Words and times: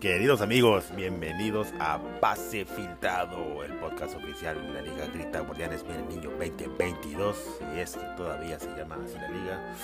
Queridos 0.00 0.42
amigos, 0.42 0.84
bienvenidos 0.94 1.68
a 1.80 1.98
Pase 2.20 2.64
Filtrado, 2.64 3.64
el 3.64 3.72
podcast 3.74 4.14
oficial 4.14 4.60
de 4.66 4.72
la 4.72 4.82
Liga 4.82 5.06
Grita 5.06 5.40
Guardianes 5.40 5.84
el 5.88 6.08
Niño 6.08 6.30
2022. 6.38 7.36
Y 7.74 7.80
es 7.80 7.96
que 7.96 8.04
todavía 8.16 8.58
se 8.60 8.68
llama 8.76 8.98
así 9.04 9.14
la 9.14 9.28
liga. 9.28 9.74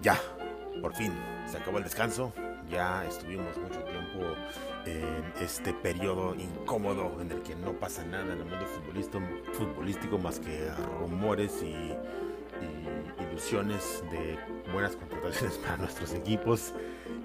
Ya, 0.00 0.18
por 0.80 0.94
fin, 0.94 1.12
se 1.46 1.58
acabó 1.58 1.78
el 1.78 1.84
descanso. 1.84 2.32
Ya 2.70 3.04
estuvimos 3.06 3.56
mucho 3.58 3.80
tiempo 3.80 4.36
en 4.86 5.32
este 5.42 5.74
periodo 5.74 6.34
incómodo 6.36 7.20
en 7.20 7.32
el 7.32 7.42
que 7.42 7.56
no 7.56 7.72
pasa 7.72 8.04
nada 8.04 8.32
en 8.32 8.40
el 8.40 8.44
mundo 8.44 8.66
futbolístico 9.52 10.18
más 10.18 10.38
que 10.38 10.70
rumores 11.00 11.62
y 11.62 11.92
ilusiones 13.30 14.04
de 14.10 14.38
buenas 14.72 14.96
contrataciones 14.96 15.58
para 15.64 15.76
nuestros 15.78 16.14
equipos. 16.14 16.72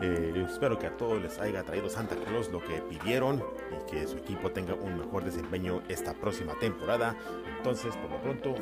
Eh, 0.02 0.46
espero 0.50 0.78
que 0.78 0.88
a 0.88 0.98
todos 0.98 1.22
les 1.22 1.40
haya 1.40 1.64
traído 1.64 1.90
Santa 1.90 2.16
Claus 2.16 2.52
lo 2.52 2.60
que 2.60 2.82
pidieron 2.82 3.42
y 3.72 3.92
que 3.92 4.06
su 4.08 4.18
equipo 4.18 4.52
tenga 4.52 4.74
un 4.74 4.98
mejor 4.98 5.24
desempeño 5.24 5.82
esta 5.88 6.14
próxima 6.14 6.54
temporada. 6.60 7.16
Entonces, 7.58 7.96
por 7.96 8.12
lo 8.12 8.22
pronto, 8.22 8.56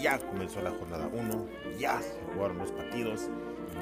ya 0.00 0.18
comenzó 0.18 0.62
la 0.62 0.70
jornada 0.70 1.08
1, 1.12 1.46
ya 1.78 2.00
se 2.00 2.18
jugaron 2.32 2.58
los 2.58 2.72
partidos, 2.72 3.28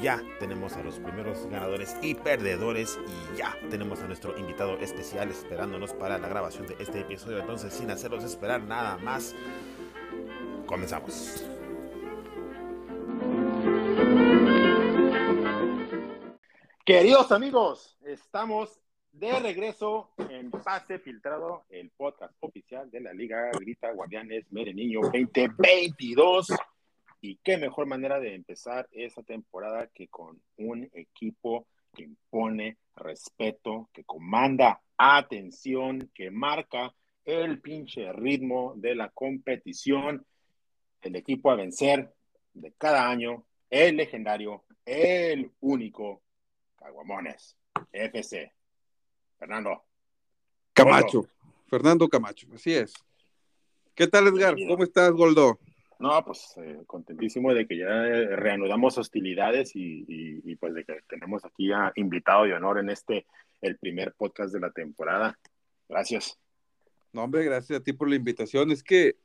ya 0.02 0.22
tenemos 0.40 0.74
a 0.74 0.82
los 0.82 0.98
primeros 0.98 1.46
ganadores 1.46 1.96
y 2.02 2.14
perdedores 2.14 2.98
y 3.06 3.38
ya 3.38 3.56
tenemos 3.70 4.00
a 4.00 4.06
nuestro 4.06 4.36
invitado 4.36 4.76
especial 4.78 5.30
esperándonos 5.30 5.92
para 5.92 6.18
la 6.18 6.28
grabación 6.28 6.66
de 6.66 6.76
este 6.80 7.00
episodio. 7.00 7.38
Entonces, 7.38 7.72
sin 7.72 7.90
hacerlos 7.90 8.24
esperar 8.24 8.62
nada 8.62 8.98
más, 8.98 9.34
comenzamos. 10.66 11.44
Queridos 16.88 17.30
amigos, 17.32 17.98
estamos 18.02 18.80
de 19.12 19.38
regreso 19.40 20.08
en 20.30 20.50
Pase 20.50 20.98
Filtrado, 20.98 21.66
el 21.68 21.90
podcast 21.90 22.32
oficial 22.40 22.90
de 22.90 23.02
la 23.02 23.12
Liga 23.12 23.50
Grita 23.60 23.92
Guardianes 23.92 24.50
Niño 24.50 25.02
2022. 25.02 26.46
Y 27.20 27.36
qué 27.44 27.58
mejor 27.58 27.84
manera 27.84 28.18
de 28.18 28.34
empezar 28.34 28.88
esta 28.90 29.22
temporada 29.22 29.88
que 29.88 30.08
con 30.08 30.40
un 30.56 30.88
equipo 30.94 31.66
que 31.94 32.04
impone 32.04 32.78
respeto, 32.96 33.90
que 33.92 34.04
comanda 34.04 34.80
atención, 34.96 36.10
que 36.14 36.30
marca 36.30 36.94
el 37.26 37.60
pinche 37.60 38.10
ritmo 38.14 38.72
de 38.76 38.94
la 38.94 39.10
competición. 39.10 40.24
El 41.02 41.16
equipo 41.16 41.50
a 41.50 41.56
vencer 41.56 42.14
de 42.54 42.72
cada 42.78 43.10
año, 43.10 43.44
el 43.68 43.98
legendario, 43.98 44.64
el 44.86 45.50
único 45.60 46.22
Caguamones, 46.78 47.56
FC. 47.92 48.52
Fernando. 49.38 49.84
Camacho. 50.72 51.26
Fernando 51.66 52.08
Camacho, 52.08 52.46
así 52.54 52.74
es. 52.74 52.94
¿Qué 53.94 54.06
tal, 54.06 54.28
Edgar? 54.28 54.56
¿Cómo 54.68 54.84
estás, 54.84 55.10
Goldo? 55.12 55.58
No, 55.98 56.24
pues 56.24 56.54
eh, 56.58 56.82
contentísimo 56.86 57.52
de 57.52 57.66
que 57.66 57.76
ya 57.76 57.88
reanudamos 57.88 58.96
hostilidades 58.98 59.72
y, 59.74 60.54
pues 60.56 60.74
de 60.74 60.84
que 60.84 61.00
tenemos 61.08 61.44
aquí 61.44 61.72
a 61.72 61.92
invitado 61.96 62.44
de 62.44 62.54
honor 62.54 62.78
en 62.78 62.90
este, 62.90 63.26
el 63.60 63.76
primer 63.78 64.14
podcast 64.14 64.52
de 64.52 64.60
la 64.60 64.70
temporada. 64.70 65.36
Gracias. 65.88 66.38
No, 67.12 67.24
hombre, 67.24 67.44
gracias 67.44 67.80
a 67.80 67.82
ti 67.82 67.92
por 67.92 68.08
la 68.08 68.16
invitación. 68.16 68.70
Es 68.70 68.84
que 68.84 69.16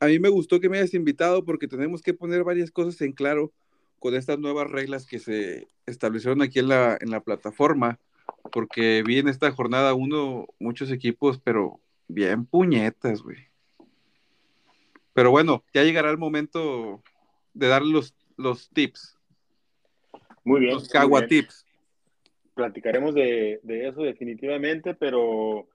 a 0.00 0.06
mí 0.06 0.18
me 0.18 0.30
gustó 0.30 0.60
que 0.60 0.70
me 0.70 0.78
hayas 0.78 0.94
invitado 0.94 1.44
porque 1.44 1.68
tenemos 1.68 2.00
que 2.00 2.14
poner 2.14 2.42
varias 2.44 2.70
cosas 2.70 3.00
en 3.02 3.12
claro 3.12 3.52
con 3.98 4.14
estas 4.14 4.38
nuevas 4.38 4.70
reglas 4.70 5.06
que 5.06 5.18
se 5.18 5.68
establecieron 5.86 6.42
aquí 6.42 6.58
en 6.58 6.68
la, 6.68 6.96
en 7.00 7.10
la 7.10 7.20
plataforma, 7.20 7.98
porque 8.52 9.02
vi 9.06 9.18
en 9.18 9.28
esta 9.28 9.50
jornada 9.50 9.94
uno, 9.94 10.46
muchos 10.58 10.90
equipos, 10.90 11.40
pero 11.40 11.80
bien 12.08 12.46
puñetas, 12.46 13.22
güey. 13.22 13.48
Pero 15.12 15.30
bueno, 15.30 15.64
ya 15.72 15.84
llegará 15.84 16.10
el 16.10 16.18
momento 16.18 17.02
de 17.54 17.68
dar 17.68 17.82
los, 17.82 18.14
los 18.36 18.68
tips. 18.70 19.18
Muy 20.44 20.60
bien. 20.60 20.74
Los 20.74 20.88
cagua 20.88 21.26
tips. 21.26 21.64
Platicaremos 22.54 23.14
de, 23.14 23.60
de, 23.62 23.88
eso 23.88 24.02
definitivamente, 24.02 24.94
pero 24.94 25.68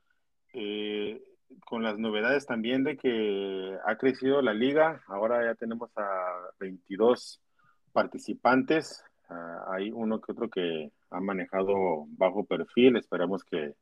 eh, 0.54 1.22
con 1.66 1.84
las 1.84 1.98
novedades 1.98 2.46
también 2.46 2.84
de 2.84 2.98
que 2.98 3.78
ha 3.86 3.98
crecido 3.98 4.42
la 4.42 4.54
liga. 4.54 5.04
Ahora 5.08 5.44
ya 5.44 5.56
tenemos 5.56 5.90
a 5.98 6.52
22 6.60 7.42
participantes. 7.90 9.04
Ah, 9.30 9.66
hay 9.72 9.92
uno 9.92 10.22
que 10.22 10.32
otro 10.32 10.50
que 10.50 10.92
ha 11.10 11.20
manejado 11.20 12.06
bajo 12.18 12.46
perfil. 12.46 12.98
Esperamos 12.98 13.44
que, 13.44 13.76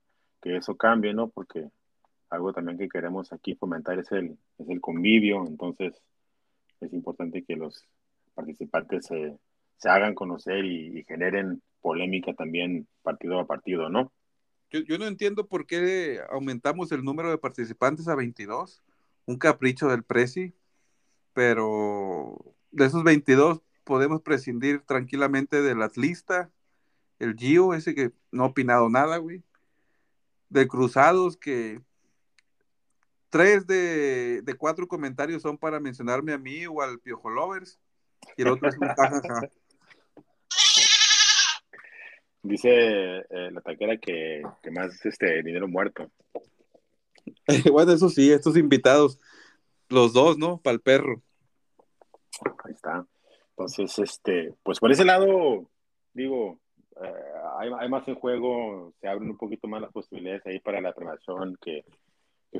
eso 0.43 0.77
cambie, 0.77 1.13
¿no? 1.13 1.27
Porque 1.27 1.69
algo 2.29 2.53
también 2.53 2.77
que 2.77 2.87
queremos 2.87 3.33
aquí 3.33 3.55
fomentar 3.55 3.99
es 3.99 4.09
el, 4.13 4.37
es 4.57 4.69
el 4.69 4.79
convivio. 4.79 5.45
Entonces, 5.45 6.01
es 6.79 6.93
importante 6.93 7.43
que 7.43 7.57
los 7.57 7.83
participantes 8.33 9.07
se, 9.07 9.37
hagan 9.89 10.15
conocer 10.15 10.63
y, 10.63 11.03
generen 11.03 11.61
polémica 11.81 12.33
también 12.33 12.87
partido 13.01 13.39
a 13.39 13.47
partido, 13.47 13.89
¿no? 13.89 14.13
Yo, 14.69 14.79
yo, 14.81 14.97
no 14.97 15.05
entiendo 15.05 15.47
por 15.47 15.65
qué 15.65 16.21
aumentamos 16.29 16.91
el 16.91 17.03
número 17.03 17.29
de 17.29 17.37
participantes 17.37 18.07
a 18.07 18.15
22, 18.15 18.81
un 19.25 19.37
capricho 19.37 19.87
del 19.87 20.03
Prezi, 20.03 20.53
pero 21.33 22.37
de 22.71 22.85
esos 22.85 23.03
22, 23.03 23.61
podemos 23.87 24.21
prescindir 24.21 24.81
tranquilamente 24.81 25.61
del 25.61 25.81
atlista, 25.81 26.51
el 27.19 27.35
Gio, 27.35 27.73
ese 27.73 27.95
que 27.95 28.11
no 28.31 28.43
ha 28.43 28.47
opinado 28.47 28.89
nada, 28.89 29.15
güey. 29.17 29.43
De 30.49 30.67
Cruzados, 30.67 31.37
que 31.37 31.81
tres 33.29 33.65
de, 33.65 34.43
cuatro 34.59 34.89
comentarios 34.89 35.41
son 35.41 35.57
para 35.57 35.79
mencionarme 35.79 36.33
a 36.33 36.37
mí 36.37 36.67
o 36.67 36.81
al 36.81 36.99
Piojo 36.99 37.29
Lovers, 37.29 37.79
y 38.35 38.41
el 38.41 38.49
otro 38.49 38.67
es 38.67 38.77
un 38.77 38.89
Dice 42.43 42.69
eh, 42.69 43.51
la 43.51 43.61
taquera 43.61 43.97
que, 43.97 44.43
que, 44.61 44.71
más 44.71 45.05
este 45.05 45.43
dinero 45.43 45.67
muerto. 45.67 46.11
bueno, 47.71 47.93
eso 47.93 48.09
sí, 48.09 48.31
estos 48.31 48.57
invitados, 48.57 49.19
los 49.89 50.11
dos, 50.13 50.37
¿no? 50.37 50.59
Para 50.59 50.75
el 50.75 50.81
perro. 50.81 51.21
Ahí 52.63 52.73
está. 52.73 53.07
Entonces, 53.57 53.97
este, 53.97 54.53
pues 54.61 54.79
por 54.79 54.91
ese 54.91 55.03
lado, 55.03 55.67
digo, 56.13 56.59
eh, 57.03 57.11
hay, 57.57 57.89
más 57.89 58.07
en 58.07 58.13
juego, 58.13 58.93
se 59.01 59.07
abren 59.07 59.31
un 59.31 59.37
poquito 59.37 59.67
más 59.67 59.81
las 59.81 59.91
posibilidades 59.91 60.45
ahí 60.45 60.59
para 60.59 60.79
la 60.79 60.93
premiación, 60.93 61.57
que, 61.59 61.83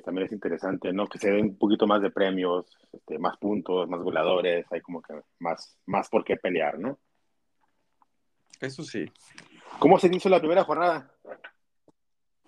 también 0.04 0.26
es 0.26 0.34
interesante, 0.34 0.92
¿no? 0.94 1.08
Que 1.08 1.20
se 1.20 1.30
den 1.30 1.46
un 1.46 1.58
poquito 1.58 1.86
más 1.86 2.02
de 2.02 2.10
premios, 2.10 2.66
este, 2.94 3.20
más 3.20 3.38
puntos, 3.38 3.88
más 3.88 4.02
goleadores, 4.02 4.66
hay 4.72 4.82
como 4.82 5.04
que 5.04 5.14
más, 5.38 5.78
más 5.86 6.10
por 6.10 6.24
qué 6.24 6.36
pelear, 6.36 6.80
¿no? 6.80 6.98
Eso 8.60 8.84
sí. 8.84 9.06
¿Cómo 9.78 10.00
se 10.00 10.08
hizo 10.08 10.30
la 10.30 10.40
primera 10.40 10.64
jornada? 10.64 11.12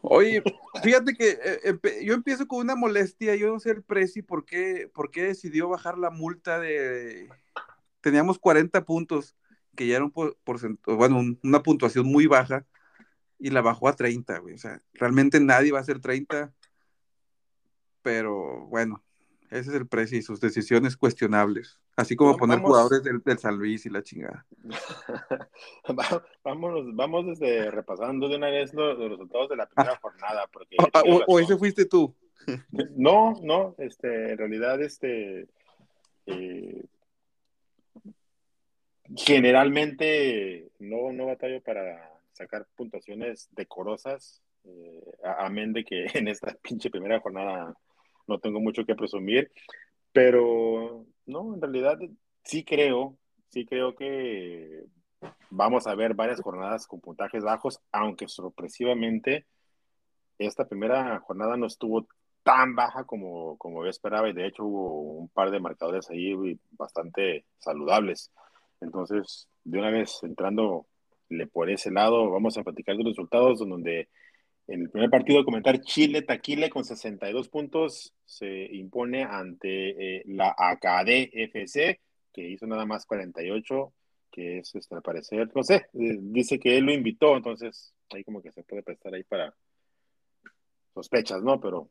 Oye, 0.02 0.42
fíjate 0.82 1.14
que 1.14 1.38
eh, 1.44 2.04
yo 2.04 2.16
empiezo 2.16 2.48
con 2.48 2.60
una 2.60 2.76
molestia, 2.76 3.36
yo 3.36 3.52
no 3.52 3.60
sé 3.60 3.72
el 3.72 3.84
Prezi 3.84 4.24
por 4.24 4.44
qué, 4.44 4.90
por 4.92 5.12
qué 5.12 5.24
decidió 5.24 5.70
bajar 5.70 6.00
la 6.00 6.10
multa 6.10 6.60
de 6.60 7.30
teníamos 8.02 8.40
40 8.40 8.86
puntos, 8.86 9.36
que 9.76 9.88
ya 9.88 9.98
era 9.98 10.06
un 10.06 10.14
bueno, 10.86 11.38
una 11.44 11.64
puntuación 11.64 12.06
muy 12.06 12.28
baja, 12.28 12.66
y 13.40 13.50
la 13.50 13.62
bajó 13.62 13.88
a 13.88 13.96
30, 13.96 14.38
güey. 14.40 14.56
O 14.56 14.58
sea, 14.58 14.82
realmente 14.94 15.40
nadie 15.40 15.72
va 15.72 15.80
a 15.80 15.84
ser 15.84 16.00
30, 16.00 16.54
pero 18.02 18.68
bueno, 18.68 19.04
ese 19.50 19.70
es 19.70 19.76
el 19.76 19.88
precio 19.88 20.18
y 20.18 20.22
sus 20.22 20.40
decisiones 20.40 20.98
cuestionables. 20.98 21.80
Así 21.96 22.16
como 22.16 22.38
poner 22.38 22.60
jugadores 22.60 23.04
del, 23.04 23.20
del, 23.20 23.40
San 23.40 23.58
Luis 23.58 23.86
y 23.86 23.90
la 23.90 24.04
chingada. 24.04 24.46
Vámonos, 26.44 26.96
vamos 26.96 27.26
desde 27.26 27.72
repasando 27.72 28.30
de 28.30 28.38
una 28.38 28.50
vez 28.50 28.74
los, 28.74 28.98
resultados 28.98 29.50
de 29.50 29.56
la 29.58 29.68
primera 29.68 29.96
ah. 29.96 30.00
jornada. 30.02 30.48
Porque 30.52 30.78
ah, 30.94 31.04
o, 31.28 31.40
ese 31.40 31.58
fuiste 31.58 31.86
tú. 31.86 32.16
No, 32.96 33.34
no, 33.44 33.76
este, 33.80 34.32
en 34.32 34.38
realidad, 34.38 34.82
este, 34.82 35.50
eh, 36.26 36.86
generalmente 39.16 40.70
no, 40.80 41.12
no 41.12 41.28
batallo 41.28 41.62
para 41.62 42.20
sacar 42.34 42.68
puntuaciones 42.76 43.50
decorosas, 43.52 44.42
eh, 44.64 45.04
amén 45.38 45.74
de 45.74 45.84
que 45.84 46.06
en 46.14 46.28
esta 46.28 46.56
pinche 46.62 46.90
primera 46.90 47.20
jornada 47.20 47.74
no 48.28 48.40
tengo 48.40 48.60
mucho 48.60 48.86
que 48.86 48.96
presumir, 48.96 49.52
pero 50.12 51.06
no, 51.26 51.54
en 51.54 51.62
realidad 51.62 51.98
sí 52.44 52.64
creo, 52.64 53.18
sí 53.50 53.66
creo 53.66 53.96
que 53.96 54.86
vamos 55.50 55.88
a 55.88 55.96
ver 55.96 56.14
varias 56.14 56.42
jornadas 56.42 56.88
con 56.88 57.02
puntajes 57.02 57.44
bajos, 57.44 57.80
aunque 57.92 58.28
sorpresivamente 58.28 59.46
esta 60.38 60.66
primera 60.66 61.20
jornada 61.20 61.58
no 61.58 61.68
estuvo 61.68 62.08
tan 62.44 62.76
baja 62.76 63.04
como, 63.04 63.58
como 63.58 63.84
yo 63.84 63.90
esperaba 63.90 64.30
y 64.30 64.34
de 64.34 64.48
hecho 64.48 64.64
hubo 64.64 65.02
un 65.02 65.30
par 65.30 65.52
de 65.52 65.60
marcadores 65.60 66.10
ahí 66.10 66.58
bastante 66.72 67.46
saludables. 67.58 68.32
Entonces, 68.82 69.48
de 69.64 69.80
una 69.80 69.92
vez 69.92 70.20
entrando 70.24 70.88
por 71.52 71.70
ese 71.70 71.92
lado. 71.92 72.30
Vamos 72.30 72.58
a 72.58 72.64
platicar 72.64 72.96
los 72.96 73.06
resultados 73.06 73.60
donde 73.60 74.10
en 74.68 74.82
el 74.82 74.90
primer 74.90 75.10
partido 75.10 75.44
comentar 75.46 75.80
Chile 75.82 76.22
Taquile 76.22 76.70
con 76.70 76.84
62 76.84 77.50
puntos 77.50 78.14
se 78.26 78.66
impone 78.76 79.24
ante 79.24 80.18
eh, 80.18 80.24
la 80.28 80.56
AKD 80.58 81.30
FC 81.34 82.00
que 82.34 82.48
hizo 82.48 82.68
nada 82.68 82.86
más 82.86 83.06
48 83.06 83.94
que 84.32 84.60
es 84.60 84.76
este, 84.76 84.94
al 84.94 85.02
parecer, 85.02 85.50
no 85.56 85.64
sé, 85.64 85.88
eh, 85.94 86.18
dice 86.22 86.60
que 86.60 86.78
él 86.78 86.86
lo 86.86 86.94
invitó, 86.94 87.36
entonces 87.36 87.96
ahí 88.12 88.24
como 88.24 88.44
que 88.44 88.52
se 88.52 88.62
puede 88.62 88.84
prestar 88.84 89.12
ahí 89.16 89.24
para 89.24 89.56
sospechas, 90.94 91.42
¿no? 91.42 91.60
Pero, 91.60 91.90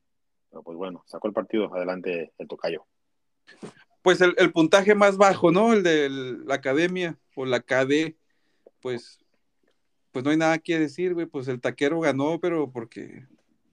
pues 0.62 0.76
bueno, 0.76 1.02
sacó 1.06 1.26
el 1.26 1.34
partido 1.34 1.74
adelante 1.74 2.32
el 2.38 2.46
tocayo. 2.46 2.86
Pues 4.02 4.20
el, 4.20 4.52
puntaje 4.52 4.94
más 4.94 5.16
bajo, 5.16 5.50
¿no? 5.50 5.72
El 5.72 5.82
de 5.82 6.08
la 6.10 6.54
academia 6.54 7.18
o 7.34 7.44
la 7.44 7.60
KD, 7.60 8.14
pues 8.80 9.18
pues 10.10 10.24
no 10.24 10.30
hay 10.30 10.36
nada 10.36 10.58
que 10.58 10.78
decir, 10.78 11.14
güey, 11.14 11.26
pues 11.26 11.46
el 11.48 11.60
taquero 11.60 12.00
ganó, 12.00 12.40
pero 12.40 12.72
porque 12.72 13.26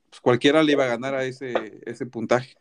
pues, 0.09 0.21
cualquiera 0.21 0.61
le 0.61 0.73
iba 0.73 0.83
a 0.83 0.89
ganar 0.89 1.15
a 1.15 1.23
ese, 1.23 1.81
ese 1.85 2.05
puntaje. 2.05 2.55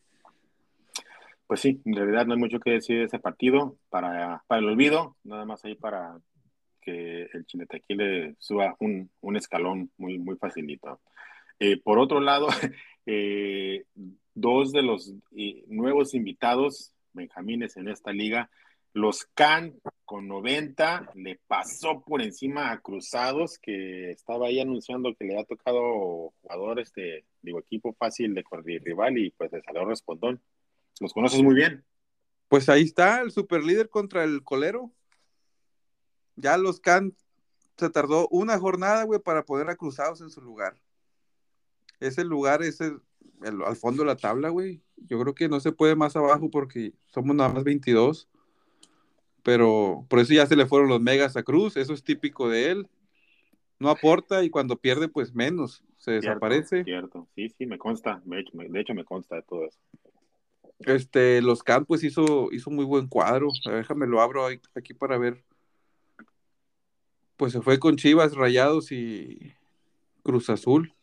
Pues 1.46 1.60
sí, 1.60 1.82
en 1.84 1.94
realidad 1.94 2.24
no 2.24 2.34
hay 2.34 2.40
mucho 2.40 2.60
que 2.60 2.70
decir 2.70 2.98
de 2.98 3.04
ese 3.04 3.18
partido 3.18 3.76
para, 3.90 4.42
para 4.46 4.60
el 4.60 4.68
olvido, 4.68 5.16
nada 5.22 5.44
más 5.44 5.64
ahí 5.64 5.74
para 5.74 6.18
que 6.80 7.28
el 7.32 7.46
le 7.88 8.36
suba 8.38 8.74
un, 8.78 9.10
un 9.20 9.36
escalón 9.36 9.90
muy, 9.98 10.18
muy 10.18 10.36
facilito. 10.36 11.00
Eh, 11.58 11.78
por 11.78 11.98
otro 11.98 12.20
lado, 12.20 12.48
eh, 13.06 13.84
dos 14.34 14.72
de 14.72 14.82
los 14.82 15.12
eh, 15.36 15.64
nuevos 15.66 16.14
invitados, 16.14 16.93
benjamines 17.14 17.76
en 17.76 17.88
esta 17.88 18.12
liga, 18.12 18.50
los 18.92 19.24
Can 19.34 19.74
con 20.04 20.28
90 20.28 21.10
le 21.14 21.40
pasó 21.46 22.02
por 22.02 22.22
encima 22.22 22.70
a 22.70 22.80
Cruzados, 22.80 23.58
que 23.58 24.10
estaba 24.10 24.46
ahí 24.46 24.60
anunciando 24.60 25.14
que 25.16 25.24
le 25.24 25.38
ha 25.38 25.44
tocado 25.44 26.32
jugadores 26.42 26.92
de, 26.92 27.24
digo, 27.42 27.58
equipo 27.58 27.94
fácil 27.94 28.34
de 28.34 28.44
rival 28.84 29.18
y 29.18 29.30
pues 29.30 29.50
le 29.50 29.62
salió 29.62 29.84
respondón. 29.84 30.40
¿Los 31.00 31.12
conoces 31.12 31.42
muy 31.42 31.54
bien? 31.54 31.84
Pues 32.48 32.68
ahí 32.68 32.82
está, 32.82 33.20
el 33.20 33.32
superlíder 33.32 33.88
contra 33.88 34.22
el 34.22 34.44
colero. 34.44 34.92
Ya 36.36 36.56
los 36.56 36.78
Can 36.78 37.16
se 37.76 37.90
tardó 37.90 38.28
una 38.28 38.58
jornada, 38.58 39.02
güey, 39.02 39.18
para 39.18 39.44
poner 39.44 39.68
a 39.70 39.76
Cruzados 39.76 40.20
en 40.20 40.30
su 40.30 40.40
lugar. 40.40 40.76
Ese 41.98 42.22
lugar 42.24 42.62
es 42.62 42.78
el, 43.42 43.62
al 43.62 43.76
fondo 43.76 44.02
de 44.02 44.08
la 44.08 44.16
tabla, 44.16 44.48
güey. 44.48 44.82
Yo 44.96 45.20
creo 45.20 45.34
que 45.34 45.48
no 45.48 45.60
se 45.60 45.72
puede 45.72 45.96
más 45.96 46.16
abajo 46.16 46.50
porque 46.50 46.92
somos 47.06 47.34
nada 47.36 47.52
más 47.52 47.64
22 47.64 48.28
pero 49.44 50.06
por 50.08 50.18
eso 50.18 50.32
ya 50.32 50.46
se 50.46 50.56
le 50.56 50.66
fueron 50.66 50.88
los 50.88 51.00
megas 51.00 51.36
a 51.36 51.42
Cruz, 51.44 51.76
eso 51.76 51.92
es 51.92 52.02
típico 52.02 52.48
de 52.48 52.70
él. 52.70 52.88
No 53.78 53.90
aporta 53.90 54.42
y 54.42 54.48
cuando 54.48 54.76
pierde, 54.78 55.08
pues 55.08 55.34
menos, 55.34 55.84
se 55.98 56.12
desaparece. 56.12 56.82
Cierto, 56.84 57.28
sí, 57.34 57.50
sí, 57.50 57.66
me 57.66 57.76
consta, 57.76 58.22
de 58.24 58.80
hecho 58.80 58.94
me 58.94 59.04
consta 59.04 59.36
de 59.36 59.42
todo 59.42 59.66
eso. 59.66 59.78
Este, 60.78 61.42
los 61.42 61.62
Campos 61.62 62.02
hizo, 62.02 62.50
hizo 62.52 62.70
muy 62.70 62.86
buen 62.86 63.06
cuadro, 63.06 63.48
déjame 63.66 64.06
lo 64.06 64.22
abro 64.22 64.46
aquí 64.46 64.94
para 64.94 65.18
ver. 65.18 65.44
Pues 67.36 67.52
se 67.52 67.60
fue 67.60 67.78
con 67.78 67.96
Chivas, 67.96 68.34
Rayados 68.34 68.92
y 68.92 69.52
Cruz 70.22 70.48
Azul. 70.48 70.94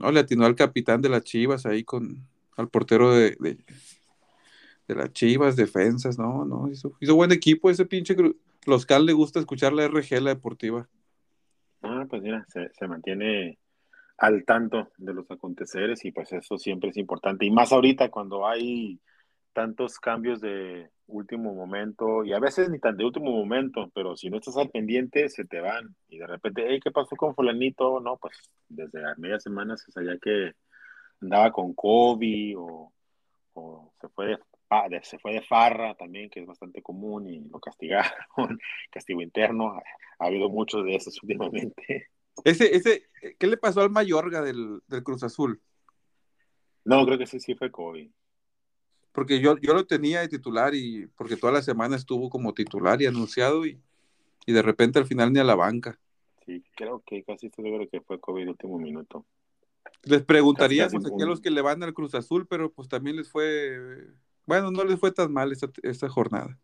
No, 0.00 0.10
le 0.10 0.20
atinó 0.20 0.46
al 0.46 0.56
capitán 0.56 1.02
de 1.02 1.10
las 1.10 1.22
Chivas 1.24 1.66
ahí 1.66 1.84
con 1.84 2.26
al 2.56 2.68
portero 2.68 3.14
de, 3.14 3.36
de 4.88 4.94
las 4.94 5.12
Chivas, 5.12 5.56
defensas, 5.56 6.18
no, 6.18 6.44
no, 6.44 6.68
hizo, 6.68 6.96
buen 7.14 7.32
equipo 7.32 7.70
ese 7.70 7.86
pinche. 7.86 8.16
Los 8.66 8.86
Cal 8.86 9.06
le 9.06 9.12
gusta 9.12 9.38
escuchar 9.38 9.72
la 9.72 9.86
RG, 9.86 10.20
la 10.20 10.34
deportiva. 10.34 10.88
Ah, 11.82 12.04
pues 12.08 12.22
mira, 12.22 12.44
se, 12.48 12.70
se, 12.72 12.88
mantiene 12.88 13.58
al 14.18 14.44
tanto 14.44 14.88
de 14.98 15.14
los 15.14 15.30
aconteceres 15.30 16.04
y 16.04 16.12
pues 16.12 16.32
eso 16.32 16.58
siempre 16.58 16.90
es 16.90 16.96
importante. 16.96 17.46
Y 17.46 17.50
más 17.50 17.72
ahorita 17.72 18.10
cuando 18.10 18.46
hay 18.46 19.00
tantos 19.52 19.98
cambios 19.98 20.40
de 20.40 20.88
último 21.06 21.54
momento 21.54 22.24
y 22.24 22.32
a 22.32 22.38
veces 22.38 22.70
ni 22.70 22.78
tan 22.78 22.96
de 22.96 23.04
último 23.04 23.32
momento, 23.32 23.90
pero 23.94 24.16
si 24.16 24.30
no 24.30 24.38
estás 24.38 24.56
al 24.56 24.70
pendiente 24.70 25.28
se 25.28 25.44
te 25.44 25.60
van 25.60 25.94
y 26.08 26.18
de 26.18 26.26
repente, 26.26 26.64
hey, 26.68 26.80
¿qué 26.82 26.90
pasó 26.90 27.16
con 27.16 27.34
fulanito? 27.34 28.00
No, 28.00 28.16
pues 28.16 28.36
desde 28.68 29.04
a 29.04 29.14
media 29.16 29.40
semana 29.40 29.76
se 29.76 29.90
sabía 29.92 30.16
que 30.22 30.52
andaba 31.20 31.50
con 31.50 31.74
COVID 31.74 32.58
o, 32.58 32.92
o 33.54 33.92
se 34.00 34.08
fue 34.08 34.26
de 34.28 34.38
Ah, 34.72 34.88
se 35.02 35.18
fue 35.18 35.32
de 35.32 35.42
farra 35.42 35.96
también, 35.96 36.30
que 36.30 36.38
es 36.38 36.46
bastante 36.46 36.80
común 36.80 37.26
y 37.26 37.40
lo 37.40 37.58
castigaron, 37.58 38.06
castigo 38.90 39.20
interno, 39.20 39.72
ha, 39.74 39.82
habido 40.24 40.48
muchos 40.48 40.84
de 40.84 40.94
esos 40.94 41.20
últimamente. 41.24 42.06
Ese, 42.44 42.76
ese, 42.76 43.08
¿qué 43.36 43.48
le 43.48 43.56
pasó 43.56 43.80
al 43.80 43.90
Mayorga 43.90 44.40
del, 44.42 44.80
del 44.86 45.02
Cruz 45.02 45.24
Azul? 45.24 45.60
No, 46.84 47.04
creo 47.04 47.18
que 47.18 47.24
ese 47.24 47.40
sí 47.40 47.56
fue 47.56 47.72
COVID. 47.72 48.08
Porque 49.12 49.40
yo, 49.40 49.56
yo 49.58 49.74
lo 49.74 49.86
tenía 49.86 50.20
de 50.20 50.28
titular 50.28 50.74
y 50.74 51.06
porque 51.16 51.36
toda 51.36 51.52
la 51.52 51.62
semana 51.62 51.96
estuvo 51.96 52.30
como 52.30 52.54
titular 52.54 53.02
y 53.02 53.06
anunciado 53.06 53.66
y, 53.66 53.80
y 54.46 54.52
de 54.52 54.62
repente 54.62 54.98
al 54.98 55.06
final 55.06 55.32
ni 55.32 55.40
a 55.40 55.44
la 55.44 55.56
banca. 55.56 55.98
Sí, 56.46 56.62
creo 56.76 57.02
que 57.06 57.22
casi 57.24 57.46
estoy 57.46 57.64
seguro 57.64 57.88
que 57.90 58.00
fue 58.00 58.20
COVID 58.20 58.48
último 58.48 58.78
minuto. 58.78 59.26
Les 60.04 60.22
preguntaría 60.22 60.88
pues, 60.88 61.04
aquí 61.06 61.22
a 61.22 61.26
los 61.26 61.40
que 61.40 61.50
le 61.50 61.62
van 61.62 61.82
al 61.82 61.94
Cruz 61.94 62.14
Azul, 62.14 62.46
pero 62.46 62.72
pues 62.72 62.88
también 62.88 63.16
les 63.16 63.30
fue 63.30 64.10
bueno, 64.50 64.72
no 64.72 64.82
les 64.82 64.98
fue 64.98 65.12
tan 65.12 65.32
mal 65.32 65.52
esta, 65.52 66.08
jornada. 66.08 66.58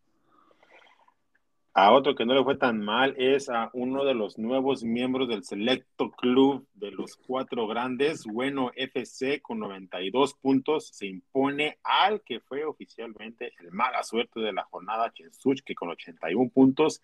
A 1.79 1.93
otro 1.93 2.15
que 2.15 2.25
no 2.25 2.33
le 2.33 2.43
fue 2.43 2.57
tan 2.57 2.83
mal 2.83 3.15
es 3.19 3.51
a 3.51 3.69
uno 3.75 4.03
de 4.07 4.15
los 4.15 4.39
nuevos 4.39 4.83
miembros 4.83 5.29
del 5.29 5.45
selecto 5.45 6.11
club 6.11 6.67
de 6.73 6.91
los 6.91 7.17
cuatro 7.17 7.67
grandes, 7.67 8.25
Bueno 8.25 8.71
FC, 8.75 9.43
con 9.43 9.59
92 9.59 10.33
puntos, 10.41 10.89
se 10.89 11.05
impone 11.05 11.77
al 11.83 12.23
que 12.23 12.41
fue 12.41 12.65
oficialmente 12.65 13.53
el 13.59 13.73
mala 13.73 14.03
suerte 14.05 14.41
de 14.41 14.55
la 14.55 14.65
jornada, 14.65 15.13
Chensuch, 15.13 15.61
que 15.63 15.75
con 15.75 15.91
81 15.91 16.49
puntos 16.49 17.03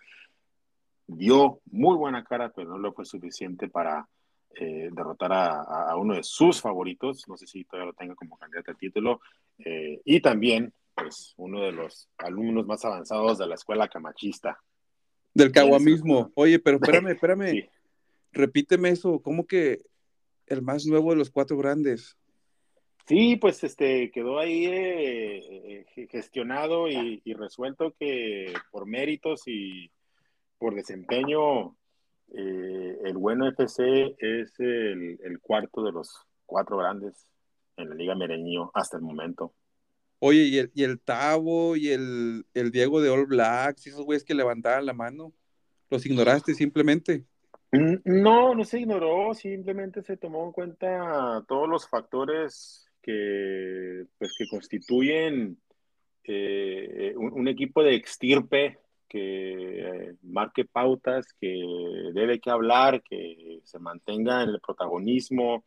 dio 1.06 1.60
muy 1.66 1.98
buena 1.98 2.24
cara, 2.24 2.48
pero 2.48 2.70
no 2.70 2.78
le 2.78 2.92
fue 2.92 3.04
suficiente 3.04 3.68
para 3.68 4.08
eh, 4.54 4.88
derrotar 4.90 5.34
a, 5.34 5.94
uno 5.96 6.14
de 6.14 6.22
sus 6.22 6.62
favoritos, 6.62 7.28
no 7.28 7.36
sé 7.36 7.46
si 7.46 7.64
todavía 7.64 7.88
lo 7.88 7.92
tenga 7.92 8.14
como 8.14 8.38
candidato 8.38 8.70
al 8.70 8.78
título, 8.78 9.20
eh, 9.58 10.00
y 10.02 10.20
también, 10.20 10.72
pues, 10.94 11.34
uno 11.36 11.60
de 11.60 11.72
los 11.72 12.08
alumnos 12.16 12.66
más 12.66 12.82
avanzados 12.86 13.36
de 13.36 13.46
la 13.46 13.54
escuela 13.54 13.88
camachista. 13.88 14.58
Del 15.34 15.52
caguamismo. 15.52 16.30
Oye, 16.34 16.58
pero 16.58 16.76
espérame, 16.82 17.12
espérame. 17.12 17.68
Repíteme 18.32 18.88
eso, 18.90 19.20
¿cómo 19.20 19.46
que 19.46 19.82
el 20.46 20.62
más 20.62 20.86
nuevo 20.86 21.10
de 21.10 21.16
los 21.16 21.30
cuatro 21.30 21.56
grandes? 21.56 22.16
Sí, 23.06 23.36
pues 23.36 23.64
este 23.64 24.10
quedó 24.10 24.38
ahí 24.38 24.66
eh, 24.66 25.84
gestionado 26.10 26.88
y, 26.88 27.20
resuelto 27.34 27.94
que 27.98 28.52
por 28.70 28.86
méritos 28.86 29.42
y 29.46 29.90
por 30.58 30.74
desempeño 30.74 31.76
eh, 32.32 32.98
el 33.04 33.16
bueno 33.16 33.48
FC 33.48 34.14
es 34.18 34.52
el, 34.58 35.40
cuarto 35.40 35.82
de 35.82 35.92
los 35.92 36.14
cuatro 36.46 36.76
grandes 36.76 37.26
en 37.76 37.88
la 37.88 37.94
Liga 37.96 38.14
Mereño 38.14 38.70
hasta 38.72 38.98
el 38.98 39.02
momento. 39.02 39.52
Oye, 40.24 40.42
¿y 40.44 40.58
el, 40.58 40.70
y 40.72 40.84
el 40.84 41.00
Tavo 41.00 41.74
y 41.74 41.88
el, 41.88 42.44
Diego 42.70 43.00
de 43.00 43.10
All 43.10 43.26
Blacks, 43.26 43.88
esos 43.88 44.04
güeyes 44.04 44.22
que 44.22 44.36
levantaban 44.36 44.86
la 44.86 44.92
mano, 44.92 45.32
los 45.90 46.06
ignoraste 46.06 46.54
simplemente? 46.54 47.24
Mm, 47.72 47.96
no, 48.04 48.54
no 48.54 48.64
se 48.64 48.78
ignoró, 48.78 49.34
simplemente 49.34 50.00
se 50.00 50.16
tomó 50.16 50.46
en 50.46 50.52
cuenta 50.52 51.44
todos 51.48 51.68
los 51.68 51.88
factores 51.88 52.86
que, 53.02 54.04
pues, 54.16 54.32
que 54.38 54.46
constituyen 54.48 55.58
eh, 56.22 57.14
un, 57.16 57.48
equipo 57.48 57.82
de 57.82 57.96
extirpe 57.96 58.78
que 59.08 60.14
marque 60.22 60.64
pautas, 60.64 61.26
que 61.40 61.52
debe 62.14 62.38
que 62.38 62.50
hablar, 62.50 63.02
que 63.02 63.58
se 63.64 63.80
mantenga 63.80 64.44
en 64.44 64.50
el 64.50 64.60
protagonismo, 64.60 65.64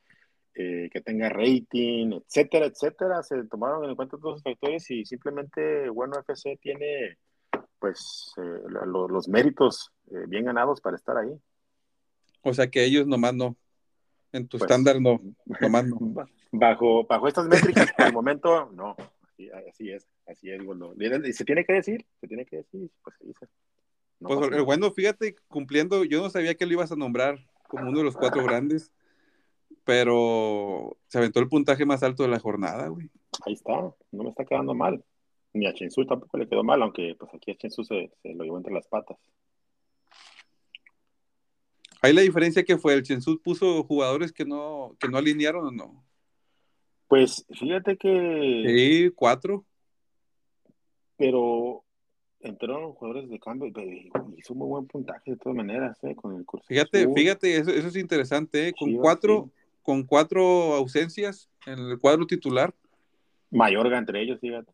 eh, 0.56 0.90
que 0.92 1.02
tenga 1.02 1.30
rating, 1.30 2.14
etcétera, 2.14 2.68
etcétera. 2.68 3.22
Se 3.24 3.44
tomaron 3.44 3.90
en 3.90 3.96
cuenta 3.96 4.18
todos 4.18 4.36
los 4.36 4.44
factores 4.44 4.90
y 4.90 5.06
simplemente 5.06 5.90
Bueno 5.90 6.18
FC 6.20 6.58
tiene 6.62 7.18
pues 7.80 8.34
eh, 8.38 8.60
los 8.88 9.28
méritos 9.28 9.92
eh, 10.12 10.26
bien 10.28 10.46
ganados 10.46 10.82
para 10.82 10.96
estar 10.96 11.18
ahí. 11.18 11.38
O 12.42 12.54
sea 12.54 12.70
que 12.70 12.84
ellos 12.84 13.06
nomás 13.06 13.34
no. 13.34 13.58
En 14.32 14.48
tu 14.48 14.58
pues, 14.58 14.70
estándar 14.70 15.02
no, 15.02 15.20
nomás 15.60 15.86
no. 15.86 15.98
Bajo, 16.52 17.06
bajo 17.06 17.28
estas 17.28 17.48
métricas, 17.48 17.92
por 17.92 18.06
el 18.06 18.14
momento, 18.14 18.72
no. 18.74 18.96
Así, 19.68 19.92
es, 19.92 20.08
así 20.26 20.50
es, 20.50 20.64
bueno. 20.64 20.94
Y 20.98 21.34
se 21.34 21.44
tiene 21.44 21.66
que 21.66 21.74
decir, 21.74 22.06
se 22.22 22.28
tiene 22.28 22.46
que 22.46 22.58
decir, 22.58 22.90
pues 23.04 23.18
se 23.18 23.28
dice. 23.28 23.48
pues 24.20 24.52
el 24.54 24.64
bueno, 24.64 24.90
fíjate, 24.92 25.36
cumpliendo, 25.50 26.06
yo 26.06 26.22
no 26.22 26.30
sabía 26.30 26.56
que 26.56 26.66
lo 26.66 26.72
ibas 26.72 26.94
a 26.94 26.96
nombrar 26.96 27.46
como 27.68 27.90
uno 27.90 27.98
de 27.98 28.06
los 28.06 28.16
cuatro 28.16 28.42
grandes, 28.46 28.94
pero 29.86 30.98
se 31.08 31.20
aventó 31.20 31.40
el 31.40 31.48
puntaje 31.48 31.86
más 31.86 32.04
alto 32.04 32.24
de 32.24 32.30
la 32.30 32.40
jornada, 32.40 32.88
güey. 32.88 33.10
Ahí 33.46 33.54
está, 33.54 33.94
no 34.12 34.24
me 34.24 34.30
está 34.30 34.44
quedando 34.44 34.74
mal. 34.74 35.04
Ni 35.54 35.68
a 35.68 35.74
Chensu 35.74 36.06
tampoco 36.06 36.38
le 36.38 36.50
quedó 36.50 36.64
mal, 36.64 36.82
aunque 36.82 37.16
pues 37.18 37.34
aquí 37.34 37.52
a 37.52 37.56
Chensu 37.56 37.86
se, 37.86 38.12
se 38.22 38.34
lo 38.34 38.44
llevó 38.44 38.58
entre 38.58 38.74
las 38.74 38.88
patas. 38.88 39.18
Ahí 42.06 42.14
la 42.14 42.22
diferencia 42.22 42.64
que 42.64 42.78
fue, 42.78 42.94
el 42.94 43.02
Chensud 43.02 43.42
puso 43.42 43.84
jugadores 43.84 44.32
que 44.32 44.46
no, 44.46 44.96
que 45.00 45.08
no 45.08 45.18
alinearon 45.18 45.66
o 45.66 45.72
no. 45.72 46.06
Pues 47.08 47.46
fíjate 47.50 47.98
que. 47.98 48.64
Sí, 48.68 49.12
cuatro. 49.16 49.66
Pero 51.18 51.84
entraron 52.42 52.94
jugadores 52.94 53.28
de 53.28 53.40
cambio 53.40 53.70
y 53.70 54.12
hizo 54.38 54.54
muy 54.54 54.68
buen 54.68 54.86
puntaje 54.86 55.32
de 55.32 55.38
todas 55.38 55.56
maneras, 55.56 55.98
¿eh? 56.04 56.16
Con 56.16 56.36
el 56.36 56.46
curso. 56.46 56.68
Fíjate, 56.68 57.12
fíjate, 57.12 57.58
eso, 57.58 57.72
eso, 57.72 57.88
es 57.88 57.96
interesante, 57.96 58.68
¿eh? 58.68 58.74
Con 58.78 58.94
cuatro, 58.98 59.50
con 59.86 60.04
cuatro 60.04 60.74
ausencias 60.74 61.48
en 61.68 61.78
el 61.78 62.00
cuadro 62.00 62.26
titular. 62.26 62.74
Mayorga 63.52 64.00
entre 64.00 64.20
ellos, 64.20 64.40
fíjate. 64.42 64.74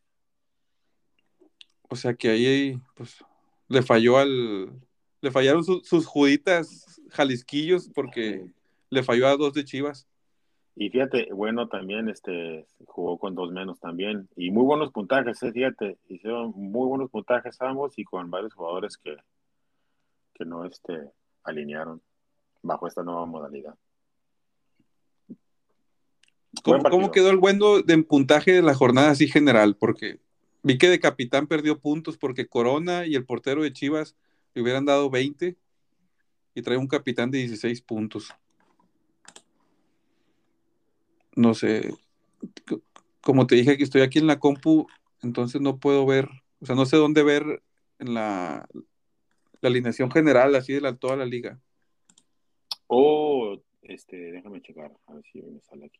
O 1.89 1.97
sea 1.97 2.13
que 2.13 2.29
ahí, 2.29 2.79
pues, 2.95 3.17
le 3.67 3.81
falló 3.81 4.17
al. 4.17 4.71
Le 5.19 5.29
fallaron 5.29 5.63
sus 5.63 6.05
juditas 6.07 7.01
jalisquillos 7.09 7.91
porque 7.93 8.49
le 8.89 9.03
falló 9.03 9.27
a 9.27 9.35
dos 9.35 9.53
de 9.53 9.65
Chivas. 9.65 10.07
Y 10.75 10.89
fíjate, 10.89 11.27
bueno, 11.33 11.67
también 11.67 12.07
este 12.07 12.65
jugó 12.85 13.19
con 13.19 13.35
dos 13.35 13.51
menos 13.51 13.79
también. 13.81 14.29
Y 14.37 14.49
muy 14.49 14.63
buenos 14.63 14.91
puntajes, 14.91 15.43
¿eh? 15.43 15.51
fíjate, 15.51 15.97
hicieron 16.07 16.53
muy 16.55 16.87
buenos 16.87 17.11
puntajes 17.11 17.61
ambos 17.61 17.99
y 17.99 18.05
con 18.05 18.31
varios 18.31 18.53
jugadores 18.53 18.97
que, 18.97 19.17
que 20.33 20.45
no 20.45 20.65
este, 20.65 21.11
alinearon 21.43 22.01
bajo 22.63 22.87
esta 22.87 23.03
nueva 23.03 23.25
modalidad. 23.25 23.75
¿Cómo, 26.63 27.11
quedó 27.11 27.29
el 27.29 27.37
bueno 27.37 27.81
de 27.81 27.97
puntaje 28.03 28.51
de 28.51 28.61
la 28.61 28.73
jornada 28.73 29.11
así 29.11 29.27
general? 29.27 29.75
Porque 29.77 30.19
vi 30.63 30.77
que 30.77 30.89
de 30.89 30.99
capitán 30.99 31.47
perdió 31.47 31.79
puntos 31.79 32.17
porque 32.17 32.47
Corona 32.47 33.05
y 33.05 33.15
el 33.15 33.25
portero 33.25 33.63
de 33.63 33.73
Chivas 33.73 34.15
le 34.53 34.61
hubieran 34.61 34.85
dado 34.85 35.09
20 35.09 35.55
y 36.53 36.61
trae 36.61 36.77
un 36.77 36.87
capitán 36.87 37.31
de 37.31 37.39
16 37.39 37.81
puntos. 37.81 38.33
No 41.35 41.53
sé, 41.53 41.93
como 43.21 43.47
te 43.47 43.55
dije 43.55 43.77
que 43.77 43.83
estoy 43.83 44.01
aquí 44.01 44.19
en 44.19 44.27
la 44.27 44.39
compu, 44.39 44.87
entonces 45.21 45.61
no 45.61 45.77
puedo 45.77 46.05
ver, 46.05 46.27
o 46.59 46.65
sea, 46.65 46.75
no 46.75 46.85
sé 46.85 46.97
dónde 46.97 47.23
ver 47.23 47.63
en 47.99 48.13
la, 48.13 48.67
la 49.61 49.69
alineación 49.69 50.11
general 50.11 50.53
así 50.55 50.73
de 50.73 50.81
la, 50.81 50.95
toda 50.95 51.15
la 51.15 51.25
liga. 51.25 51.59
Oh, 52.87 53.57
este, 53.83 54.17
déjame 54.17 54.61
checar, 54.61 54.91
a 55.07 55.13
ver 55.13 55.23
si 55.31 55.41
me 55.41 55.61
sale 55.61 55.85
aquí. 55.85 55.99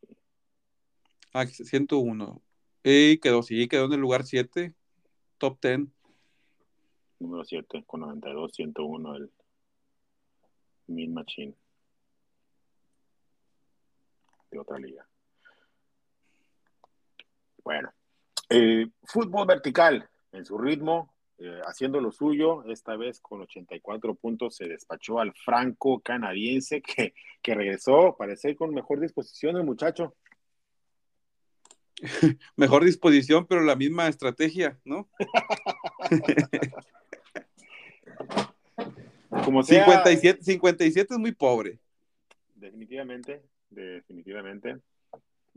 Ah, 1.34 1.46
101. 1.46 2.42
Y 2.84 3.18
quedó, 3.20 3.42
sí, 3.44 3.68
quedó 3.68 3.86
en 3.86 3.94
el 3.94 4.00
lugar 4.00 4.24
7, 4.24 4.74
top 5.38 5.60
10. 5.62 5.88
Número 7.20 7.46
7, 7.46 7.84
con 7.86 8.02
92, 8.02 8.52
101 8.54 9.16
el 9.16 9.32
Min 10.88 11.14
Machine. 11.14 11.56
De 14.50 14.60
otra 14.60 14.78
liga. 14.78 15.08
Bueno, 17.64 17.94
eh, 18.50 18.88
fútbol 19.04 19.48
vertical 19.48 20.10
en 20.32 20.46
su 20.46 20.58
ritmo, 20.58 21.14
eh, 21.38 21.62
haciendo 21.66 22.02
lo 22.02 22.12
suyo, 22.12 22.64
esta 22.66 22.98
vez 22.98 23.20
con 23.22 23.42
84 23.42 24.16
puntos 24.16 24.56
se 24.56 24.68
despachó 24.68 25.20
al 25.20 25.34
franco 25.34 26.02
canadiense 26.02 26.82
que, 26.82 27.14
que 27.42 27.56
regresó, 27.56 28.16
parece 28.18 28.56
con 28.56 28.74
mejor 28.74 29.00
disposición 29.00 29.56
el 29.56 29.64
muchacho. 29.64 30.16
mejor 32.56 32.84
disposición, 32.84 33.46
pero 33.46 33.62
la 33.62 33.76
misma 33.76 34.08
estrategia, 34.08 34.80
¿no? 34.84 35.08
Como 39.46 39.64
57, 39.64 40.44
57 40.44 41.14
es 41.14 41.20
muy 41.20 41.32
pobre. 41.32 41.80
Definitivamente, 42.56 43.44
definitivamente. 43.70 44.78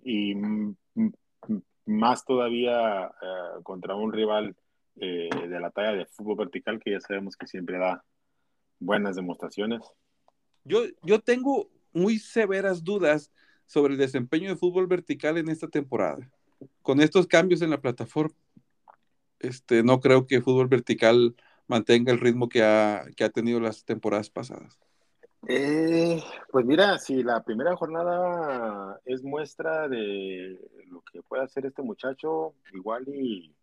Y 0.02 0.34
más 1.86 2.24
todavía 2.24 3.06
eh, 3.06 3.62
contra 3.62 3.94
un 3.94 4.12
rival 4.12 4.56
eh, 4.96 5.28
de 5.48 5.60
la 5.60 5.70
talla 5.70 5.92
de 5.92 6.06
fútbol 6.06 6.36
vertical 6.36 6.80
que 6.80 6.92
ya 6.92 7.00
sabemos 7.00 7.36
que 7.36 7.46
siempre 7.46 7.78
da 7.78 8.04
buenas 8.78 9.16
demostraciones. 9.16 9.82
Yo, 10.64 10.84
yo 11.02 11.20
tengo 11.20 11.68
muy 11.92 12.18
severas 12.18 12.84
dudas 12.84 13.30
sobre 13.66 13.94
el 13.94 13.98
desempeño 13.98 14.50
de 14.50 14.56
fútbol 14.56 14.86
vertical 14.86 15.38
en 15.38 15.48
esta 15.48 15.68
temporada. 15.68 16.30
Con 16.82 17.00
estos 17.00 17.26
cambios 17.26 17.62
en 17.62 17.70
la 17.70 17.80
plataforma, 17.80 18.34
este, 19.40 19.82
no 19.82 20.00
creo 20.00 20.26
que 20.26 20.40
fútbol 20.40 20.68
vertical 20.68 21.34
mantenga 21.66 22.12
el 22.12 22.20
ritmo 22.20 22.48
que 22.48 22.62
ha, 22.62 23.04
que 23.16 23.24
ha 23.24 23.30
tenido 23.30 23.60
las 23.60 23.84
temporadas 23.84 24.30
pasadas. 24.30 24.78
Eh, 25.46 26.22
pues 26.50 26.64
mira, 26.64 26.98
si 26.98 27.22
la 27.22 27.42
primera 27.42 27.76
jornada 27.76 28.98
es 29.04 29.22
muestra 29.22 29.88
de 29.88 30.58
lo 30.86 31.02
que 31.02 31.22
puede 31.22 31.42
hacer 31.42 31.66
este 31.66 31.82
muchacho, 31.82 32.54
igual 32.72 33.06
y 33.08 33.54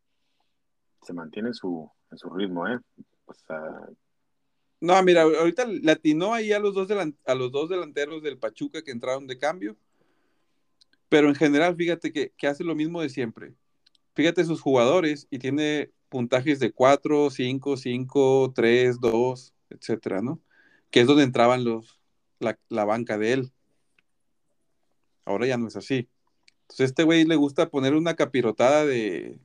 se 1.02 1.14
mantiene 1.14 1.50
en 1.50 1.54
su, 1.56 1.90
en 2.12 2.18
su 2.18 2.30
ritmo, 2.30 2.68
¿eh? 2.68 2.80
no, 4.80 5.02
mira, 5.04 5.24
ahorita 5.24 5.66
latinó 5.82 6.34
ahí 6.34 6.52
a 6.52 6.60
los, 6.60 6.76
dos 6.76 6.88
a 7.26 7.36
los 7.36 7.52
dos 7.52 7.70
delanteros 7.70 8.22
del 8.22 8.38
Pachuca 8.38 8.84
que 8.84 8.92
entraron 8.92 9.26
de 9.26 9.40
cambio, 9.40 9.76
pero 11.12 11.28
en 11.28 11.36
general, 11.36 11.76
fíjate 11.76 12.14
que, 12.14 12.32
que 12.38 12.48
hace 12.48 12.64
lo 12.64 12.74
mismo 12.74 13.02
de 13.02 13.10
siempre. 13.10 13.54
Fíjate 14.16 14.46
sus 14.46 14.62
jugadores 14.62 15.28
y 15.30 15.40
tiene 15.40 15.92
puntajes 16.08 16.60
de 16.62 16.72
4, 16.72 17.30
5, 17.30 17.76
5, 17.76 18.54
3, 18.56 19.00
2, 19.02 19.54
etcétera, 19.72 20.22
¿no? 20.22 20.40
que 20.90 21.02
es 21.02 21.08
donde 21.08 21.24
entraban 21.24 21.66
los, 21.66 22.00
la, 22.40 22.86
banca 22.86 23.18
de 23.18 23.34
él. 23.34 23.52
Ahora 25.26 25.48
ya 25.48 25.58
no 25.58 25.68
es 25.68 25.76
así. 25.76 26.08
Entonces, 26.62 26.92
este 26.92 27.04
güey 27.04 27.26
le 27.26 27.36
gusta 27.36 27.70
poner 27.70 27.94
una 27.94 28.16
capirotada 28.16 28.86
de, 28.86 29.38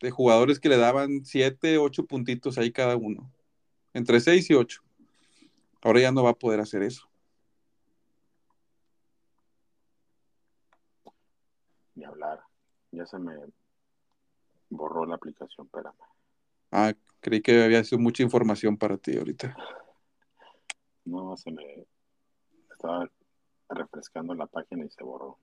de 0.00 0.10
jugadores 0.10 0.58
que 0.58 0.68
le 0.68 0.76
daban 0.76 1.24
7, 1.24 1.78
8 1.78 2.06
puntitos 2.06 2.58
ahí 2.58 2.72
cada 2.72 2.96
uno. 2.96 3.30
Entre 3.94 4.18
6 4.18 4.50
y 4.50 4.54
8. 4.54 4.82
Ahora 5.82 6.00
ya 6.00 6.10
no 6.10 6.24
va 6.24 6.30
a 6.30 6.34
poder 6.34 6.58
hacer 6.58 6.82
eso. 6.82 7.11
Ni 11.94 12.04
hablar. 12.04 12.40
Ya 12.90 13.06
se 13.06 13.18
me 13.18 13.34
borró 14.70 15.06
la 15.06 15.14
aplicación, 15.16 15.66
espérame. 15.66 15.96
Ah, 16.70 16.94
creí 17.20 17.42
que 17.42 17.62
había 17.62 17.84
sido 17.84 17.98
mucha 17.98 18.22
información 18.22 18.76
para 18.76 18.96
ti 18.96 19.16
ahorita. 19.16 19.56
No, 21.04 21.36
se 21.36 21.50
me 21.50 21.86
estaba 22.70 23.10
refrescando 23.68 24.34
la 24.34 24.46
página 24.46 24.84
y 24.84 24.90
se 24.90 25.02
borró. 25.02 25.38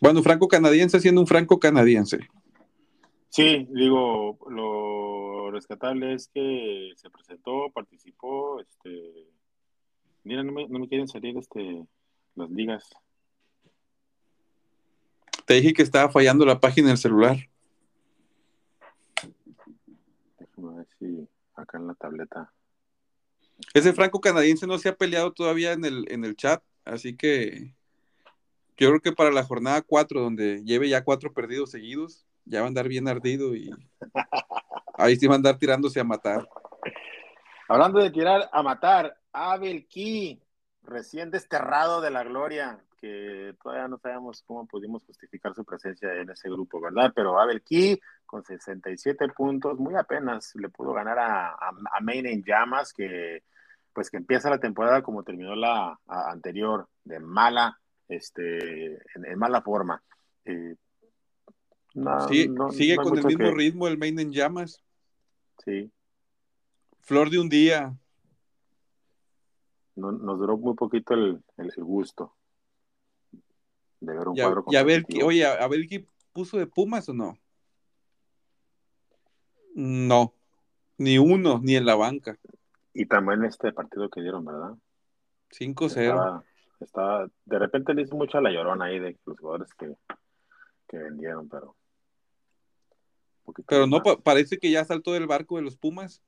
Bueno, 0.00 0.22
franco 0.22 0.48
canadiense 0.48 1.00
siendo 1.00 1.20
un 1.20 1.26
franco 1.26 1.58
canadiense. 1.58 2.18
Sí, 3.30 3.66
digo, 3.70 4.38
lo 4.48 5.50
rescatable 5.50 6.14
es 6.14 6.28
que 6.28 6.92
se 6.96 7.10
presentó, 7.10 7.70
participó, 7.72 8.60
este, 8.60 9.30
mira, 10.22 10.42
no 10.44 10.52
me, 10.52 10.68
no 10.68 10.78
me 10.78 10.88
quieren 10.88 11.08
salir 11.08 11.36
este 11.38 11.86
las 12.36 12.50
ligas. 12.50 12.88
Te 15.44 15.54
dije 15.54 15.72
que 15.74 15.82
estaba 15.82 16.10
fallando 16.10 16.44
la 16.46 16.58
página 16.58 16.88
del 16.88 16.98
celular. 16.98 17.36
Déjame 20.38 20.76
ver 20.76 20.86
si 20.98 21.28
acá 21.54 21.78
en 21.78 21.86
la 21.86 21.94
tableta. 21.94 22.52
Ese 23.72 23.92
franco 23.92 24.20
canadiense 24.20 24.66
no 24.66 24.78
se 24.78 24.88
ha 24.88 24.96
peleado 24.96 25.32
todavía 25.32 25.72
en 25.72 25.84
el, 25.84 26.10
en 26.10 26.24
el 26.24 26.36
chat, 26.36 26.62
así 26.84 27.16
que 27.16 27.74
yo 28.76 28.88
creo 28.88 29.00
que 29.00 29.12
para 29.12 29.30
la 29.30 29.44
jornada 29.44 29.82
4, 29.82 30.20
donde 30.20 30.62
lleve 30.64 30.88
ya 30.88 31.04
cuatro 31.04 31.32
perdidos 31.32 31.70
seguidos, 31.70 32.26
ya 32.44 32.60
va 32.60 32.66
a 32.66 32.68
andar 32.68 32.88
bien 32.88 33.06
ardido 33.06 33.54
y 33.54 33.70
ahí 34.94 35.16
sí 35.16 35.26
va 35.26 35.34
a 35.34 35.36
andar 35.36 35.58
tirándose 35.58 36.00
a 36.00 36.04
matar. 36.04 36.48
Hablando 37.68 38.00
de 38.00 38.10
tirar 38.10 38.48
a 38.52 38.62
matar, 38.62 39.16
Abel 39.32 39.86
Key, 39.86 40.42
recién 40.82 41.30
desterrado 41.30 42.00
de 42.00 42.10
la 42.10 42.24
gloria, 42.24 42.84
que 43.04 43.54
todavía 43.62 43.86
no 43.86 43.98
sabemos 43.98 44.42
cómo 44.46 44.66
pudimos 44.66 45.04
justificar 45.04 45.54
su 45.54 45.62
presencia 45.62 46.10
en 46.14 46.30
ese 46.30 46.48
grupo, 46.48 46.80
¿verdad? 46.80 47.12
Pero 47.14 47.38
Abel 47.38 47.60
Key 47.60 48.00
con 48.24 48.42
67 48.42 49.28
puntos, 49.28 49.78
muy 49.78 49.94
apenas 49.94 50.54
le 50.54 50.70
pudo 50.70 50.94
ganar 50.94 51.18
a, 51.18 51.50
a, 51.50 52.00
Maine 52.00 52.32
en 52.32 52.42
llamas, 52.42 52.94
que 52.94 53.42
pues 53.92 54.08
que 54.08 54.16
empieza 54.16 54.48
la 54.48 54.58
temporada 54.58 55.02
como 55.02 55.22
terminó 55.22 55.54
la 55.54 55.98
anterior, 56.06 56.88
de 57.04 57.20
mala, 57.20 57.78
este, 58.08 58.94
en, 58.94 59.38
mala 59.38 59.60
forma. 59.60 60.02
Eh, 60.46 60.74
sigue 62.70 62.96
con 62.96 63.18
el 63.18 63.24
mismo 63.26 63.50
ritmo 63.50 63.86
el 63.86 63.98
Maine 63.98 64.22
en 64.22 64.32
llamas. 64.32 64.82
Sí. 65.62 65.92
Flor 67.02 67.28
de 67.28 67.38
un 67.38 67.50
día. 67.50 67.94
nos 69.94 70.38
duró 70.38 70.56
muy 70.56 70.74
poquito 70.74 71.12
el, 71.12 71.42
gusto 71.76 72.34
de 74.06 74.14
ver 74.16 74.28
un 74.28 74.36
cuadro 74.36 74.64
Y 74.68 74.76
a 74.76 74.82
ver, 74.82 75.04
oye, 75.24 75.46
a 75.46 75.66
ver 75.68 75.86
qué 75.88 76.06
puso 76.32 76.58
de 76.58 76.66
Pumas 76.66 77.08
o 77.08 77.14
no. 77.14 77.38
No, 79.74 80.34
ni 80.98 81.18
uno, 81.18 81.60
ni 81.62 81.76
en 81.76 81.86
la 81.86 81.96
banca. 81.96 82.38
Y 82.92 83.06
también 83.06 83.44
este 83.44 83.72
partido 83.72 84.08
que 84.08 84.20
dieron, 84.20 84.44
¿verdad? 84.44 84.74
5-0. 85.50 86.44
Estaba, 86.80 87.28
de 87.44 87.58
repente 87.58 87.94
le 87.94 88.02
hizo 88.02 88.16
mucho 88.16 88.38
a 88.38 88.40
la 88.40 88.50
llorona 88.50 88.86
ahí 88.86 88.98
de 88.98 89.18
los 89.24 89.38
jugadores 89.38 89.72
que, 89.74 89.96
que 90.86 90.98
vendieron, 90.98 91.48
pero. 91.48 91.76
Pero 93.66 93.86
no, 93.86 94.02
parece 94.02 94.58
que 94.58 94.70
ya 94.70 94.84
saltó 94.84 95.12
del 95.12 95.26
barco 95.26 95.56
de 95.56 95.62
los 95.62 95.76
Pumas. 95.76 96.22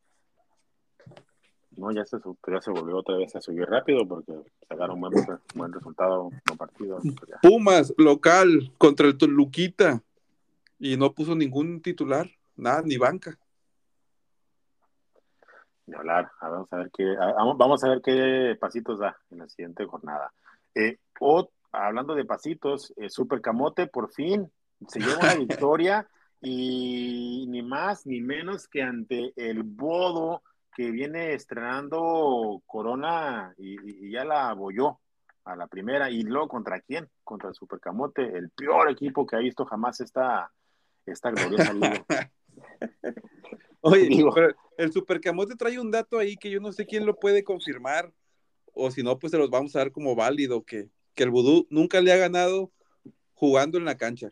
No, 1.77 1.93
ya 1.93 2.05
se, 2.07 2.17
ya 2.47 2.61
se 2.61 2.71
volvió 2.71 2.97
otra 2.97 3.17
vez 3.17 3.35
a 3.37 3.41
subir 3.41 3.67
rápido 3.69 4.07
porque 4.07 4.33
sacaron 4.69 5.01
buen, 5.01 5.13
buen 5.55 5.73
resultado, 5.73 6.31
partido. 6.57 6.99
Pues 7.01 7.15
Pumas, 7.43 7.95
local, 7.99 8.73
contra 8.79 9.07
el 9.07 9.19
Toluquita. 9.19 10.03
Y 10.79 10.97
no 10.97 11.13
puso 11.13 11.35
ningún 11.35 11.81
titular, 11.81 12.29
nada, 12.57 12.83
ni 12.83 12.97
banca. 12.97 13.39
Ni 15.87 15.95
hablar, 15.95 16.31
vamos 16.41 16.73
a 16.73 16.77
ver 16.77 16.91
qué, 16.91 17.15
vamos 17.59 17.85
a 17.85 17.89
ver 17.89 18.03
qué 18.03 18.57
pasitos 18.61 18.99
da 18.99 19.17
en 19.31 19.39
la 19.39 19.49
siguiente 19.49 19.87
jornada. 19.87 20.33
Eh, 20.75 20.99
hablando 21.73 22.15
de 22.15 22.25
pasitos, 22.25 22.93
eh, 22.97 23.09
Super 23.09 23.41
Camote 23.41 23.87
por 23.87 24.13
fin 24.13 24.51
se 24.89 25.01
lleva 25.01 25.19
una 25.21 25.35
victoria 25.47 26.09
y 26.41 27.47
ni 27.49 27.63
más 27.63 28.07
ni 28.07 28.21
menos 28.21 28.69
que 28.69 28.83
ante 28.83 29.33
el 29.37 29.63
Bodo 29.63 30.43
que 30.77 30.91
viene 30.91 31.33
estrenando 31.33 32.63
Corona 32.67 33.55
y, 33.57 34.11
ya 34.11 34.27
la 34.27 34.51
abolló 34.51 35.01
a 35.45 35.57
la 35.57 35.67
primera. 35.69 36.11
¿Y 36.11 36.23
luego 36.23 36.49
contra 36.49 36.81
quién? 36.81 37.09
Contra 37.25 37.49
el 37.49 37.55
Supercamote, 37.55 38.23
el 38.23 38.51
peor 38.51 38.91
equipo 38.91 39.27
que 39.27 39.37
ha 39.37 39.39
visto 39.39 39.65
jamás 39.65 40.03
esta, 40.03 40.53
esta 41.07 41.31
gloriosa 41.31 41.73
liga. 41.73 42.05
Oye, 43.81 44.07
Digo, 44.07 44.31
pero 44.35 44.55
el 44.77 44.93
Supercamote 44.93 45.57
trae 45.57 45.81
un 45.81 45.91
dato 45.91 46.19
ahí 46.19 46.37
que 46.37 46.51
yo 46.51 46.61
no 46.61 46.73
sé 46.73 46.85
quién 46.85 47.07
lo 47.07 47.17
puede 47.17 47.43
confirmar, 47.43 48.13
o 48.75 48.91
si 48.91 49.03
no, 49.03 49.19
pues 49.19 49.31
se 49.31 49.39
los 49.39 49.49
vamos 49.49 49.75
a 49.75 49.79
dar 49.79 49.93
como 49.93 50.15
válido, 50.15 50.63
que, 50.63 50.91
que 51.15 51.23
el 51.23 51.31
Vudú 51.31 51.67
nunca 51.71 52.03
le 52.03 52.13
ha 52.13 52.17
ganado 52.17 52.71
jugando 53.33 53.79
en 53.79 53.87
la 53.87 53.97
cancha. 53.97 54.31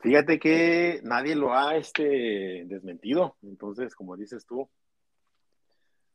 Fíjate 0.00 0.38
que 0.38 1.00
nadie 1.02 1.34
lo 1.34 1.54
ha 1.54 1.76
este, 1.76 2.64
desmentido, 2.66 3.36
entonces, 3.42 3.94
como 3.94 4.16
dices 4.16 4.44
tú, 4.44 4.68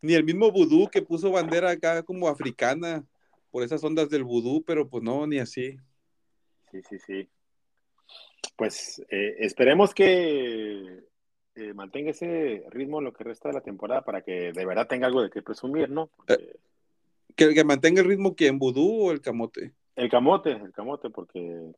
ni 0.02 0.14
el 0.14 0.24
mismo 0.24 0.52
vudú 0.52 0.88
que 0.88 1.02
puso 1.02 1.32
bandera 1.32 1.72
acá 1.72 2.04
como 2.04 2.28
africana 2.28 3.06
por 3.52 3.64
esas 3.64 3.84
ondas 3.84 4.10
del 4.10 4.24
vudú, 4.24 4.64
pero 4.64 4.88
pues 4.88 5.04
no, 5.04 5.26
ni 5.26 5.40
así. 5.40 5.78
Sí, 6.72 6.82
sí, 6.90 7.00
sí. 7.00 7.30
Pues 8.56 9.02
eh, 9.10 9.36
esperemos 9.40 9.94
que 9.94 11.04
eh, 11.56 11.74
mantenga 11.74 12.12
ese 12.12 12.64
ritmo 12.70 13.02
lo 13.02 13.14
que 13.14 13.24
resta 13.24 13.50
de 13.50 13.56
la 13.56 13.62
temporada 13.62 14.04
para 14.04 14.22
que 14.22 14.52
de 14.52 14.66
verdad 14.66 14.88
tenga 14.88 15.08
algo 15.08 15.22
de 15.22 15.30
qué 15.30 15.42
presumir, 15.42 15.90
¿no? 15.90 16.10
Eh, 16.28 16.56
que, 17.36 17.54
que 17.54 17.64
mantenga 17.64 18.02
el 18.02 18.08
ritmo 18.08 18.36
que 18.36 18.48
en 18.48 18.60
vudú 18.60 19.08
o 19.08 19.12
el 19.12 19.22
camote. 19.22 19.74
El 19.96 20.10
camote, 20.10 20.52
el 20.52 20.72
camote, 20.72 21.10
porque 21.10 21.72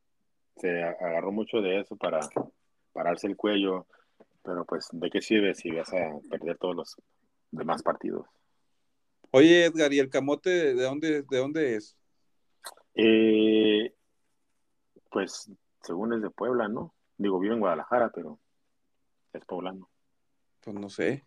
se 0.58 0.84
agarró 0.84 1.32
mucho 1.32 1.62
de 1.62 1.80
eso 1.80 1.96
para 1.96 2.20
pararse 2.92 3.28
el 3.28 3.38
cuello, 3.38 3.88
pero 4.44 4.66
pues 4.66 4.90
¿de 4.92 5.10
qué 5.10 5.22
sirve 5.22 5.54
si 5.56 5.72
vas 5.72 5.94
a 5.94 6.20
perder 6.30 6.58
todos 6.58 6.76
los 6.76 6.98
de 7.52 7.66
más 7.66 7.84
partidos. 7.84 8.28
Oye, 9.32 9.66
Edgar, 9.66 9.94
¿y 9.94 10.00
el 10.00 10.10
camote 10.10 10.74
de 10.74 10.84
dónde, 10.84 11.22
de 11.24 11.38
dónde 11.38 11.76
es? 11.76 11.96
Eh, 12.96 13.94
pues 15.12 15.52
según 15.82 16.14
es 16.14 16.22
de 16.22 16.30
Puebla, 16.30 16.68
¿no? 16.68 16.94
Digo, 17.18 17.40
vive 17.40 17.54
en 17.54 17.60
Guadalajara, 17.60 18.12
pero 18.14 18.40
es 19.34 19.46
poblano. 19.46 19.90
Pues 20.62 20.76
no 20.76 20.90
sé, 20.90 21.26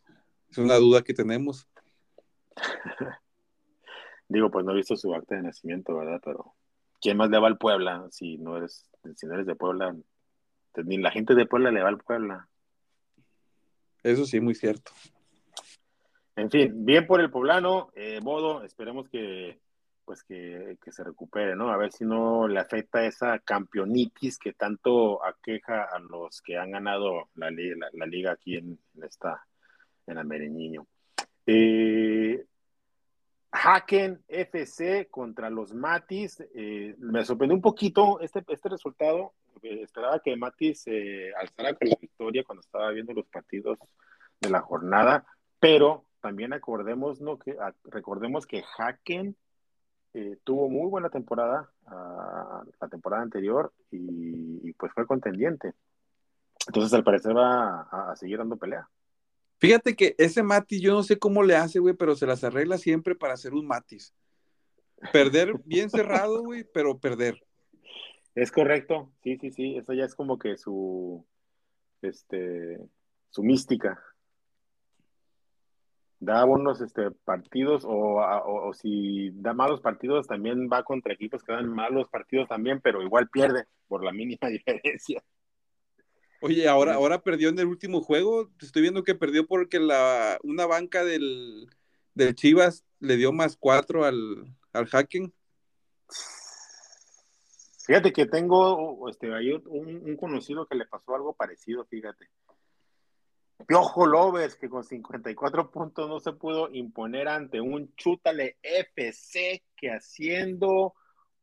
es 0.50 0.58
una 0.58 0.76
duda 0.76 1.02
que 1.02 1.14
tenemos. 1.14 1.68
Digo, 4.28 4.50
pues 4.50 4.64
no 4.64 4.72
he 4.72 4.76
visto 4.76 4.96
su 4.96 5.14
acta 5.14 5.36
de 5.36 5.42
nacimiento, 5.42 5.94
¿verdad? 5.96 6.20
Pero 6.24 6.54
¿quién 7.00 7.16
más 7.16 7.30
le 7.30 7.38
va 7.38 7.48
al 7.48 7.58
Puebla 7.58 8.06
si 8.10 8.38
no 8.38 8.56
eres, 8.56 8.88
si 9.16 9.26
no 9.26 9.34
eres 9.34 9.46
de 9.46 9.54
Puebla? 9.54 9.94
Ni 10.76 10.98
la 10.98 11.10
gente 11.10 11.34
de 11.34 11.46
Puebla 11.46 11.70
le 11.70 11.82
va 11.82 11.88
al 11.88 11.98
Puebla. 11.98 12.48
Eso 14.02 14.24
sí, 14.24 14.40
muy 14.40 14.54
cierto. 14.54 14.92
En 16.36 16.50
fin, 16.50 16.84
bien 16.84 17.06
por 17.06 17.20
el 17.20 17.30
poblano, 17.30 17.90
eh, 17.94 18.20
Modo, 18.22 18.64
esperemos 18.64 19.08
que 19.08 19.60
pues 20.04 20.24
que, 20.24 20.76
se 20.90 21.04
recupere, 21.04 21.54
¿no? 21.56 21.70
A 21.70 21.76
ver 21.76 21.92
si 21.92 22.04
no 22.04 22.48
le 22.48 22.58
afecta 22.58 23.04
esa 23.04 23.38
campeonitis 23.38 24.38
que 24.38 24.52
tanto 24.52 25.24
aqueja 25.24 25.84
a 25.84 25.98
los 26.00 26.42
que 26.42 26.58
han 26.58 26.72
ganado 26.72 27.28
la, 27.34 27.50
la, 27.50 28.06
liga 28.06 28.32
aquí 28.32 28.56
en, 28.56 28.78
esta, 29.02 29.46
en 30.06 30.18
Amereñiño. 30.18 30.86
Eh, 31.46 32.44
Haken 33.52 34.24
FC 34.28 35.08
contra 35.10 35.50
los 35.50 35.72
Matis. 35.72 36.42
Eh, 36.54 36.94
me 36.98 37.24
sorprendió 37.24 37.54
un 37.54 37.62
poquito 37.62 38.20
este, 38.20 38.44
este 38.48 38.68
resultado. 38.68 39.34
Eh, 39.62 39.82
esperaba 39.82 40.20
que 40.20 40.36
Matis 40.36 40.86
alzara 41.38 41.74
con 41.74 41.88
la 41.88 41.96
victoria 42.00 42.44
cuando 42.44 42.62
estaba 42.62 42.90
viendo 42.90 43.12
los 43.12 43.28
partidos 43.28 43.78
de 44.40 44.50
la 44.50 44.60
jornada, 44.60 45.24
pero 45.60 46.04
también 46.22 46.52
acordemos, 46.54 47.20
¿no? 47.20 47.38
que, 47.38 47.56
recordemos 47.84 48.46
que 48.46 48.64
Haken 48.78 49.36
eh, 50.14 50.38
tuvo 50.44 50.70
muy 50.70 50.88
buena 50.88 51.10
temporada 51.10 51.70
ah, 51.86 52.62
la 52.80 52.88
temporada 52.88 53.22
anterior 53.22 53.72
y, 53.90 54.72
pues 54.74 54.92
fue 54.94 55.06
contendiente. 55.06 55.72
Entonces 56.66 56.94
al 56.94 57.04
parecer 57.04 57.36
va 57.36 57.82
a, 57.90 58.16
seguir 58.16 58.38
dando 58.38 58.56
pelea. 58.56 58.88
Fíjate 59.58 59.94
que 59.94 60.14
ese 60.16 60.42
Matis, 60.42 60.80
yo 60.80 60.92
no 60.92 61.02
sé 61.02 61.18
cómo 61.18 61.42
le 61.42 61.56
hace, 61.56 61.80
güey, 61.80 61.94
pero 61.94 62.14
se 62.14 62.26
las 62.26 62.42
arregla 62.44 62.78
siempre 62.78 63.14
para 63.14 63.34
hacer 63.34 63.52
un 63.52 63.66
Matis. 63.66 64.14
Perder 65.12 65.54
bien 65.64 65.90
cerrado, 65.90 66.42
güey, 66.42 66.64
pero 66.72 66.98
perder. 66.98 67.42
Es 68.34 68.52
correcto, 68.52 69.12
sí, 69.22 69.36
sí, 69.38 69.50
sí, 69.50 69.76
eso 69.76 69.92
ya 69.92 70.04
es 70.04 70.14
como 70.14 70.38
que 70.38 70.56
su, 70.56 71.26
este, 72.00 72.78
su 73.30 73.42
mística 73.42 74.00
da 76.22 76.44
buenos 76.44 76.80
este, 76.80 77.10
partidos 77.10 77.82
o, 77.84 78.72
si 78.74 79.30
da 79.34 79.54
malos 79.54 79.80
partidos 79.80 80.28
también 80.28 80.68
va 80.72 80.84
contra 80.84 81.12
equipos 81.12 81.42
que 81.42 81.52
dan 81.52 81.68
malos 81.68 82.08
partidos 82.08 82.48
también, 82.48 82.80
pero 82.80 83.02
igual 83.02 83.28
pierde 83.28 83.66
por 83.88 84.04
la 84.04 84.12
mínima 84.12 84.38
diferencia. 84.48 85.22
Oye, 86.40 86.68
ahora, 86.68 86.94
ahora 86.94 87.22
perdió 87.22 87.48
en 87.48 87.58
el 87.58 87.66
último 87.66 88.00
juego. 88.00 88.50
Estoy 88.60 88.82
viendo 88.82 89.02
que 89.02 89.16
perdió 89.16 89.46
porque 89.46 89.80
la, 89.80 90.38
una 90.44 90.66
banca 90.66 91.04
del, 91.04 91.68
Chivas 92.34 92.84
le 93.00 93.16
dio 93.16 93.32
más 93.32 93.56
cuatro 93.56 94.04
al, 94.04 94.44
al 94.72 94.86
hacking. 94.86 95.32
Fíjate 97.84 98.12
que 98.12 98.26
tengo 98.26 99.08
este, 99.08 99.28
un, 99.66 100.02
un 100.04 100.16
conocido 100.16 100.66
que 100.66 100.76
le 100.76 100.86
pasó 100.86 101.16
algo 101.16 101.32
parecido, 101.34 101.84
fíjate. 101.84 102.28
Piojo 103.66 104.06
Lovers, 104.06 104.56
que 104.56 104.68
con 104.68 104.84
54 104.84 105.70
puntos 105.70 106.08
no 106.08 106.20
se 106.20 106.32
pudo 106.32 106.68
imponer 106.72 107.28
ante 107.28 107.60
un 107.60 107.94
Chútale 107.94 108.56
FC 108.62 109.62
que 109.76 109.90
haciendo 109.90 110.94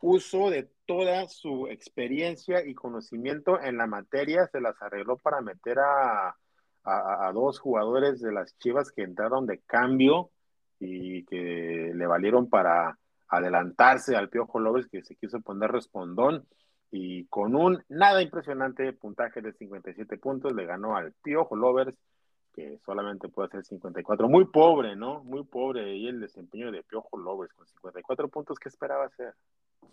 uso 0.02 0.50
de 0.50 0.70
toda 0.86 1.28
su 1.28 1.68
experiencia 1.68 2.66
y 2.66 2.74
conocimiento 2.74 3.62
en 3.62 3.78
la 3.78 3.88
materia 3.88 4.48
se 4.48 4.62
las 4.62 4.82
arregló 4.82 5.18
para 5.18 5.42
meter 5.42 5.78
a, 5.80 6.36
dos 7.34 7.60
jugadores 7.60 8.20
de 8.20 8.32
las 8.32 8.58
Chivas 8.58 8.92
que 8.92 9.04
entraron 9.04 9.46
de 9.46 9.60
cambio 9.60 10.32
y 10.80 11.24
que 11.26 11.92
le 11.94 12.08
valieron 12.08 12.50
para 12.50 12.98
adelantarse 13.28 14.16
al 14.16 14.30
Piojo 14.30 14.60
Lovers 14.60 14.88
que 14.88 15.04
se 15.04 15.16
quiso 15.16 15.40
poner 15.42 15.72
respondón 15.72 16.48
y 16.92 17.26
con 17.26 17.56
un 17.56 17.84
nada 17.88 18.22
impresionante 18.22 18.94
puntaje 18.94 19.42
de 19.42 19.54
57 19.54 20.18
puntos 20.18 20.54
le 20.54 20.66
ganó 20.66 20.96
al 20.96 21.14
Piojo 21.22 21.56
Lovers 21.56 21.96
que 22.54 22.80
solamente 22.84 23.30
puede 23.30 23.48
hacer 23.48 23.64
54. 23.64 24.28
Muy 24.28 24.46
pobre, 24.46 24.96
¿no? 24.96 25.24
Muy 25.24 25.44
pobre 25.44 25.96
y 25.96 26.08
el 26.08 26.20
desempeño 26.20 26.72
de 26.72 26.84
Piojo 26.84 27.18
Lovers 27.18 27.54
con 27.54 27.68
54 27.68 28.28
puntos, 28.28 28.58
¿qué 28.58 28.70
esperaba 28.70 29.06
hacer? 29.06 29.34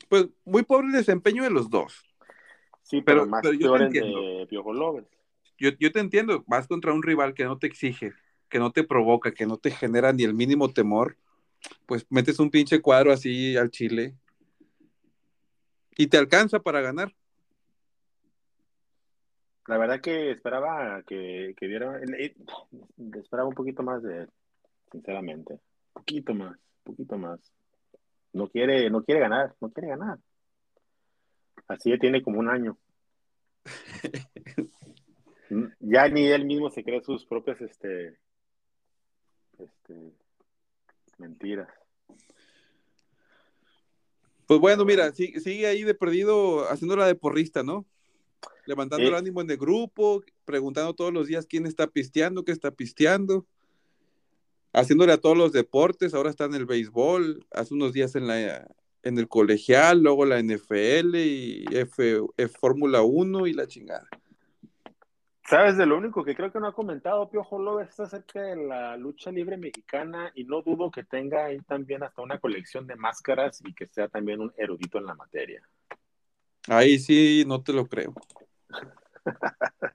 Pues 0.08 0.28
muy 0.44 0.62
pobre 0.62 0.86
el 0.86 0.92
desempeño 0.94 1.42
de 1.42 1.50
los 1.50 1.68
dos. 1.68 2.02
Sí, 2.82 3.02
pero, 3.02 3.26
más 3.26 3.42
yo 3.58 3.76
de 3.76 4.46
Piojo 4.48 4.72
Lovers. 4.72 5.08
Yo, 5.58 5.70
yo 5.78 5.92
te 5.92 6.00
entiendo, 6.00 6.44
vas 6.46 6.66
contra 6.66 6.92
un 6.92 7.02
rival 7.02 7.34
que 7.34 7.44
no 7.44 7.58
te 7.58 7.66
exige, 7.66 8.12
que 8.48 8.58
no 8.58 8.72
te 8.72 8.84
provoca, 8.84 9.32
que 9.32 9.46
no 9.46 9.58
te 9.58 9.70
genera 9.70 10.12
ni 10.12 10.22
el 10.24 10.34
mínimo 10.34 10.72
temor, 10.72 11.16
pues 11.86 12.06
metes 12.10 12.38
un 12.38 12.50
pinche 12.50 12.80
cuadro 12.80 13.12
así 13.12 13.56
al 13.56 13.70
Chile 13.70 14.14
y 15.96 16.06
te 16.08 16.18
alcanza 16.18 16.60
para 16.60 16.80
ganar. 16.80 17.12
La 19.66 19.78
verdad 19.78 20.00
que 20.00 20.30
esperaba 20.30 21.02
que, 21.02 21.54
que 21.56 21.66
diera, 21.66 22.00
esperaba 23.14 23.48
un 23.48 23.54
poquito 23.54 23.82
más 23.82 24.02
de 24.02 24.18
él, 24.18 24.28
sinceramente. 24.92 25.54
Un 25.54 25.60
poquito 25.94 26.34
más, 26.34 26.52
un 26.52 26.84
poquito 26.84 27.18
más. 27.18 27.40
No 28.32 28.48
quiere, 28.48 28.88
no 28.90 29.02
quiere 29.02 29.20
ganar, 29.20 29.54
no 29.60 29.70
quiere 29.70 29.88
ganar. 29.88 30.18
Así 31.66 31.90
ya 31.90 31.98
tiene 31.98 32.22
como 32.22 32.38
un 32.38 32.48
año. 32.48 32.78
ya 35.80 36.08
ni 36.08 36.26
él 36.26 36.44
mismo 36.44 36.70
se 36.70 36.84
cree 36.84 37.02
sus 37.02 37.26
propias 37.26 37.60
este, 37.60 38.18
este 39.58 40.12
Mentiras. 41.18 41.68
Pues 44.46 44.60
bueno, 44.60 44.84
mira, 44.84 45.12
sigue, 45.12 45.66
ahí 45.66 45.82
de 45.82 45.94
perdido 45.94 46.70
haciéndola 46.70 47.06
de 47.06 47.14
porrista, 47.14 47.62
¿no? 47.62 47.84
Levantando 48.66 49.06
el 49.06 49.14
ánimo 49.14 49.40
en 49.40 49.50
el 49.50 49.56
grupo, 49.56 50.22
preguntando 50.44 50.94
todos 50.94 51.12
los 51.12 51.26
días 51.26 51.46
quién 51.46 51.66
está 51.66 51.86
pisteando, 51.88 52.44
qué 52.44 52.52
está 52.52 52.70
pisteando, 52.70 53.46
haciéndole 54.72 55.12
a 55.12 55.18
todos 55.18 55.36
los 55.36 55.52
deportes, 55.52 56.14
ahora 56.14 56.30
está 56.30 56.44
en 56.44 56.54
el 56.54 56.66
béisbol, 56.66 57.46
hace 57.52 57.74
unos 57.74 57.92
días 57.92 58.14
en 58.14 58.26
la 58.26 58.66
en 59.06 59.18
el 59.18 59.28
colegial, 59.28 60.02
luego 60.02 60.26
la 60.26 60.42
NFL 60.42 61.14
y 61.14 61.64
F, 61.70 62.20
F 62.36 62.58
Fórmula 62.58 63.02
1 63.02 63.46
y 63.46 63.52
la 63.52 63.68
chingada. 63.68 64.08
¿Sabes 65.48 65.76
de 65.76 65.86
lo 65.86 65.96
único 65.96 66.24
que 66.24 66.34
creo 66.34 66.50
que 66.50 66.58
no 66.58 66.66
ha 66.66 66.74
comentado 66.74 67.30
Piojo 67.30 67.60
López 67.60 67.90
es 67.90 68.00
acerca 68.00 68.42
de 68.42 68.56
la 68.56 68.96
lucha 68.96 69.30
libre 69.30 69.56
mexicana 69.56 70.32
y 70.34 70.42
no 70.42 70.60
dudo 70.60 70.90
que 70.90 71.04
tenga 71.04 71.44
ahí 71.44 71.60
también 71.60 72.02
hasta 72.02 72.20
una 72.20 72.40
colección 72.40 72.84
de 72.84 72.96
máscaras 72.96 73.62
y 73.64 73.72
que 73.72 73.86
sea 73.86 74.08
también 74.08 74.40
un 74.40 74.52
erudito 74.56 74.98
en 74.98 75.06
la 75.06 75.14
materia. 75.14 75.62
Ahí 76.66 76.98
sí, 76.98 77.44
no 77.46 77.62
te 77.62 77.72
lo 77.72 77.86
creo. 77.86 78.12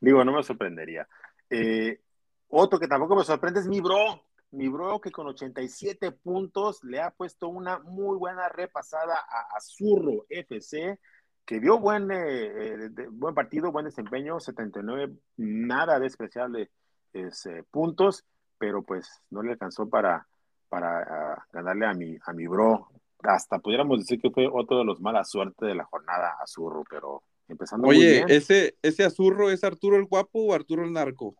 Digo, 0.00 0.24
no 0.24 0.32
me 0.32 0.42
sorprendería. 0.42 1.06
Eh, 1.48 2.00
otro 2.48 2.80
que 2.80 2.88
tampoco 2.88 3.14
me 3.14 3.22
sorprende 3.22 3.60
es 3.60 3.68
mi 3.68 3.80
bro, 3.80 4.20
mi 4.50 4.66
bro 4.66 5.00
que 5.00 5.12
con 5.12 5.28
87 5.28 6.10
puntos 6.10 6.82
le 6.82 7.00
ha 7.00 7.12
puesto 7.12 7.46
una 7.46 7.78
muy 7.78 8.18
buena 8.18 8.48
repasada 8.48 9.14
a 9.14 9.56
Azurro 9.56 10.26
FC 10.28 10.98
que 11.44 11.60
dio 11.60 11.78
buen, 11.78 12.10
eh, 12.10 12.86
eh, 12.86 12.90
buen 13.10 13.34
partido, 13.34 13.70
buen 13.70 13.84
desempeño, 13.84 14.40
79, 14.40 15.12
nada 15.36 15.98
despreciable 15.98 16.70
es, 17.12 17.46
eh, 17.46 17.64
puntos, 17.70 18.24
pero 18.58 18.82
pues 18.82 19.22
no 19.30 19.42
le 19.42 19.52
alcanzó 19.52 19.88
para, 19.88 20.26
para 20.68 21.00
ah, 21.02 21.46
ganarle 21.52 21.86
a 21.86 21.94
mi, 21.94 22.16
a 22.24 22.32
mi 22.32 22.46
bro. 22.46 22.88
Hasta 23.22 23.58
pudiéramos 23.58 24.00
decir 24.00 24.20
que 24.20 24.30
fue 24.30 24.48
otro 24.50 24.78
de 24.78 24.84
los 24.84 25.00
mala 25.00 25.24
suerte 25.24 25.66
de 25.66 25.74
la 25.74 25.84
jornada 25.84 26.36
Azurro, 26.42 26.84
pero 26.88 27.22
empezando 27.48 27.88
Oye, 27.88 27.98
muy 27.98 28.06
bien. 28.06 28.30
¿ese, 28.30 28.76
¿ese 28.82 29.04
Azurro 29.04 29.50
es 29.50 29.64
Arturo 29.64 29.96
el 29.96 30.06
Guapo 30.06 30.40
o 30.40 30.54
Arturo 30.54 30.84
el 30.84 30.92
Narco? 30.92 31.34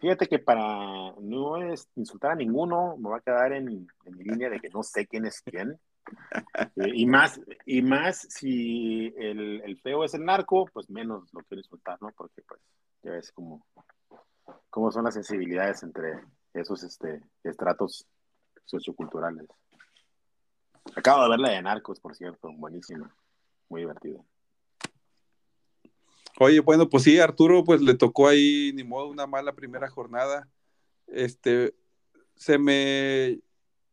fíjate 0.00 0.26
que 0.26 0.38
para 0.38 1.12
no 1.20 1.58
es 1.58 1.86
insultar 1.96 2.32
a 2.32 2.34
ninguno, 2.34 2.96
me 2.96 3.10
va 3.10 3.18
a 3.18 3.20
quedar 3.20 3.52
en, 3.52 3.68
en 3.68 4.16
mi 4.16 4.24
línea 4.24 4.48
de 4.48 4.58
que 4.58 4.70
no 4.70 4.82
sé 4.82 5.06
quién 5.06 5.26
es 5.26 5.42
quién. 5.42 5.78
Eh, 6.76 6.90
y 6.94 7.06
más, 7.06 7.40
y 7.66 7.82
más 7.82 8.26
si 8.28 9.12
el, 9.16 9.78
feo 9.82 10.04
es 10.04 10.14
el 10.14 10.24
narco, 10.24 10.66
pues 10.72 10.88
menos 10.90 11.32
lo 11.32 11.42
quiero 11.42 11.60
insultar, 11.60 12.00
¿no? 12.00 12.10
Porque 12.16 12.42
pues 12.42 12.60
ya 13.02 13.12
ves 13.12 13.32
cómo, 13.32 13.66
cómo 14.70 14.90
son 14.90 15.04
las 15.04 15.14
sensibilidades 15.14 15.82
entre 15.82 16.20
esos 16.54 16.82
este, 16.82 17.20
estratos 17.44 18.06
socioculturales. 18.64 19.48
Acabo 20.96 21.24
de 21.24 21.30
ver 21.30 21.40
la 21.40 21.50
de 21.50 21.62
Narcos, 21.62 22.00
por 22.00 22.14
cierto, 22.14 22.50
buenísima, 22.52 23.14
muy 23.68 23.82
divertida. 23.82 24.20
Oye, 26.38 26.60
bueno, 26.60 26.88
pues 26.88 27.04
sí, 27.04 27.18
Arturo, 27.20 27.62
pues 27.64 27.80
le 27.80 27.94
tocó 27.94 28.28
ahí, 28.28 28.72
ni 28.74 28.84
modo, 28.84 29.08
una 29.08 29.26
mala 29.26 29.52
primera 29.52 29.88
jornada. 29.88 30.48
Este, 31.06 31.74
se 32.34 32.58
me 32.58 33.38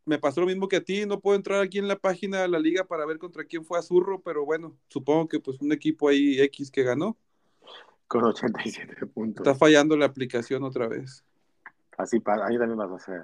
me 0.10 0.18
pasó 0.18 0.42
lo 0.42 0.48
mismo 0.48 0.68
que 0.68 0.78
a 0.78 0.84
ti, 0.84 1.06
no 1.06 1.20
puedo 1.20 1.38
entrar 1.38 1.62
aquí 1.62 1.78
en 1.78 1.88
la 1.88 1.96
página 1.96 2.42
de 2.42 2.48
la 2.48 2.58
liga 2.58 2.84
para 2.84 3.06
ver 3.06 3.20
contra 3.20 3.44
quién 3.44 3.64
fue 3.64 3.78
Azurro, 3.78 4.20
pero 4.20 4.44
bueno, 4.44 4.76
supongo 4.88 5.28
que 5.28 5.40
pues 5.40 5.62
un 5.62 5.72
equipo 5.72 6.10
ahí 6.10 6.42
X 6.42 6.72
que 6.72 6.82
ganó. 6.82 7.16
Con 8.08 8.24
87 8.24 9.06
puntos. 9.06 9.46
Está 9.46 9.58
fallando 9.58 9.96
la 9.96 10.08
aplicación 10.08 10.64
otra 10.64 10.88
vez. 10.88 11.24
Así, 11.96 12.18
ahí 12.26 12.58
también 12.58 12.78
vas 12.78 12.90
a 12.92 12.96
hacer, 12.96 13.22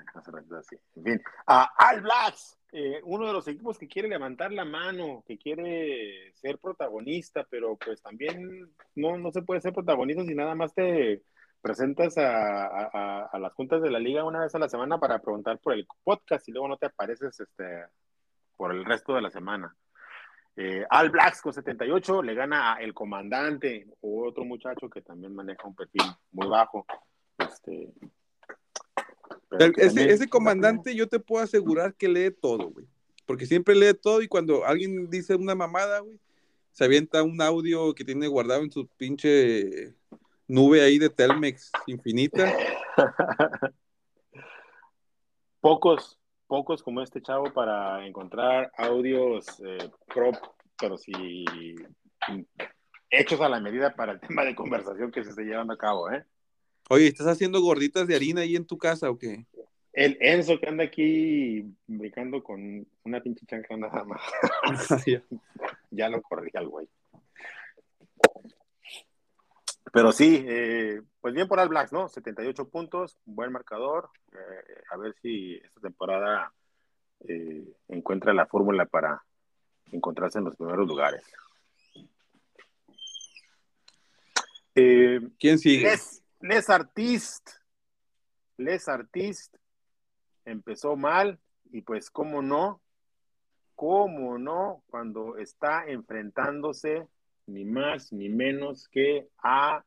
así. 0.59 0.75
En 0.97 1.03
fin, 1.03 1.21
a 1.47 1.63
Al 1.75 2.01
Blacks, 2.01 2.59
eh, 2.71 3.01
uno 3.03 3.25
de 3.25 3.33
los 3.33 3.47
equipos 3.47 3.79
que 3.79 3.87
quiere 3.87 4.07
levantar 4.07 4.51
la 4.51 4.65
mano, 4.65 5.23
que 5.25 5.39
quiere 5.39 6.33
ser 6.35 6.59
protagonista, 6.59 7.47
pero 7.49 7.77
pues 7.77 7.99
también 8.03 8.69
no, 8.93 9.17
no 9.17 9.31
se 9.31 9.41
puede 9.41 9.61
ser 9.61 9.73
protagonista 9.73 10.23
si 10.23 10.35
nada 10.35 10.53
más 10.53 10.75
te 10.75 11.23
presentas 11.65 12.13
a, 12.19 13.27
las 13.39 13.53
juntas 13.53 13.81
de 13.81 13.89
la 13.89 13.97
liga 13.97 14.23
una 14.23 14.41
vez 14.41 14.53
a 14.53 14.59
la 14.59 14.69
semana 14.69 14.99
para 14.99 15.17
preguntar 15.17 15.57
por 15.57 15.73
el 15.73 15.87
podcast 16.03 16.47
y 16.47 16.51
luego 16.51 16.67
no 16.67 16.77
te 16.77 16.85
apareces 16.85 17.39
este, 17.39 17.87
por 18.55 18.71
el 18.71 18.85
resto 18.85 19.15
de 19.15 19.23
la 19.23 19.31
semana. 19.31 19.75
Eh, 20.55 20.85
Al 20.91 21.09
Blacks 21.09 21.41
con 21.41 21.53
78 21.53 22.21
le 22.21 22.35
gana 22.35 22.75
a 22.75 22.81
el 22.83 22.93
comandante, 22.93 23.87
otro 23.99 24.45
muchacho 24.45 24.91
que 24.91 25.01
también 25.01 25.33
maneja 25.33 25.67
un 25.67 25.73
perfil 25.73 26.03
muy 26.33 26.47
bajo. 26.47 26.85
Este, 27.39 27.91
ese, 29.77 30.11
ese, 30.11 30.29
comandante 30.29 30.93
yo 30.93 31.09
te 31.09 31.19
puedo 31.19 31.43
asegurar 31.43 31.95
que 31.95 32.07
lee 32.07 32.29
todo, 32.29 32.69
güey. 32.69 32.85
Porque 33.25 33.47
siempre 33.47 33.73
lee 33.73 33.95
todo 33.99 34.21
y 34.21 34.27
cuando 34.27 34.65
alguien 34.65 35.09
dice 35.09 35.33
una 35.33 35.55
mamada, 35.55 36.01
güey, 36.01 36.19
se 36.73 36.83
avienta 36.83 37.23
un 37.23 37.41
audio 37.41 37.95
que 37.95 38.05
tiene 38.05 38.27
guardado 38.27 38.61
en 38.61 38.69
su 38.69 38.85
pinche 38.85 39.95
nube 40.47 40.81
ahí 40.81 40.99
de 40.99 41.09
Telmex 41.09 41.71
infinita. 41.87 42.51
pocos, 45.59 46.19
pocos 46.47 46.83
como 46.83 47.01
este 47.01 47.21
chavo 47.21 47.51
para 47.53 48.05
encontrar 48.05 48.71
audios 48.77 49.45
eh, 49.65 49.89
prop, 50.13 50.35
pero 50.77 50.97
sí 50.97 51.45
hechos 53.09 53.41
a 53.41 53.49
la 53.49 53.59
medida 53.59 53.95
para 53.95 54.13
el 54.13 54.19
tema 54.27 54.43
de 54.43 54.55
conversación 54.55 55.11
que 55.11 55.23
se 55.23 55.31
esté 55.31 55.43
llevando 55.43 55.73
a 55.73 55.77
cabo, 55.77 56.11
¿eh? 56.11 56.23
Oye, 56.89 57.07
¿estás 57.07 57.27
haciendo 57.27 57.61
gorditas 57.61 58.07
de 58.07 58.15
harina 58.15 58.41
ahí 58.41 58.55
en 58.55 58.65
tu 58.65 58.77
casa 58.77 59.09
o 59.09 59.17
qué? 59.17 59.45
El 59.91 60.17
Enzo 60.19 60.59
que 60.59 60.67
anda 60.67 60.83
aquí 60.83 61.65
brincando 61.87 62.43
con 62.43 62.85
una 63.03 63.21
pinche 63.21 63.45
chancla 63.47 63.77
nada 63.77 64.03
más. 64.03 64.21
ya 65.89 66.09
lo 66.09 66.21
corrí 66.21 66.51
al 66.53 66.67
güey. 66.67 66.87
Pero 69.95 70.11
sí, 70.11 70.43
eh, 70.45 71.01
pues 71.21 71.33
bien 71.33 71.47
por 71.47 71.57
Al 71.57 71.69
Blacks, 71.69 71.93
¿no? 71.93 72.09
78 72.09 72.67
puntos, 72.67 73.17
buen 73.23 73.49
marcador. 73.53 74.09
Eh, 74.33 74.83
a 74.91 74.97
ver 74.97 75.15
si 75.21 75.55
esta 75.55 75.79
temporada 75.79 76.53
eh, 77.21 77.65
encuentra 77.87 78.33
la 78.33 78.45
fórmula 78.45 78.85
para 78.87 79.23
encontrarse 79.93 80.39
en 80.39 80.43
los 80.43 80.57
primeros 80.57 80.85
lugares. 80.85 81.23
¿Quién 84.73 85.59
sigue? 85.59 85.83
Les, 85.83 86.21
Les 86.41 86.69
Artist. 86.69 87.51
Les 88.57 88.89
Artist 88.89 89.55
empezó 90.43 90.97
mal 90.97 91.39
y 91.71 91.83
pues 91.83 92.09
cómo 92.11 92.41
no, 92.41 92.81
cómo 93.75 94.37
no, 94.37 94.83
cuando 94.87 95.37
está 95.37 95.85
enfrentándose 95.87 97.07
ni 97.47 97.65
más 97.65 98.11
ni 98.11 98.29
menos 98.29 98.87
que 98.87 99.27
a 99.43 99.83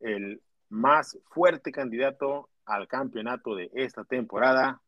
el 0.00 0.40
más 0.68 1.18
fuerte 1.30 1.72
candidato 1.72 2.50
al 2.64 2.86
campeonato 2.86 3.54
de 3.54 3.70
esta 3.74 4.04
temporada, 4.04 4.82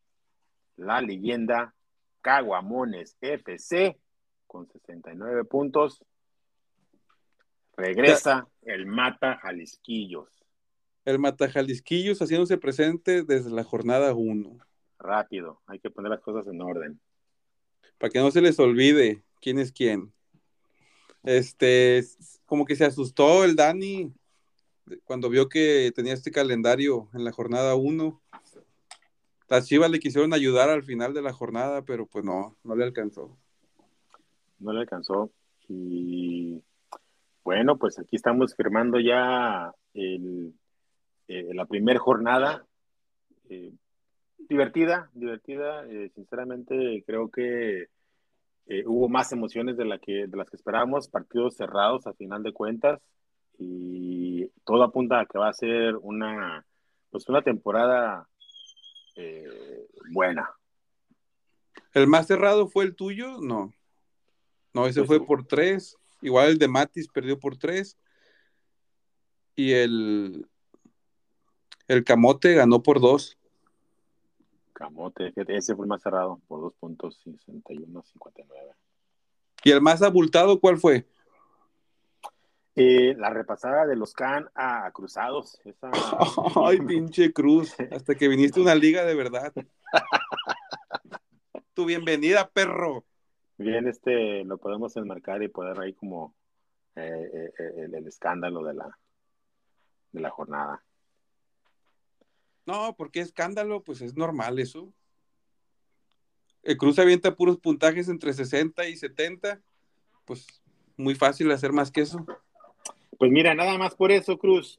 la 0.76 1.00
leyenda 1.00 1.74
Caguamones 2.20 3.16
FC, 3.20 3.98
con 4.46 4.66
69 4.68 5.44
puntos. 5.44 6.04
Regresa 7.76 8.46
el 8.62 8.86
Mata 8.86 9.38
Jalisquillos. 9.38 10.28
El 11.06 11.18
Mata 11.18 11.50
Jalisquillos 11.50 12.20
haciéndose 12.20 12.58
presente 12.58 13.22
desde 13.22 13.50
la 13.50 13.64
jornada 13.64 14.12
1. 14.12 14.58
Rápido, 14.98 15.62
hay 15.66 15.78
que 15.78 15.88
poner 15.88 16.10
las 16.10 16.20
cosas 16.20 16.46
en 16.46 16.60
orden. 16.60 17.00
Para 17.96 18.10
que 18.10 18.18
no 18.18 18.30
se 18.30 18.42
les 18.42 18.58
olvide 18.58 19.22
quién 19.40 19.58
es 19.58 19.72
quién. 19.72 20.12
Este, 21.22 22.02
como 22.46 22.64
que 22.64 22.76
se 22.76 22.84
asustó 22.84 23.44
el 23.44 23.56
Dani 23.56 24.12
cuando 25.04 25.28
vio 25.28 25.48
que 25.48 25.92
tenía 25.94 26.14
este 26.14 26.30
calendario 26.30 27.08
en 27.14 27.24
la 27.24 27.32
jornada 27.32 27.74
1. 27.74 28.20
Las 29.48 29.66
Chivas 29.66 29.90
le 29.90 29.98
quisieron 29.98 30.32
ayudar 30.32 30.70
al 30.70 30.82
final 30.82 31.12
de 31.12 31.22
la 31.22 31.32
jornada, 31.32 31.82
pero 31.82 32.06
pues 32.06 32.24
no, 32.24 32.56
no 32.62 32.76
le 32.76 32.84
alcanzó. 32.84 33.36
No 34.58 34.72
le 34.72 34.80
alcanzó. 34.80 35.30
Y 35.68 36.62
bueno, 37.44 37.76
pues 37.76 37.98
aquí 37.98 38.16
estamos 38.16 38.54
firmando 38.54 39.00
ya 39.00 39.72
el, 39.94 40.54
eh, 41.28 41.48
la 41.52 41.66
primera 41.66 41.98
jornada. 41.98 42.66
Eh, 43.48 43.72
divertida, 44.38 45.10
divertida. 45.14 45.84
Eh, 45.86 46.10
sinceramente, 46.14 47.02
creo 47.06 47.30
que 47.30 47.88
eh, 48.70 48.84
hubo 48.86 49.08
más 49.08 49.32
emociones 49.32 49.76
de, 49.76 49.84
la 49.84 49.98
que, 49.98 50.28
de 50.28 50.36
las 50.36 50.48
que 50.48 50.54
esperábamos, 50.54 51.08
partidos 51.08 51.56
cerrados 51.56 52.06
a 52.06 52.14
final 52.14 52.44
de 52.44 52.52
cuentas 52.52 53.00
y 53.58 54.46
todo 54.64 54.84
apunta 54.84 55.18
a 55.18 55.26
que 55.26 55.38
va 55.38 55.48
a 55.48 55.52
ser 55.52 55.96
una, 55.96 56.64
pues 57.10 57.28
una 57.28 57.42
temporada 57.42 58.28
eh, 59.16 59.88
buena. 60.12 60.48
¿El 61.94 62.06
más 62.06 62.28
cerrado 62.28 62.68
fue 62.68 62.84
el 62.84 62.94
tuyo? 62.94 63.40
No. 63.40 63.74
No, 64.72 64.86
ese 64.86 65.00
pues 65.00 65.18
fue 65.18 65.26
por 65.26 65.44
tres. 65.48 65.96
Igual 66.22 66.50
el 66.50 66.58
de 66.58 66.68
Matis 66.68 67.08
perdió 67.08 67.40
por 67.40 67.56
tres. 67.56 67.98
Y 69.56 69.72
el, 69.72 70.46
el 71.88 72.04
Camote 72.04 72.54
ganó 72.54 72.84
por 72.84 73.00
dos. 73.00 73.36
Camote, 74.80 75.34
ese 75.36 75.76
fue 75.76 75.84
el 75.84 75.90
más 75.90 76.00
cerrado 76.00 76.40
por 76.48 76.62
dos 76.62 76.74
puntos, 76.76 77.20
61, 77.22 78.02
59. 78.02 78.72
¿Y 79.62 79.72
el 79.72 79.82
más 79.82 80.00
abultado 80.00 80.58
cuál 80.58 80.78
fue? 80.78 81.06
Eh, 82.76 83.14
la 83.18 83.28
repasada 83.28 83.86
de 83.86 83.94
los 83.94 84.14
Can 84.14 84.48
a 84.54 84.90
Cruzados. 84.92 85.60
Esa... 85.66 85.90
Ay, 86.64 86.80
pinche 86.80 87.30
Cruz. 87.30 87.76
Hasta 87.92 88.14
que 88.14 88.26
viniste 88.26 88.58
a 88.58 88.62
una 88.62 88.74
liga 88.74 89.04
de 89.04 89.14
verdad. 89.14 89.52
tu 91.74 91.84
bienvenida, 91.84 92.48
perro. 92.48 93.04
Bien, 93.58 93.86
este, 93.86 94.44
lo 94.44 94.56
podemos 94.56 94.96
enmarcar 94.96 95.42
y 95.42 95.48
poder 95.48 95.78
ahí 95.78 95.92
como 95.92 96.34
eh, 96.96 97.52
eh, 97.58 97.72
el, 97.76 97.94
el, 97.96 98.06
escándalo 98.06 98.64
de 98.64 98.72
la, 98.72 98.98
de 100.12 100.20
la 100.20 100.30
jornada. 100.30 100.82
No, 102.70 102.94
porque 102.96 103.18
escándalo, 103.18 103.82
pues 103.82 104.00
es 104.00 104.16
normal 104.16 104.60
eso. 104.60 104.92
El 106.62 106.76
Cruz 106.76 107.00
avienta 107.00 107.34
puros 107.34 107.58
puntajes 107.58 108.08
entre 108.08 108.32
60 108.32 108.86
y 108.86 108.96
70, 108.96 109.60
pues 110.24 110.46
muy 110.96 111.16
fácil 111.16 111.50
hacer 111.50 111.72
más 111.72 111.90
que 111.90 112.02
eso. 112.02 112.24
Pues 113.18 113.32
mira, 113.32 113.56
nada 113.56 113.76
más 113.76 113.96
por 113.96 114.12
eso, 114.12 114.38
Cruz. 114.38 114.78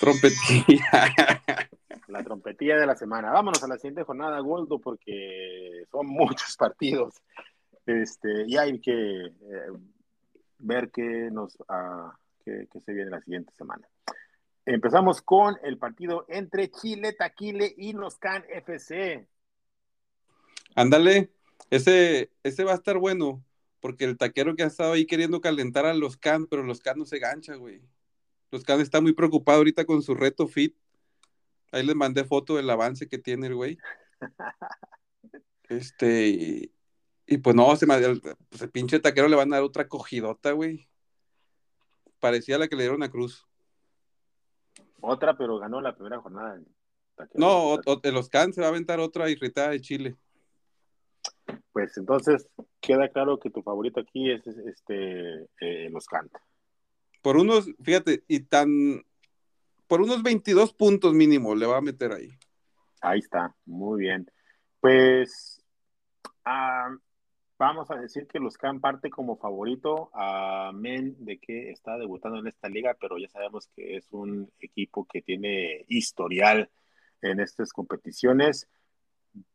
Trompetilla. 0.00 0.80
La 2.08 2.24
trompetilla 2.24 2.78
de 2.78 2.86
la 2.86 2.96
semana. 2.96 3.30
Vámonos 3.30 3.62
a 3.62 3.68
la 3.68 3.76
siguiente 3.76 4.04
jornada, 4.04 4.40
Goldo, 4.40 4.80
porque 4.80 5.84
son 5.90 6.06
muchos 6.06 6.56
partidos. 6.58 7.16
Este, 7.84 8.46
y 8.46 8.56
hay 8.56 8.80
que 8.80 9.26
eh, 9.26 9.72
ver 10.56 10.90
qué 10.90 11.28
nos 11.30 11.58
qué, 12.42 12.66
qué 12.72 12.80
se 12.80 12.92
viene 12.94 13.10
la 13.10 13.20
siguiente 13.20 13.52
semana. 13.52 13.86
Empezamos 14.70 15.22
con 15.22 15.56
el 15.62 15.78
partido 15.78 16.26
entre 16.28 16.70
Chile, 16.70 17.14
Taquile 17.14 17.74
y 17.78 17.94
los 17.94 18.18
Can 18.18 18.44
FC. 18.50 19.26
Ándale, 20.74 21.32
ese, 21.70 22.30
ese 22.42 22.64
va 22.64 22.72
a 22.72 22.74
estar 22.74 22.98
bueno, 22.98 23.42
porque 23.80 24.04
el 24.04 24.18
taquero 24.18 24.54
que 24.54 24.64
ha 24.64 24.66
estado 24.66 24.92
ahí 24.92 25.06
queriendo 25.06 25.40
calentar 25.40 25.86
a 25.86 25.94
los 25.94 26.18
Can, 26.18 26.46
pero 26.46 26.64
los 26.64 26.80
Can 26.80 26.98
no 26.98 27.06
se 27.06 27.18
gancha, 27.18 27.54
güey. 27.54 27.80
Los 28.50 28.62
Can 28.62 28.82
está 28.82 29.00
muy 29.00 29.14
preocupado 29.14 29.56
ahorita 29.56 29.86
con 29.86 30.02
su 30.02 30.14
reto 30.14 30.46
fit. 30.46 30.76
Ahí 31.72 31.82
les 31.82 31.96
mandé 31.96 32.24
foto 32.24 32.56
del 32.56 32.68
avance 32.68 33.08
que 33.08 33.16
tiene 33.16 33.46
el 33.46 33.54
güey. 33.54 33.78
Este, 35.70 36.28
y, 36.28 36.72
y 37.26 37.38
pues 37.38 37.54
no, 37.54 37.74
se 37.76 37.86
me, 37.86 37.94
el, 37.96 38.20
pues 38.20 38.62
el 38.62 38.70
pinche 38.70 39.00
taquero 39.00 39.28
le 39.28 39.36
van 39.36 39.52
a 39.52 39.56
dar 39.56 39.64
otra 39.64 39.86
cogidota, 39.86 40.52
güey. 40.52 40.88
Parecía 42.20 42.58
la 42.58 42.68
que 42.68 42.76
le 42.76 42.82
dieron 42.82 43.02
a 43.02 43.10
Cruz. 43.10 43.47
Otra, 45.00 45.36
pero 45.36 45.58
ganó 45.58 45.80
la 45.80 45.94
primera 45.94 46.20
jornada. 46.20 46.60
No, 47.34 47.74
o, 47.74 47.80
o, 47.84 48.00
los 48.10 48.28
Can 48.28 48.52
se 48.52 48.60
va 48.60 48.68
a 48.68 48.70
aventar 48.70 49.00
otra 49.00 49.28
irritada 49.30 49.70
de 49.70 49.80
Chile. 49.80 50.16
Pues 51.72 51.96
entonces 51.96 52.48
queda 52.80 53.08
claro 53.08 53.38
que 53.38 53.50
tu 53.50 53.62
favorito 53.62 54.00
aquí 54.00 54.30
es 54.30 54.46
este 54.46 55.42
eh, 55.60 55.90
Can. 56.08 56.28
Por 57.22 57.36
unos, 57.36 57.70
fíjate, 57.82 58.24
y 58.28 58.40
tan 58.40 59.02
por 59.86 60.02
unos 60.02 60.22
22 60.22 60.74
puntos 60.74 61.14
mínimo 61.14 61.54
le 61.54 61.66
va 61.66 61.78
a 61.78 61.82
meter 61.82 62.12
ahí. 62.12 62.30
Ahí 63.00 63.20
está, 63.20 63.54
muy 63.64 64.00
bien. 64.00 64.30
Pues 64.80 65.62
uh, 66.46 66.98
vamos 67.58 67.90
a 67.90 67.96
decir 67.96 68.26
que 68.26 68.38
los 68.38 68.56
Can 68.56 68.80
parte 68.80 69.10
como 69.10 69.36
favorito, 69.36 70.10
amén 70.14 71.16
de 71.18 71.38
que 71.38 71.70
está 71.70 71.98
debutando 71.98 72.38
en 72.38 72.46
esta 72.46 72.68
liga, 72.68 72.96
pero 73.00 73.18
ya 73.18 73.28
sabemos 73.28 73.68
que 73.74 73.96
es 73.96 74.06
un 74.12 74.50
equipo 74.60 75.04
que 75.04 75.22
tiene 75.22 75.84
historial 75.88 76.70
en 77.20 77.40
estas 77.40 77.72
competiciones. 77.72 78.68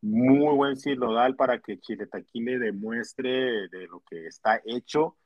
Muy 0.02 0.56
buen 0.56 0.78
silodal 0.78 1.36
para 1.36 1.60
que 1.60 1.80
Chile 1.80 2.08
Taquile 2.08 2.60
demuestre 2.60 3.70
de 3.70 3.88
lo 3.88 4.02
que 4.02 4.28
está 4.28 4.62
hecho 4.66 5.18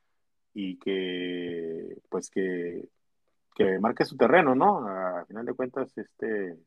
y 0.53 0.77
que 0.77 1.97
pues 2.09 2.29
que, 2.29 2.87
que 3.55 3.79
marque 3.79 4.05
su 4.05 4.17
terreno, 4.17 4.55
¿no? 4.55 4.87
A 4.87 5.25
final 5.25 5.45
de 5.45 5.53
cuentas, 5.53 5.95
este 5.97 6.57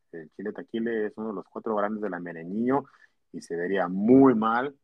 Taquile 0.55 1.07
es 1.07 1.13
uno 1.17 1.29
de 1.29 1.35
los 1.35 1.49
cuatro 1.49 1.75
grandes 1.77 2.03
de 2.03 2.11
la 2.11 2.21
y 3.33 3.41
se 3.41 3.57
vería 3.57 3.87
muy 3.89 4.35
mal 4.35 4.77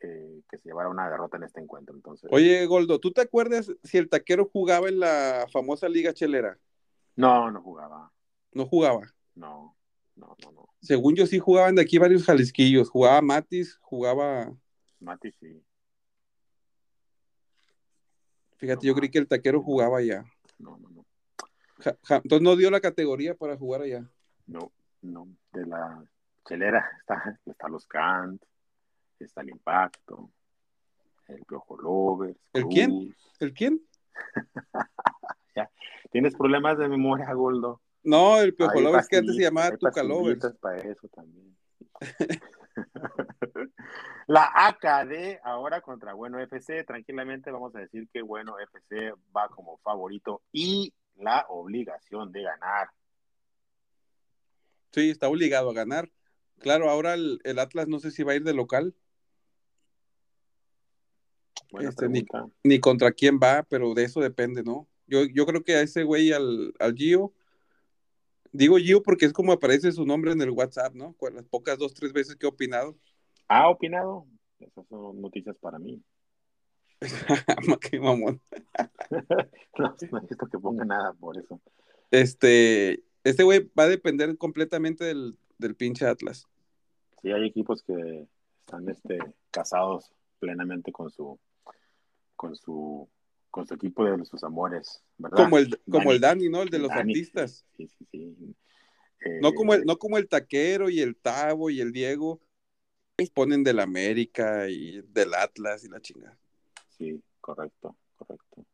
eh, 0.00 0.42
que 0.50 0.58
se 0.58 0.68
llevara 0.68 0.88
una 0.88 1.08
derrota 1.08 1.36
en 1.36 1.44
este 1.44 1.60
encuentro. 1.60 1.94
Entonces, 1.94 2.28
Oye, 2.32 2.66
Goldo, 2.66 2.98
¿tú 3.00 3.12
te 3.12 3.22
acuerdas 3.22 3.72
si 3.82 3.98
el 3.98 4.08
taquero 4.08 4.44
jugaba 4.46 4.88
en 4.88 5.00
la 5.00 5.46
famosa 5.50 5.88
Liga 5.88 6.12
Chelera? 6.12 6.58
No, 7.14 7.50
no 7.50 7.62
jugaba. 7.62 8.12
¿No 8.52 8.66
jugaba? 8.66 9.02
No, 9.34 9.76
no, 10.14 10.36
no, 10.44 10.52
no. 10.52 10.68
Según 10.80 11.14
yo 11.14 11.26
sí 11.26 11.38
jugaban 11.38 11.74
de 11.74 11.82
aquí 11.82 11.98
varios 11.98 12.24
jalisquillos. 12.24 12.90
Jugaba 12.90 13.20
Matis, 13.22 13.78
jugaba... 13.80 14.52
Matis 15.00 15.34
sí. 15.40 15.62
Fíjate, 18.56 18.86
no, 18.86 18.92
yo 18.92 18.94
creí 18.94 19.10
que 19.10 19.18
el 19.18 19.28
taquero 19.28 19.62
jugaba 19.62 19.98
allá. 19.98 20.24
No, 20.58 20.78
no, 20.78 20.88
no. 20.90 21.06
Ja, 21.78 21.96
ja, 22.04 22.16
entonces 22.16 22.42
no 22.42 22.56
dio 22.56 22.70
la 22.70 22.80
categoría 22.80 23.34
para 23.34 23.56
jugar 23.56 23.82
allá. 23.82 24.10
No, 24.46 24.72
no. 25.02 25.28
De 25.52 25.66
la 25.66 26.04
chelera 26.46 26.86
está, 27.00 27.38
está 27.44 27.68
los 27.68 27.86
Kant, 27.86 28.42
está 29.24 29.40
el 29.40 29.50
Impacto, 29.50 30.30
el 31.28 31.44
Piojo 31.44 31.76
Lovers. 31.76 32.38
¿El 32.52 32.62
Cruz. 32.62 32.74
quién? 32.74 33.16
¿El 33.40 33.52
quién? 33.54 33.82
ya. 35.56 35.70
Tienes 36.10 36.34
problemas 36.34 36.78
de 36.78 36.88
memoria, 36.88 37.32
Goldo. 37.32 37.80
No, 38.02 38.38
el 38.38 38.54
Piojo 38.54 38.80
Lovers 38.80 39.08
que 39.08 39.16
antes 39.16 39.36
se 39.36 39.42
llamaba 39.42 39.76
Tuca 39.76 40.02
Lovers. 40.02 40.54
para 40.60 40.78
eso 40.78 41.08
también. 41.08 41.56
La 44.28 44.50
AKD 44.54 45.40
ahora 45.42 45.80
contra 45.80 46.12
Bueno 46.14 46.38
FC. 46.40 46.84
Tranquilamente 46.84 47.50
vamos 47.50 47.74
a 47.74 47.80
decir 47.80 48.08
que 48.12 48.22
Bueno 48.22 48.58
FC 48.58 49.12
va 49.36 49.48
como 49.48 49.78
favorito 49.78 50.42
y 50.52 50.92
la 51.16 51.46
obligación 51.48 52.32
de 52.32 52.42
ganar. 52.42 52.90
Sí, 54.92 55.10
está 55.10 55.28
obligado 55.28 55.70
a 55.70 55.74
ganar. 55.74 56.10
Claro, 56.58 56.90
ahora 56.90 57.14
el, 57.14 57.40
el 57.44 57.58
Atlas 57.58 57.88
no 57.88 57.98
sé 57.98 58.10
si 58.10 58.22
va 58.22 58.32
a 58.32 58.36
ir 58.36 58.44
de 58.44 58.54
local. 58.54 58.94
Este, 61.80 62.08
ni, 62.08 62.24
ni, 62.64 62.80
contra 62.80 63.12
quién 63.12 63.38
va, 63.42 63.64
pero 63.68 63.94
de 63.94 64.04
eso 64.04 64.20
depende, 64.20 64.62
¿no? 64.62 64.88
Yo, 65.06 65.24
yo 65.24 65.46
creo 65.46 65.62
que 65.62 65.74
a 65.74 65.82
ese 65.82 66.02
güey, 66.02 66.32
al, 66.32 66.74
al 66.78 66.94
Gio, 66.94 67.32
digo 68.52 68.76
Gio 68.78 69.02
porque 69.02 69.26
es 69.26 69.32
como 69.32 69.52
aparece 69.52 69.92
su 69.92 70.06
nombre 70.06 70.32
en 70.32 70.40
el 70.40 70.50
WhatsApp, 70.50 70.94
¿no? 70.94 71.14
Las 71.32 71.46
pocas 71.46 71.78
dos, 71.78 71.94
tres 71.94 72.12
veces 72.12 72.36
que 72.36 72.46
he 72.46 72.48
opinado. 72.48 72.96
¿Ha 73.48 73.68
opinado? 73.68 74.26
Esas 74.58 74.86
son 74.88 75.20
noticias 75.20 75.56
para 75.58 75.78
mí. 75.78 76.02
Qué 77.90 78.00
mamón. 78.00 78.40
no, 79.78 79.96
no 80.10 80.20
necesito 80.20 80.46
que 80.46 80.58
ponga 80.58 80.84
nada 80.84 81.12
por 81.12 81.36
eso. 81.38 81.60
Este, 82.10 83.02
este 83.24 83.42
güey 83.42 83.70
va 83.78 83.84
a 83.84 83.88
depender 83.88 84.36
completamente 84.38 85.04
del, 85.04 85.36
del 85.58 85.74
pinche 85.74 86.06
Atlas. 86.06 86.46
Sí, 87.22 87.32
hay 87.32 87.46
equipos 87.46 87.82
que 87.82 88.26
están 88.60 88.88
este, 88.88 89.18
casados 89.50 90.12
plenamente 90.38 90.92
con 90.92 91.10
su 91.10 91.38
con 92.36 92.54
su 92.54 93.08
con 93.50 93.66
su 93.66 93.74
equipo 93.74 94.04
de 94.04 94.22
sus 94.26 94.44
amores, 94.44 95.02
¿verdad? 95.16 95.44
Como 95.44 95.56
el, 95.56 95.80
como 95.90 96.10
Dani, 96.10 96.14
el 96.14 96.20
Dani, 96.20 96.48
¿no? 96.50 96.62
El 96.62 96.68
de 96.68 96.78
los 96.78 96.88
Dani, 96.88 97.12
artistas. 97.12 97.64
Sí, 97.76 97.88
sí, 97.88 98.06
sí. 98.10 98.54
Eh, 99.20 99.38
no, 99.40 99.54
como 99.54 99.72
el, 99.72 99.84
no 99.84 99.96
como 99.98 100.18
el 100.18 100.28
taquero 100.28 100.90
y 100.90 101.00
el 101.00 101.16
Tavo 101.16 101.70
y 101.70 101.80
el 101.80 101.92
Diego. 101.92 102.40
Ponen 103.32 103.64
del 103.64 103.80
América 103.80 104.68
y 104.68 105.00
del 105.00 105.32
Atlas 105.32 105.82
y 105.84 105.88
la 105.88 106.00
chingada. 106.00 106.36
Sí, 106.98 107.18
correcto, 107.40 107.96
correcto. 108.14 108.66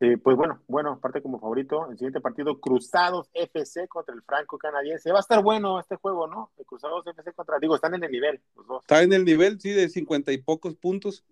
Eh, 0.00 0.16
pues 0.16 0.36
bueno, 0.36 0.62
bueno, 0.68 0.92
aparte 0.92 1.20
como 1.20 1.40
favorito, 1.40 1.90
el 1.90 1.98
siguiente 1.98 2.20
partido, 2.20 2.60
Cruzados 2.60 3.28
FC 3.34 3.88
contra 3.88 4.14
el 4.14 4.22
Franco 4.22 4.56
Canadiense. 4.56 5.10
Va 5.10 5.18
a 5.18 5.20
estar 5.20 5.42
bueno 5.42 5.80
este 5.80 5.96
juego, 5.96 6.28
¿no? 6.28 6.52
El 6.56 6.64
Cruzados 6.64 7.04
FC 7.04 7.32
contra, 7.32 7.58
digo, 7.58 7.74
están 7.74 7.94
en 7.94 8.04
el 8.04 8.12
nivel, 8.12 8.40
los 8.54 8.66
dos. 8.68 8.82
Está 8.82 9.02
en 9.02 9.12
el 9.12 9.24
nivel, 9.24 9.60
sí, 9.60 9.70
de 9.70 9.88
cincuenta 9.88 10.30
y 10.30 10.38
pocos 10.38 10.76
puntos. 10.76 11.24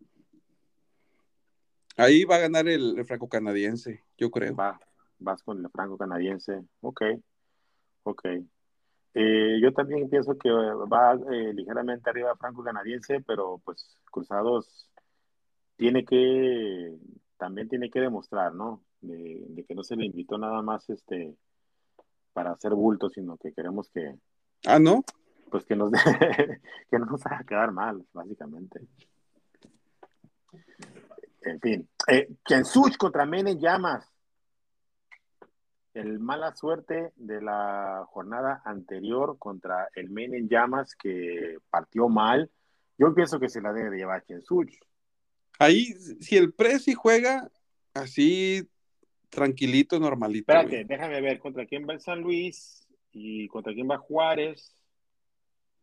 Ahí 1.97 2.25
va 2.25 2.37
a 2.37 2.41
ganar 2.41 2.69
el, 2.69 2.99
el 2.99 3.05
Franco 3.05 3.29
Canadiense, 3.29 4.03
yo 4.19 4.31
creo. 4.31 4.55
Va, 4.55 4.79
vas 5.19 5.43
con 5.43 5.65
el 5.65 5.71
Franco 5.71 5.97
Canadiense, 5.97 6.63
ok, 6.81 7.03
ok. 8.03 8.25
Eh, 9.15 9.59
yo 9.63 9.73
también 9.73 10.11
pienso 10.11 10.37
que 10.37 10.51
va 10.51 11.15
eh, 11.33 11.55
ligeramente 11.55 12.11
arriba 12.11 12.37
Franco 12.37 12.63
Canadiense, 12.63 13.23
pero 13.27 13.63
pues 13.65 13.97
Cruzados 14.11 14.91
tiene 15.77 16.05
que 16.05 16.95
también 17.39 17.69
tiene 17.69 17.91
que 17.91 18.01
demostrar, 18.01 18.55
¿no? 18.55 18.83
De, 19.01 19.45
de, 19.49 19.65
que 19.65 19.75
no 19.75 19.83
se 19.83 19.97
le 19.97 20.07
invitó 20.07 20.37
nada 20.37 20.61
más 20.63 20.89
este 20.91 21.35
para 22.33 22.53
hacer 22.53 22.75
bulto, 22.75 23.09
sino 23.09 23.39
que 23.39 23.53
queremos 23.53 23.89
que 23.91 24.17
ah 24.67 24.79
no 24.79 25.05
pues 25.51 25.65
que 25.65 25.77
nos 25.77 25.91
que 26.91 26.99
no 26.99 27.07
nos 27.07 27.25
haga 27.27 27.45
quedar 27.45 27.73
mal, 27.73 28.05
básicamente. 28.13 28.81
En 31.47 31.61
fin, 31.61 31.89
eh, 32.09 32.29
Kensuch 32.45 32.97
contra 32.97 33.25
Menen 33.25 33.61
Llamas. 33.61 34.05
el 35.95 36.19
mala 36.19 36.55
suerte 36.55 37.13
de 37.15 37.41
la 37.41 38.05
jornada 38.11 38.61
anterior 38.65 39.39
contra 39.39 39.89
el 39.95 40.11
en 40.19 40.49
llamas 40.49 40.95
que 40.95 41.57
partió 41.71 42.09
mal. 42.09 42.51
Yo 42.99 43.15
pienso 43.15 43.41
que 43.41 43.49
se 43.49 43.63
la 43.63 43.73
debe 43.73 43.97
llevar 43.97 44.25
Chensuch. 44.27 44.77
Ahí, 45.59 45.95
si 46.21 46.37
el 46.37 46.53
Prezi 46.53 46.93
juega 46.93 47.51
así 47.95 48.69
tranquilito, 49.31 49.99
normalito. 49.99 50.53
Espérate, 50.53 50.85
déjame 50.85 51.21
ver 51.23 51.39
contra 51.39 51.65
quién 51.65 51.87
va 51.89 51.95
el 51.95 52.01
San 52.01 52.21
Luis 52.21 52.87
y 53.13 53.49
contra 53.49 53.73
quién 53.73 53.89
va 53.89 53.97
Juárez. 53.97 54.75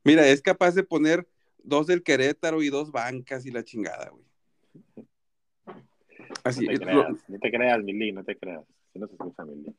Mira, 0.04 0.28
es 0.28 0.42
capaz 0.42 0.76
de 0.76 0.84
poner 0.84 1.28
dos 1.58 1.88
del 1.88 2.04
Querétaro 2.04 2.62
y 2.62 2.70
dos 2.70 2.92
bancas 2.92 3.46
y 3.46 3.52
la 3.52 3.64
chingada, 3.64 4.10
güey. 4.10 4.26
Así, 6.44 6.66
no 6.66 6.74
te 6.74 6.80
creas, 6.80 7.30
no 7.30 7.40
te 7.40 7.52
creas, 7.52 7.84
Mili, 7.84 8.12
no 8.12 8.24
te 8.24 8.36
creas. 8.36 8.66
Si 8.92 9.00
no 9.00 9.08
se 9.08 9.14
escucha 9.14 9.46
Mili. 9.46 9.74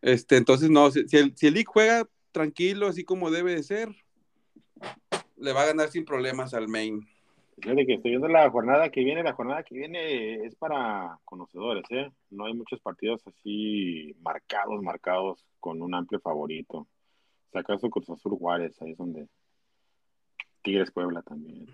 Este, 0.00 0.36
entonces, 0.36 0.70
no, 0.70 0.90
si, 0.90 1.00
el, 1.16 1.36
si 1.36 1.46
el 1.46 1.64
juega 1.64 2.06
tranquilo, 2.30 2.88
así 2.88 3.04
como 3.04 3.30
debe 3.30 3.54
de 3.54 3.62
ser, 3.62 3.88
le 5.36 5.52
va 5.52 5.62
a 5.62 5.66
ganar 5.66 5.88
sin 5.88 6.04
problemas 6.04 6.52
al 6.54 6.68
main. 6.68 7.06
Fíjate 7.60 7.86
que 7.86 7.94
estoy 7.94 8.10
viendo 8.10 8.28
la 8.28 8.50
jornada 8.50 8.90
que 8.90 9.04
viene, 9.04 9.22
la 9.22 9.32
jornada 9.32 9.62
que 9.62 9.76
viene 9.76 10.44
es 10.44 10.54
para 10.56 11.18
conocedores, 11.24 11.84
¿eh? 11.90 12.10
No 12.30 12.46
hay 12.46 12.54
muchos 12.54 12.80
partidos 12.80 13.26
así 13.26 14.14
marcados, 14.20 14.82
marcados 14.82 15.46
con 15.60 15.80
un 15.80 15.94
amplio 15.94 16.20
favorito. 16.20 16.88
Si 17.52 17.58
acaso 17.58 17.88
Cruz 17.88 18.10
Azul 18.10 18.36
Juárez, 18.36 18.80
ahí 18.82 18.90
es 18.90 18.98
donde 18.98 19.28
Tigres 20.62 20.90
Puebla 20.90 21.22
también. 21.22 21.66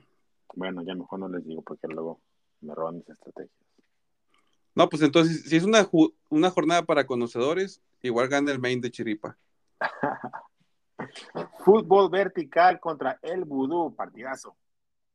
Bueno, 0.54 0.82
ya 0.82 0.94
mejor 0.94 1.20
no 1.20 1.28
les 1.28 1.44
digo 1.46 1.62
porque 1.62 1.86
luego 1.88 2.20
me 2.60 2.74
roban 2.74 2.96
mis 2.96 3.08
estrategias. 3.08 3.54
No, 4.74 4.88
pues 4.88 5.02
entonces, 5.02 5.44
si 5.44 5.56
es 5.56 5.64
una, 5.64 5.88
una 6.28 6.50
jornada 6.50 6.82
para 6.82 7.06
conocedores, 7.06 7.82
igual 8.02 8.28
gana 8.28 8.52
el 8.52 8.60
main 8.60 8.80
de 8.80 8.90
Chiripa. 8.90 9.36
Fútbol 11.64 12.10
vertical 12.10 12.78
contra 12.80 13.18
el 13.22 13.44
Vudú, 13.44 13.94
partidazo. 13.94 14.56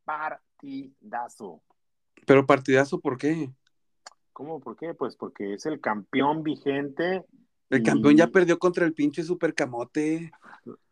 Partidazo. 0.04 1.62
Pero 2.26 2.46
partidazo, 2.46 3.00
¿por 3.00 3.18
qué? 3.18 3.50
¿Cómo? 4.34 4.60
¿Por 4.60 4.76
qué? 4.76 4.94
Pues 4.94 5.16
porque 5.16 5.54
es 5.54 5.66
el 5.66 5.80
campeón 5.80 6.44
vigente. 6.44 7.24
El 7.76 7.84
campeón 7.84 8.16
ya 8.16 8.28
perdió 8.28 8.58
contra 8.58 8.86
el 8.86 8.94
pinche 8.94 9.24
supercamote. 9.24 10.32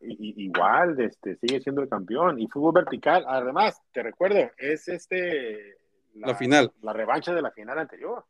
igual, 0.00 1.00
este, 1.00 1.36
sigue 1.36 1.60
siendo 1.60 1.82
el 1.82 1.88
campeón. 1.88 2.38
Y 2.38 2.48
fútbol 2.48 2.74
vertical, 2.74 3.24
además, 3.26 3.80
te 3.92 4.02
recuerdo, 4.02 4.50
es 4.58 4.88
este 4.88 5.78
la 6.14 6.34
final. 6.34 6.72
La 6.82 6.92
revancha 6.92 7.34
de 7.34 7.42
la 7.42 7.50
final 7.50 7.78
anterior. 7.78 8.24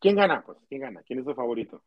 ¿Quién 0.00 0.16
gana? 0.16 0.42
Pues, 0.44 0.58
¿quién 0.68 0.82
gana? 0.82 1.02
¿Quién 1.02 1.20
es 1.20 1.24
tu 1.24 1.34
favorito? 1.34 1.82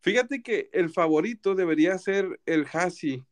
Fíjate 0.00 0.42
que 0.42 0.70
el 0.72 0.90
favorito 0.90 1.54
debería 1.54 1.98
ser 1.98 2.40
el 2.46 2.66
Hasi, 2.72 3.24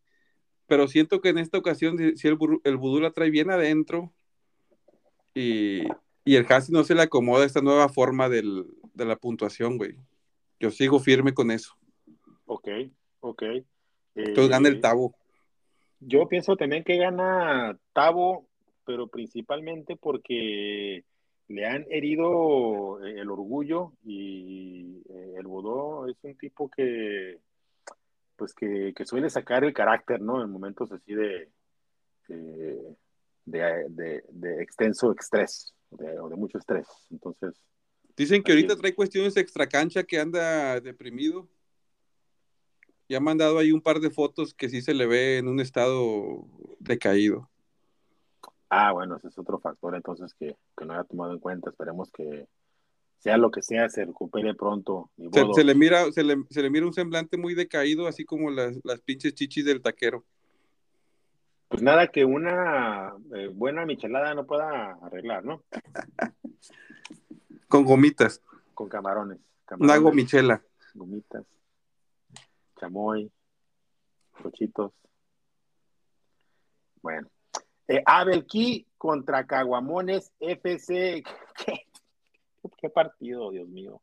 pero 0.66 0.88
siento 0.88 1.20
que 1.20 1.28
en 1.28 1.38
esta 1.38 1.58
ocasión, 1.58 1.98
si 2.16 2.28
el, 2.28 2.36
el 2.64 2.76
Vudú 2.76 3.00
la 3.00 3.12
trae 3.12 3.30
bien 3.30 3.50
adentro 3.50 4.12
y, 5.34 5.84
el 6.24 6.46
Hasi 6.48 6.72
no 6.72 6.84
se 6.84 6.94
le 6.94 7.02
acomoda 7.02 7.44
esta 7.44 7.60
nueva 7.60 7.88
forma 7.88 8.28
de 8.94 9.04
la 9.04 9.16
puntuación, 9.16 9.76
güey. 9.76 9.96
Yo 10.60 10.70
sigo 10.70 10.98
firme 10.98 11.34
con 11.34 11.50
eso. 11.50 11.74
Ok, 12.46 12.68
ok. 13.20 13.42
Entonces 14.14 14.48
gana 14.48 14.68
el 14.68 14.76
eh, 14.76 14.80
Tabo. 14.80 15.14
Yo 16.00 16.28
pienso 16.28 16.56
también 16.56 16.84
que 16.84 16.96
gana 16.96 17.78
Tabo, 17.92 18.48
pero 18.86 19.08
principalmente 19.08 19.96
porque 19.96 21.04
le 21.48 21.66
han 21.66 21.84
herido 21.90 23.04
eh, 23.04 23.20
el 23.20 23.30
orgullo 23.30 23.92
y 24.04 25.02
eh, 25.08 25.34
el 25.38 25.46
Bodó 25.46 26.06
es 26.06 26.16
un 26.22 26.36
tipo 26.36 26.70
que 26.70 27.40
pues 28.36 28.54
que, 28.54 28.92
suele 29.04 29.30
sacar 29.30 29.62
el 29.64 29.72
carácter, 29.72 30.20
¿no? 30.20 30.42
En 30.42 30.50
momentos 30.50 30.90
así 30.90 31.14
de, 31.14 31.50
de, 33.46 34.62
extenso 34.62 35.12
estrés 35.12 35.72
o 35.90 36.28
de 36.28 36.36
mucho 36.36 36.58
estrés. 36.58 36.88
Entonces. 37.10 37.54
Dicen 38.16 38.42
que 38.42 38.52
ahorita 38.52 38.76
trae 38.76 38.94
cuestiones 38.94 39.36
extra 39.36 39.66
cancha 39.66 40.04
que 40.04 40.20
anda 40.20 40.80
deprimido. 40.80 41.48
Y 43.06 43.14
ha 43.14 43.20
mandado 43.20 43.58
ahí 43.58 43.72
un 43.72 43.82
par 43.82 44.00
de 44.00 44.10
fotos 44.10 44.54
que 44.54 44.70
sí 44.70 44.80
se 44.80 44.94
le 44.94 45.06
ve 45.06 45.38
en 45.38 45.48
un 45.48 45.60
estado 45.60 46.46
decaído. 46.78 47.50
Ah, 48.70 48.92
bueno, 48.92 49.16
ese 49.16 49.28
es 49.28 49.38
otro 49.38 49.58
factor 49.58 49.94
entonces 49.94 50.34
que, 50.34 50.56
no 50.84 50.94
haya 50.94 51.04
tomado 51.04 51.32
en 51.32 51.38
cuenta. 51.38 51.70
Esperemos 51.70 52.10
que 52.10 52.46
sea 53.18 53.36
lo 53.36 53.50
que 53.50 53.62
sea, 53.62 53.88
se 53.88 54.04
recupere 54.04 54.54
pronto. 54.54 55.10
Se, 55.54 55.64
le 55.64 55.74
mira, 55.74 56.10
se 56.12 56.22
le, 56.24 56.70
mira 56.70 56.86
un 56.86 56.92
semblante 56.92 57.36
muy 57.36 57.54
decaído, 57.54 58.06
así 58.06 58.24
como 58.24 58.50
las, 58.50 58.80
pinches 59.04 59.34
chichis 59.34 59.64
del 59.64 59.82
taquero. 59.82 60.24
Pues 61.68 61.82
nada 61.82 62.08
que 62.08 62.24
una 62.24 63.14
eh, 63.34 63.48
buena 63.52 63.84
michelada 63.86 64.34
no 64.34 64.46
pueda 64.46 64.98
arreglar, 65.02 65.44
¿no? 65.44 65.62
Con 67.74 67.82
gomitas. 67.82 68.40
Con 68.72 68.88
camarones. 68.88 69.40
Una 69.80 69.96
gomichela. 69.96 70.62
Gomitas. 70.94 71.44
Chamoy. 72.78 73.32
Cochitos. 74.40 74.92
Bueno. 77.02 77.28
Eh, 77.88 78.00
Abel 78.06 78.46
Key 78.46 78.86
contra 78.96 79.44
Caguamones 79.44 80.30
FC. 80.38 81.24
¿Qué, 82.78 82.90
partido, 82.90 83.50
Dios 83.50 83.68
mío. 83.68 84.00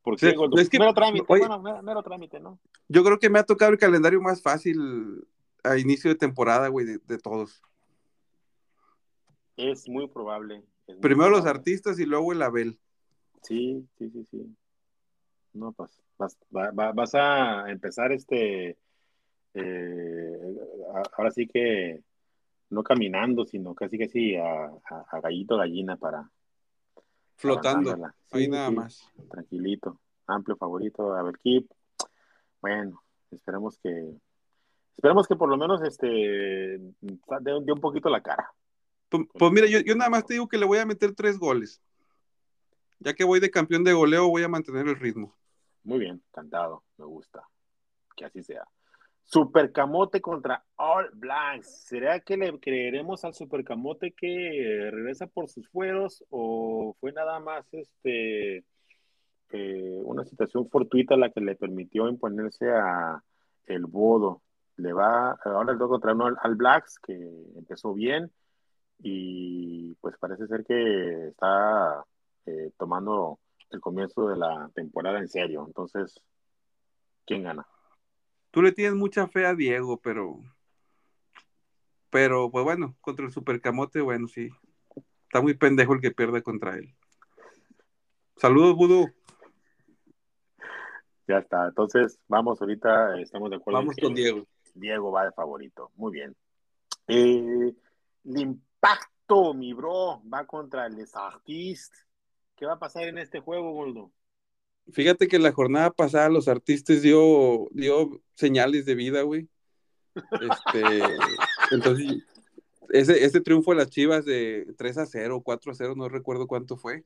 ¿Por 0.00 0.16
qué? 0.16 0.34
es 0.56 0.70
que, 0.70 0.78
mero 0.78 0.94
trámite, 0.94 1.26
bueno, 1.28 1.60
mero, 1.82 2.02
trámite, 2.02 2.40
¿no? 2.40 2.58
Yo 2.88 3.04
creo 3.04 3.18
que 3.18 3.28
me 3.28 3.38
ha 3.38 3.44
tocado 3.44 3.72
el 3.72 3.78
calendario 3.78 4.22
más 4.22 4.40
fácil 4.40 5.28
a 5.62 5.76
inicio 5.76 6.08
de 6.08 6.16
temporada, 6.16 6.68
güey, 6.68 6.86
de, 6.86 7.18
todos. 7.18 7.60
Es 9.58 9.86
muy 9.86 10.08
probable. 10.08 10.64
Primero 11.02 11.28
los 11.28 11.44
artistas 11.44 11.98
y 11.98 12.06
luego 12.06 12.32
el 12.32 12.40
Abel. 12.40 12.80
Sí, 13.46 13.88
sí, 13.96 14.10
sí, 14.10 14.24
sí. 14.24 14.56
No, 15.52 15.72
pues 15.72 16.02
vas, 16.18 16.36
vas 16.50 17.14
a 17.14 17.70
empezar 17.70 18.12
este. 18.12 18.76
Eh, 19.54 20.56
ahora 21.16 21.30
sí 21.30 21.46
que 21.46 22.02
no 22.70 22.82
caminando, 22.82 23.44
sino 23.44 23.74
casi 23.74 23.96
que 23.96 24.08
sí 24.08 24.34
a, 24.36 24.70
gallito 25.22 25.56
gallina 25.56 25.96
para 25.96 26.28
flotando. 27.36 27.96
ahí 28.32 28.48
nada 28.48 28.70
más. 28.70 29.08
Tranquilito, 29.30 30.00
amplio 30.26 30.56
favorito, 30.56 31.14
a 31.14 31.22
ver, 31.22 31.38
Keep. 31.38 31.70
Bueno, 32.60 33.02
esperemos 33.30 33.78
que 33.78 34.12
esperemos 34.96 35.28
que 35.28 35.36
por 35.36 35.48
lo 35.48 35.56
menos 35.56 35.82
este 35.82 36.06
dé, 36.08 37.54
un 37.54 37.80
poquito 37.80 38.08
la 38.08 38.22
cara. 38.22 38.50
Pues, 39.08 39.22
pues 39.32 39.52
mira, 39.52 39.68
yo, 39.68 39.78
yo, 39.80 39.94
nada 39.94 40.10
más 40.10 40.26
te 40.26 40.34
digo 40.34 40.48
que 40.48 40.58
le 40.58 40.66
voy 40.66 40.78
a 40.78 40.86
meter 40.86 41.14
tres 41.14 41.38
goles. 41.38 41.80
Ya 42.98 43.14
que 43.14 43.24
voy 43.24 43.40
de 43.40 43.50
campeón 43.50 43.84
de 43.84 43.92
goleo, 43.92 44.28
voy 44.28 44.42
a 44.42 44.48
mantener 44.48 44.86
el 44.88 44.96
ritmo. 44.96 45.34
Muy 45.84 45.98
bien, 45.98 46.22
cantado, 46.32 46.82
me 46.96 47.04
gusta. 47.04 47.46
Que 48.16 48.24
así 48.24 48.42
sea. 48.42 48.66
Supercamote 49.26 50.20
contra 50.20 50.64
All 50.76 51.10
Blacks. 51.12 51.84
¿Será 51.86 52.20
que 52.20 52.36
le 52.36 52.58
creeremos 52.60 53.24
al 53.24 53.34
Supercamote 53.34 54.12
que 54.12 54.88
regresa 54.92 55.26
por 55.26 55.48
sus 55.48 55.68
fueros 55.68 56.24
o 56.30 56.96
fue 57.00 57.12
nada 57.12 57.40
más 57.40 57.66
este 57.72 58.64
eh, 59.50 60.00
una 60.04 60.24
situación 60.24 60.68
fortuita 60.70 61.16
la 61.16 61.30
que 61.30 61.40
le 61.40 61.56
permitió 61.56 62.08
imponerse 62.08 62.70
a 62.70 63.22
el 63.66 63.86
Bodo? 63.86 64.42
Le 64.76 64.92
va 64.92 65.32
ahora 65.44 65.72
el 65.72 65.78
contra 65.78 66.12
uno 66.12 66.36
al 66.40 66.54
Blacks 66.54 67.00
que 67.00 67.14
empezó 67.56 67.94
bien 67.94 68.30
y 69.00 69.94
pues 69.96 70.16
parece 70.18 70.46
ser 70.46 70.64
que 70.64 71.28
está 71.28 72.04
eh, 72.46 72.72
tomando 72.78 73.38
el 73.70 73.80
comienzo 73.80 74.28
de 74.28 74.36
la 74.36 74.70
temporada 74.74 75.18
en 75.18 75.28
serio. 75.28 75.64
Entonces, 75.66 76.20
¿quién 77.26 77.42
gana? 77.42 77.66
Tú 78.50 78.62
le 78.62 78.72
tienes 78.72 78.94
mucha 78.94 79.28
fe 79.28 79.46
a 79.46 79.54
Diego, 79.54 80.00
pero. 80.00 80.40
Pero, 82.10 82.50
pues 82.50 82.64
bueno, 82.64 82.96
contra 83.00 83.26
el 83.26 83.32
Supercamote, 83.32 84.00
bueno, 84.00 84.28
sí. 84.28 84.48
Está 85.24 85.42
muy 85.42 85.54
pendejo 85.54 85.92
el 85.92 86.00
que 86.00 86.12
pierde 86.12 86.42
contra 86.42 86.76
él. 86.76 86.94
Saludos, 88.36 88.76
Vudú. 88.76 89.12
Ya 91.26 91.38
está. 91.38 91.66
Entonces, 91.66 92.18
vamos 92.28 92.60
ahorita, 92.60 93.20
estamos 93.20 93.50
de 93.50 93.56
acuerdo. 93.56 93.80
Vamos 93.80 93.96
con 94.00 94.14
Diego. 94.14 94.46
Diego 94.74 95.10
va 95.10 95.24
de 95.24 95.32
favorito. 95.32 95.90
Muy 95.96 96.12
bien. 96.12 96.36
Eh, 97.08 97.74
el 98.24 98.38
impacto, 98.38 99.54
mi 99.54 99.72
bro, 99.72 100.22
va 100.32 100.46
contra 100.46 100.86
el 100.86 101.04
Artistes. 101.14 102.05
¿Qué 102.56 102.64
va 102.64 102.74
a 102.74 102.78
pasar 102.78 103.04
en 103.04 103.18
este 103.18 103.40
juego, 103.40 103.72
Goldo? 103.72 104.10
Fíjate 104.90 105.28
que 105.28 105.38
la 105.38 105.52
jornada 105.52 105.90
pasada 105.90 106.28
los 106.30 106.48
artistas 106.48 107.02
dio, 107.02 107.68
dio 107.72 108.22
señales 108.34 108.86
de 108.86 108.94
vida, 108.94 109.22
güey. 109.22 109.48
Este, 110.14 110.82
entonces, 111.70 112.22
ese, 112.88 113.24
ese 113.24 113.40
triunfo 113.40 113.72
de 113.72 113.76
las 113.76 113.90
Chivas 113.90 114.24
de 114.24 114.72
3 114.78 114.98
a 114.98 115.06
0, 115.06 115.42
4 115.44 115.72
a 115.72 115.74
0, 115.74 115.94
no 115.96 116.08
recuerdo 116.08 116.46
cuánto 116.46 116.76
fue. 116.76 117.04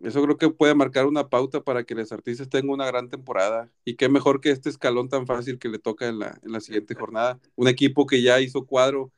Eso 0.00 0.22
creo 0.22 0.36
que 0.36 0.50
puede 0.50 0.74
marcar 0.74 1.06
una 1.06 1.28
pauta 1.28 1.62
para 1.62 1.84
que 1.84 1.94
los 1.94 2.10
artistas 2.10 2.48
tengan 2.48 2.70
una 2.70 2.86
gran 2.86 3.08
temporada. 3.08 3.70
Y 3.84 3.94
qué 3.94 4.08
mejor 4.08 4.40
que 4.40 4.50
este 4.50 4.68
escalón 4.68 5.08
tan 5.08 5.26
fácil 5.26 5.58
que 5.58 5.68
le 5.68 5.78
toca 5.78 6.08
en 6.08 6.18
la, 6.18 6.38
en 6.42 6.50
la 6.50 6.60
siguiente 6.60 6.94
jornada. 6.94 7.38
Un 7.54 7.68
equipo 7.68 8.06
que 8.06 8.20
ya 8.20 8.40
hizo 8.40 8.66
cuadro 8.66 9.12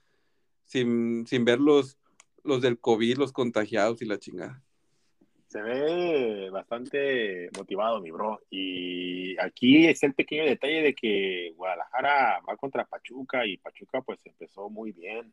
sin, 0.64 1.27
sin 1.27 1.45
ver 1.45 1.61
los, 1.61 1.97
los 2.45 2.61
del 2.61 2.79
COVID, 2.79 3.17
los 3.17 3.33
contagiados 3.33 4.03
y 4.03 4.05
la 4.05 4.19
chingada. 4.19 4.62
Se 5.57 5.63
ve 5.63 6.51
bastante 6.51 7.49
motivado, 7.57 7.99
mi 8.03 8.11
bro. 8.11 8.43
Y 8.51 9.41
aquí 9.41 9.87
es 9.87 10.03
el 10.03 10.13
pequeño 10.13 10.45
detalle 10.45 10.83
de 10.83 10.95
que 10.95 11.55
Guadalajara 11.57 12.43
va 12.47 12.59
contra 12.59 12.85
Pachuca 12.85 13.47
y 13.47 13.57
Pachuca 13.57 14.03
pues 14.03 14.21
empezó 14.27 14.69
muy 14.69 14.93
bien. 14.93 15.33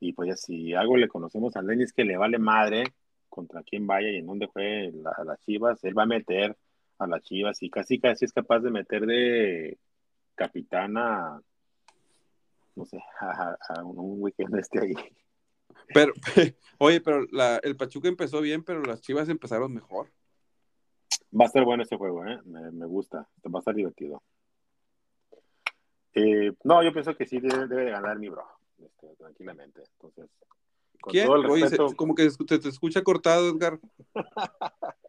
Y 0.00 0.12
pues 0.12 0.40
si 0.40 0.74
algo 0.74 0.96
le 0.96 1.06
conocemos 1.06 1.54
a 1.54 1.62
Lenny 1.62 1.84
es 1.84 1.92
que 1.92 2.04
le 2.04 2.16
vale 2.16 2.38
madre 2.38 2.82
contra 3.28 3.62
quién 3.62 3.86
vaya 3.86 4.10
y 4.10 4.16
en 4.16 4.26
dónde 4.26 4.46
juegue 4.48 4.92
a 5.16 5.22
las 5.22 5.40
Chivas, 5.44 5.84
él 5.84 5.96
va 5.96 6.02
a 6.02 6.06
meter 6.06 6.56
a 6.98 7.06
las 7.06 7.22
Chivas 7.22 7.62
y 7.62 7.70
casi 7.70 8.00
casi 8.00 8.24
es 8.24 8.32
capaz 8.32 8.58
de 8.58 8.72
meter 8.72 9.06
de 9.06 9.78
capitana, 10.34 11.40
no 12.74 12.84
sé, 12.86 12.98
a, 13.20 13.84
un 13.84 14.20
weekend 14.20 14.58
este 14.58 14.80
ahí. 14.80 14.94
Pero, 15.92 16.12
oye, 16.78 17.00
pero 17.00 17.26
el 17.62 17.76
Pachuca 17.76 18.08
empezó 18.08 18.40
bien, 18.40 18.62
pero 18.62 18.82
las 18.82 19.00
Chivas 19.00 19.28
empezaron 19.28 19.72
mejor. 19.72 20.08
Va 21.38 21.46
a 21.46 21.48
ser 21.48 21.64
bueno 21.64 21.82
ese 21.82 21.96
juego, 21.96 22.24
¿eh? 22.26 22.38
Me, 22.44 22.86
gusta, 22.86 23.28
va 23.44 23.58
a 23.58 23.60
estar 23.60 23.74
divertido. 23.74 24.22
Eh, 26.14 26.52
no, 26.62 26.82
yo 26.82 26.92
pienso 26.92 27.16
que 27.16 27.26
sí 27.26 27.40
debe, 27.40 27.66
de 27.66 27.90
ganar 27.90 28.18
mi 28.18 28.28
bro, 28.28 28.46
este, 28.78 29.16
tranquilamente. 29.16 29.82
Entonces, 29.94 30.30
¿Quién? 31.02 31.28
como 31.96 32.14
que 32.14 32.30
te, 32.46 32.58
te 32.58 32.68
escucha 32.68 33.02
cortado, 33.02 33.48
Edgar. 33.50 33.80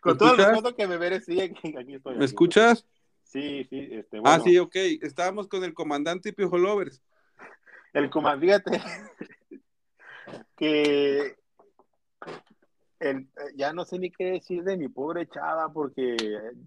Con 0.00 0.16
todo 0.16 0.32
el 0.32 0.38
respeto 0.38 0.74
que 0.74 0.86
me 0.86 0.98
merecí, 0.98 1.40
aquí, 1.40 1.94
estoy. 1.94 2.16
¿Me 2.16 2.24
escuchas? 2.24 2.86
Sí, 3.24 3.64
sí. 3.70 3.88
Este, 3.92 4.20
Ah, 4.24 4.40
sí, 4.42 4.58
ok. 4.58 4.74
Estábamos 5.02 5.46
con 5.46 5.62
el 5.62 5.74
comandante 5.74 6.32
Piojo 6.32 6.58
Lovers. 6.58 7.02
El 7.92 8.10
comandante, 8.10 8.80
que 10.56 11.36
el, 13.00 13.28
ya 13.56 13.72
no 13.72 13.84
sé 13.84 13.98
ni 13.98 14.10
qué 14.10 14.32
decir 14.32 14.62
de 14.62 14.76
mi 14.76 14.88
pobre 14.88 15.26
chava, 15.26 15.72
porque 15.72 16.16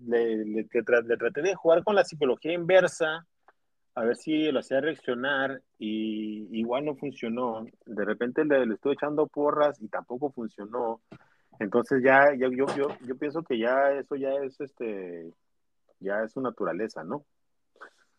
le, 0.05 0.45
le, 0.45 0.63
traté 0.63 1.41
de 1.41 1.55
jugar 1.55 1.83
con 1.83 1.95
la 1.95 2.03
psicología 2.03 2.53
inversa 2.53 3.25
a 3.95 4.03
ver 4.03 4.15
si 4.15 4.51
lo 4.51 4.59
hacía 4.59 4.81
reaccionar 4.81 5.61
y 5.77 6.47
igual 6.59 6.85
no 6.85 6.95
funcionó. 6.95 7.65
De 7.85 8.05
repente 8.05 8.43
le, 8.43 8.65
le 8.65 8.73
estuve 8.75 8.93
echando 8.93 9.27
porras 9.27 9.79
y 9.81 9.87
tampoco 9.87 10.31
funcionó. 10.31 11.01
Entonces 11.59 12.01
ya, 12.03 12.33
yo, 12.33 12.49
yo, 12.51 12.65
yo 13.05 13.17
pienso 13.17 13.43
que 13.43 13.59
ya 13.59 13.91
eso 13.91 14.15
ya 14.15 14.33
es 14.43 14.59
este, 14.59 15.31
ya 15.99 16.23
es 16.23 16.31
su 16.31 16.41
naturaleza, 16.41 17.03
¿no? 17.03 17.25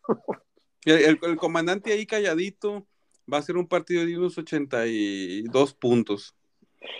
el, 0.85 1.19
el, 1.21 1.37
comandante 1.37 1.91
ahí 1.91 2.05
calladito 2.05 2.87
va 3.31 3.37
a 3.37 3.41
ser 3.41 3.57
un 3.57 3.67
partido 3.67 4.05
de 4.05 4.17
unos 4.17 4.37
82 4.37 5.73
puntos. 5.73 6.35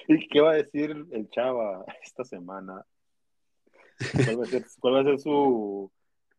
¿Y 0.08 0.28
qué 0.28 0.42
va 0.42 0.52
a 0.52 0.56
decir 0.56 1.06
el 1.12 1.30
Chava 1.30 1.86
esta 2.04 2.24
semana? 2.24 2.86
¿Cuál 4.26 4.40
va 4.40 4.44
a 4.44 4.48
ser, 4.48 4.66
cuál 4.80 4.96
va 4.96 5.00
a 5.02 5.04
ser 5.04 5.20
su, 5.20 5.92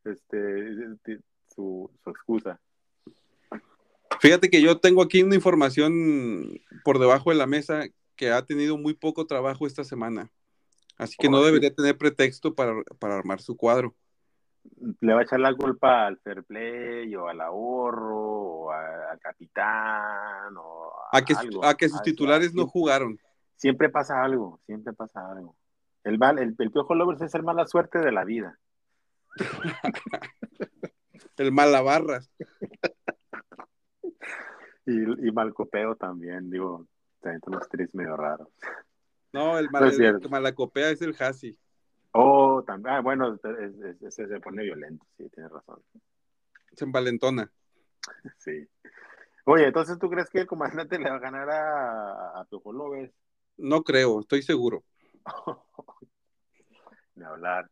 este, 0.06 1.18
su, 1.54 1.90
excusa. 2.06 2.60
Fíjate 4.20 4.48
que 4.48 4.62
yo 4.62 4.78
tengo 4.78 5.02
aquí 5.02 5.22
una 5.22 5.34
información 5.34 6.60
por 6.84 6.98
debajo 6.98 7.30
de 7.30 7.36
la 7.36 7.46
mesa 7.46 7.86
que 8.14 8.30
ha 8.30 8.42
tenido 8.46 8.78
muy 8.78 8.94
poco 8.94 9.26
trabajo 9.26 9.66
esta 9.66 9.84
semana. 9.84 10.30
Así 10.96 11.16
que 11.18 11.28
no 11.28 11.42
debería 11.42 11.74
tener 11.74 11.98
pretexto 11.98 12.54
para, 12.54 12.82
armar 13.00 13.42
su 13.42 13.56
cuadro. 13.56 13.94
Le 15.00 15.14
va 15.14 15.20
a 15.20 15.22
echar 15.22 15.40
la 15.40 15.54
culpa 15.54 16.06
al 16.06 16.18
fair 16.18 16.44
play 16.44 17.14
o 17.14 17.28
al 17.28 17.40
ahorro 17.40 18.18
o 18.18 18.70
al 18.70 19.18
capitán 19.20 20.56
o 20.56 20.92
a, 21.12 21.22
que, 21.22 21.34
a 21.62 21.74
que 21.74 21.88
sus 21.88 22.02
titulares 22.02 22.54
no 22.54 22.66
jugaron. 22.66 23.18
Siempre 23.56 23.88
pasa 23.88 24.22
algo, 24.22 24.60
siempre 24.66 24.92
pasa 24.92 25.30
algo. 25.30 25.56
El, 26.04 26.18
mal, 26.18 26.38
el, 26.38 26.54
el 26.58 26.70
Piojo 26.70 26.94
Lovers 26.94 27.22
es 27.22 27.34
el 27.34 27.42
mala 27.42 27.66
suerte 27.66 27.98
de 27.98 28.12
la 28.12 28.24
vida. 28.24 28.58
El 31.36 31.52
malabarras. 31.52 32.30
y, 34.86 35.28
y 35.28 35.32
malcopeo 35.32 35.96
también, 35.96 36.50
digo, 36.50 36.86
también 37.20 37.42
unos 37.46 37.68
tres 37.68 37.94
medio 37.94 38.16
raros. 38.16 38.48
No, 39.32 39.58
el, 39.58 39.68
mal, 39.70 39.94
que 39.94 40.28
malacopea 40.28 40.90
es 40.90 41.02
el 41.02 41.14
Hasi. 41.18 41.58
Oh, 42.18 42.62
también, 42.66 42.94
ah, 42.94 43.00
bueno, 43.00 43.38
ese 44.00 44.26
se 44.26 44.40
pone 44.40 44.62
violento, 44.62 45.04
sí, 45.18 45.28
tienes 45.28 45.52
razón. 45.52 45.82
Se 46.72 46.84
envalentona. 46.84 47.50
Sí. 48.38 48.66
Oye, 49.44 49.66
entonces, 49.66 49.98
¿tú 49.98 50.08
crees 50.08 50.30
que 50.30 50.40
el 50.40 50.46
comandante 50.46 50.98
le 50.98 51.10
va 51.10 51.16
a 51.16 51.20
ganar 51.20 51.50
a, 51.50 52.40
a 52.40 52.46
López? 52.50 53.12
No 53.58 53.82
creo, 53.82 54.20
estoy 54.20 54.42
seguro. 54.42 54.82
de 57.14 57.24
hablar. 57.24 57.68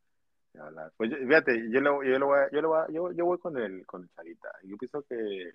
Pues 0.97 1.11
fíjate, 1.11 1.71
yo, 1.71 1.81
lo, 1.81 2.05
yo, 2.05 2.19
lo 2.19 2.27
voy, 2.27 2.41
yo, 2.53 2.61
lo 2.61 2.69
voy, 2.69 2.95
yo, 2.95 3.13
yo, 3.13 3.25
voy 3.25 3.39
con 3.39 3.57
el, 3.57 3.85
con 3.87 4.09
Chavita. 4.11 4.51
Yo 4.63 4.77
pienso 4.77 5.03
que, 5.03 5.51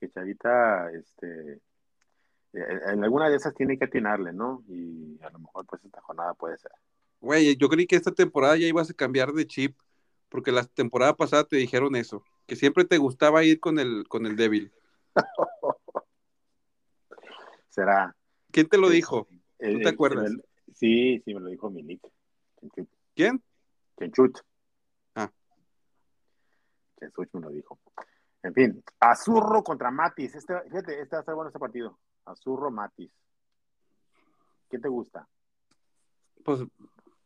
que 0.00 0.10
Chavita, 0.10 0.90
este, 0.92 1.54
eh, 2.52 2.80
en 2.86 3.04
alguna 3.04 3.28
de 3.28 3.36
esas 3.36 3.54
tiene 3.54 3.76
que 3.76 3.84
atinarle, 3.84 4.32
¿no? 4.32 4.62
Y 4.68 5.18
a 5.22 5.30
lo 5.30 5.40
mejor 5.40 5.66
pues 5.66 5.84
esta 5.84 6.00
jornada 6.00 6.34
puede 6.34 6.56
ser. 6.56 6.72
Güey, 7.20 7.56
yo 7.56 7.68
creí 7.68 7.86
que 7.86 7.96
esta 7.96 8.12
temporada 8.12 8.56
ya 8.56 8.66
ibas 8.66 8.90
a 8.90 8.94
cambiar 8.94 9.32
de 9.32 9.46
chip, 9.46 9.78
porque 10.28 10.52
la 10.52 10.64
temporada 10.64 11.16
pasada 11.16 11.44
te 11.44 11.56
dijeron 11.56 11.96
eso, 11.96 12.22
que 12.46 12.56
siempre 12.56 12.84
te 12.84 12.98
gustaba 12.98 13.44
ir 13.44 13.60
con 13.60 13.78
el, 13.78 14.06
con 14.08 14.26
el 14.26 14.36
débil. 14.36 14.72
Será. 17.68 18.16
¿Quién 18.50 18.68
te 18.68 18.78
lo 18.78 18.88
dijo? 18.88 19.26
¿Tú 19.58 19.78
te 19.80 19.88
acuerdas? 19.88 20.32
sí, 20.74 21.20
sí, 21.24 21.34
me 21.34 21.40
lo 21.40 21.48
dijo 21.48 21.70
Milik. 21.70 22.06
¿Quién? 23.14 23.42
Kenchut. 23.96 24.38
Ah. 25.14 25.30
Kenchut 26.98 27.32
me 27.34 27.40
lo 27.40 27.50
dijo. 27.50 27.78
En 28.42 28.54
fin, 28.54 28.84
Azurro 29.00 29.62
contra 29.62 29.90
Matis. 29.90 30.34
Este, 30.34 30.60
fíjate, 30.62 31.00
este 31.00 31.16
va 31.16 31.18
a 31.18 31.20
estar 31.20 31.34
bueno 31.34 31.48
este 31.48 31.58
partido. 31.58 31.98
Azurro 32.24 32.70
Matis. 32.70 33.10
¿Qué 34.70 34.78
te 34.78 34.88
gusta? 34.88 35.28
Pues 36.44 36.60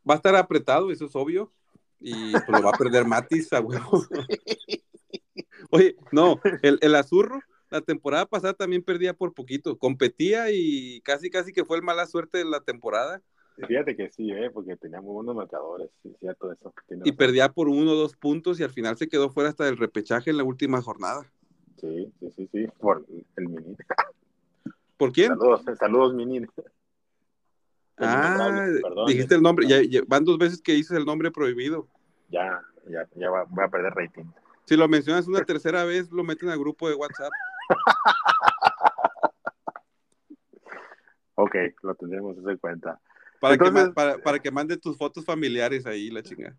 va 0.09 0.14
a 0.14 0.16
estar 0.16 0.34
apretado, 0.36 0.90
eso 0.90 1.07
es 1.07 1.16
obvio. 1.16 1.53
Y 2.01 2.32
pues 2.32 2.48
lo 2.48 2.62
va 2.62 2.70
a 2.70 2.78
perder 2.78 3.05
Matis 3.05 3.53
a 3.53 3.61
huevo. 3.61 4.05
Oye, 5.70 5.96
no, 6.12 6.40
el, 6.62 6.78
el 6.80 6.94
Azurro 6.94 7.40
la 7.70 7.80
temporada 7.80 8.26
pasada 8.26 8.53
también 8.53 8.82
perdía 8.82 9.14
por 9.14 9.32
poquito. 9.32 9.78
Competía 9.78 10.51
y 10.51 11.01
casi, 11.03 11.30
casi 11.30 11.53
que 11.53 11.64
fue 11.64 11.76
el 11.76 11.82
mala 11.82 12.07
suerte 12.07 12.38
de 12.38 12.44
la 12.44 12.61
temporada. 12.61 13.22
Fíjate 13.66 13.94
que 13.94 14.11
sí, 14.11 14.30
¿eh? 14.32 14.51
porque 14.51 14.76
tenía 14.76 15.01
muy 15.01 15.12
buenos 15.12 15.36
marcadores, 15.36 15.90
sí, 16.03 16.14
cierto 16.18 16.51
eso. 16.51 16.72
Y 17.05 17.12
perdía 17.12 17.51
por 17.51 17.68
uno 17.68 17.92
o 17.92 17.94
dos 17.94 18.16
puntos 18.16 18.59
y 18.59 18.62
al 18.62 18.70
final 18.70 18.96
se 18.96 19.09
quedó 19.09 19.30
fuera 19.30 19.51
hasta 19.51 19.64
del 19.64 19.76
repechaje 19.76 20.30
en 20.30 20.38
la 20.38 20.44
última 20.44 20.80
jornada. 20.80 21.30
Sí, 21.76 22.11
sí, 22.18 22.30
sí, 22.30 22.48
sí, 22.53 22.66
por 22.78 23.05
el 23.36 23.48
mini. 23.48 23.76
¿Por 24.96 25.12
quién? 25.12 25.28
Saludos, 25.28 25.62
saludos 25.78 26.14
mini. 26.14 26.46
Ah, 27.99 28.66
dijiste 29.07 29.34
el 29.34 29.43
nombre, 29.43 29.66
ya, 29.66 30.01
van 30.07 30.24
dos 30.24 30.38
veces 30.38 30.62
que 30.62 30.72
dices 30.72 30.97
el 30.97 31.05
nombre 31.05 31.30
prohibido. 31.30 31.86
Ya, 32.28 32.62
ya, 32.88 33.07
ya 33.14 33.30
voy 33.30 33.64
a 33.64 33.68
perder 33.68 33.93
rating. 33.93 34.24
Si 34.64 34.76
lo 34.76 34.88
mencionas 34.88 35.26
una 35.26 35.45
tercera 35.45 35.84
vez, 35.84 36.11
lo 36.11 36.22
meten 36.22 36.49
al 36.49 36.59
grupo 36.59 36.88
de 36.88 36.95
WhatsApp. 36.95 37.32
ok, 41.34 41.57
lo 41.82 41.95
tendremos 41.97 42.36
en 42.38 42.57
cuenta. 42.57 43.01
Para, 43.41 43.59
que, 43.59 43.93
para, 43.95 44.18
para 44.18 44.38
que 44.38 44.51
mande 44.51 44.76
tus 44.76 44.97
fotos 44.97 45.24
familiares 45.24 45.86
ahí, 45.86 46.11
la 46.11 46.22
chinga. 46.22 46.57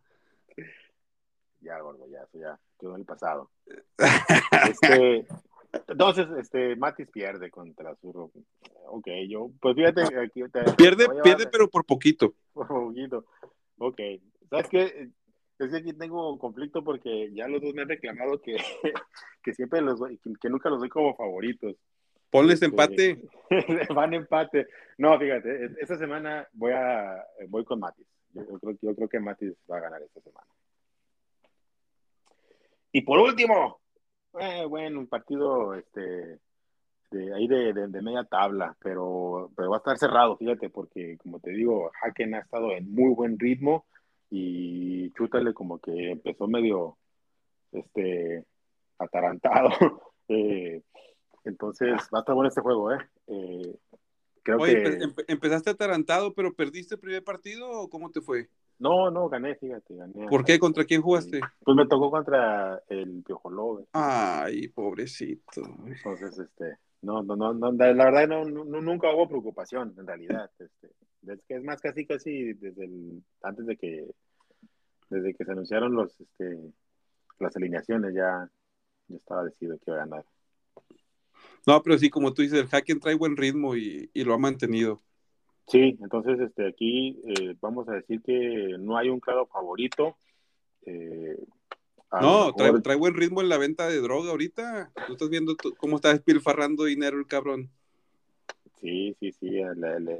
Ya, 1.62 1.80
gordo, 1.80 2.08
ya, 2.10 2.24
eso 2.24 2.40
ya 2.40 2.60
quedó 2.80 2.96
en 2.96 3.02
el 3.02 3.06
pasado. 3.06 3.50
este, 4.70 5.28
entonces, 5.74 6.28
este, 6.38 6.76
Matis 6.76 7.09
pierde 7.09 7.49
contra 7.49 7.95
su 7.95 8.32
Ok, 8.88 9.07
yo, 9.28 9.49
pues 9.61 9.76
fíjate, 9.76 10.01
aquí 10.19 10.43
pierde, 10.78 11.07
pierde, 11.24 11.47
pero 11.47 11.69
por 11.69 11.86
poquito. 11.86 12.34
Por 12.53 12.67
poquito. 12.67 13.26
Ok. 13.78 13.99
¿Sabes 14.49 14.67
qué? 14.67 15.09
Es 15.57 15.69
que 15.69 15.78
aquí 15.78 15.93
tengo 15.93 16.32
un 16.34 16.39
conflicto 16.39 16.84
porque 16.84 17.32
ya 17.34 17.47
los 17.47 17.61
dos 17.61 17.74
me 17.74 17.84
han 17.84 17.89
reclamado 17.89 18.41
que, 18.41 18.57
que 19.43 19.53
siempre 19.53 19.82
los 19.82 19.99
doy, 19.99 20.17
que, 20.17 20.49
nunca 20.49 20.69
los 20.69 20.80
doy 20.80 20.89
como 20.89 21.15
favoritos. 21.15 21.76
Ponles 22.30 22.55
este, 22.55 22.65
empate. 22.65 23.22
Van 23.95 24.13
empate. 24.13 24.67
No, 24.97 25.17
fíjate, 25.17 25.65
e, 25.65 25.69
esta 25.80 25.97
semana 25.97 26.47
voy 26.53 26.74
a 26.74 27.24
voy 27.47 27.63
con 27.63 27.80
Matis. 27.80 28.07
Yo, 28.34 28.45
creo, 28.59 28.78
yo 28.82 28.95
creo 28.95 29.07
que 29.07 29.19
Matis 29.19 29.53
va 29.69 29.78
a 29.78 29.82
ganar 29.82 30.01
esta 30.01 30.19
semana. 30.22 30.47
Y 32.91 33.01
por 33.01 33.19
último, 33.19 33.81
eh, 34.40 34.66
bueno, 34.66 35.00
un 35.00 35.08
partido 35.08 35.74
este, 35.74 36.40
de 37.12 37.34
ahí 37.36 37.48
de, 37.48 37.74
de, 37.74 38.02
media 38.02 38.24
tabla, 38.24 38.76
pero, 38.82 39.52
pero 39.56 39.70
va 39.70 39.78
a 39.78 39.80
estar 39.80 39.98
cerrado, 39.98 40.38
fíjate, 40.38 40.70
porque 40.70 41.18
como 41.18 41.40
te 41.40 41.52
digo, 41.52 41.92
Haken 42.02 42.36
ha 42.36 42.40
estado 42.40 42.72
en 42.72 42.94
muy 42.94 43.14
buen 43.14 43.38
ritmo 43.38 43.86
y 44.30 45.12
Chútale 45.12 45.54
como 45.54 45.80
que 45.80 46.12
empezó 46.12 46.48
medio 46.48 46.98
este 47.72 48.46
atarantado. 48.98 49.70
eh, 50.30 50.82
entonces 51.44 51.92
va 52.14 52.20
a 52.20 52.22
estar 52.22 52.36
bueno 52.36 52.48
este 52.48 52.62
juego, 52.62 52.94
¿eh? 52.94 53.00
eh 53.28 53.76
creo 54.44 54.60
que... 54.60 55.00
empezaste 55.28 55.72
atarantado, 55.72 56.34
pero 56.34 56.54
perdiste 56.54 56.96
el 56.96 57.02
primer 57.02 57.24
partido 57.24 57.70
o 57.70 57.90
cómo 57.90 58.10
te 58.10 58.22
fue? 58.22 58.48
No, 58.82 59.12
no, 59.12 59.30
gané, 59.30 59.54
fíjate, 59.54 59.96
gané. 59.96 60.28
¿Por 60.28 60.44
qué? 60.44 60.58
¿Contra 60.58 60.86
quién 60.86 61.04
jugaste? 61.04 61.40
Pues 61.64 61.78
me 61.78 61.86
tocó 61.86 62.10
contra 62.10 62.82
el 62.90 63.22
Piojo 63.22 63.52
Lobe. 63.52 63.86
Ay, 63.94 64.70
pobrecito. 64.70 65.62
Entonces, 65.86 66.40
este, 66.40 66.78
no, 67.04 67.22
no, 67.22 67.36
no, 67.36 67.54
no 67.54 67.72
la 67.72 67.94
verdad 67.94 68.28
no, 68.28 68.44
nunca 68.44 69.14
hubo 69.14 69.30
preocupación, 69.30 69.94
en 70.00 70.08
realidad. 70.08 70.50
Este, 70.58 70.90
es 71.28 71.44
que 71.44 71.58
es 71.58 71.64
más 71.64 71.80
casi, 71.80 72.08
casi 72.08 72.54
desde 72.54 72.86
el, 72.86 73.24
antes 73.44 73.68
de 73.68 73.78
que, 73.78 74.08
desde 75.12 75.36
que 75.36 75.46
se 75.46 75.52
anunciaron 75.52 75.94
los, 75.94 76.20
este, 76.20 76.58
las 77.38 77.56
alineaciones 77.56 78.16
ya, 78.16 78.50
ya 79.10 79.16
estaba 79.16 79.44
decidido 79.44 79.78
que 79.78 79.92
iba 79.92 79.98
a 79.98 80.06
ganar. 80.06 80.26
No, 81.68 81.84
pero 81.84 82.00
sí, 82.00 82.10
como 82.10 82.34
tú 82.34 82.42
dices, 82.42 82.60
el 82.60 82.68
Hacken 82.68 83.00
trae 83.00 83.14
buen 83.14 83.38
ritmo 83.38 83.76
y, 83.76 84.10
y 84.12 84.24
lo 84.24 84.34
ha 84.34 84.40
mantenido. 84.40 85.04
Sí, 85.68 85.97
entonces 86.01 86.39
este, 86.39 86.68
aquí 86.68 87.22
eh, 87.26 87.55
vamos 87.62 87.88
a 87.88 87.93
decir 87.93 88.22
que 88.22 88.76
no 88.80 88.97
hay 88.97 89.09
un 89.09 89.20
claro 89.20 89.45
favorito. 89.45 90.18
Eh, 90.86 91.38
no, 92.20 92.53
trae, 92.53 92.97
buen 92.97 93.14
ritmo 93.14 93.41
en 93.41 93.49
la 93.49 93.57
venta 93.57 93.88
de 93.88 94.01
droga 94.01 94.32
ahorita. 94.32 94.91
Tú 95.07 95.14
estás 95.14 95.30
viendo 95.30 95.55
cómo 95.78 95.95
está 95.95 96.09
despilfarrando 96.09 96.86
dinero 96.86 97.18
el 97.18 97.28
cabrón. 97.28 97.70
Sí, 98.82 99.16
sí, 99.20 99.32
sí, 99.32 99.62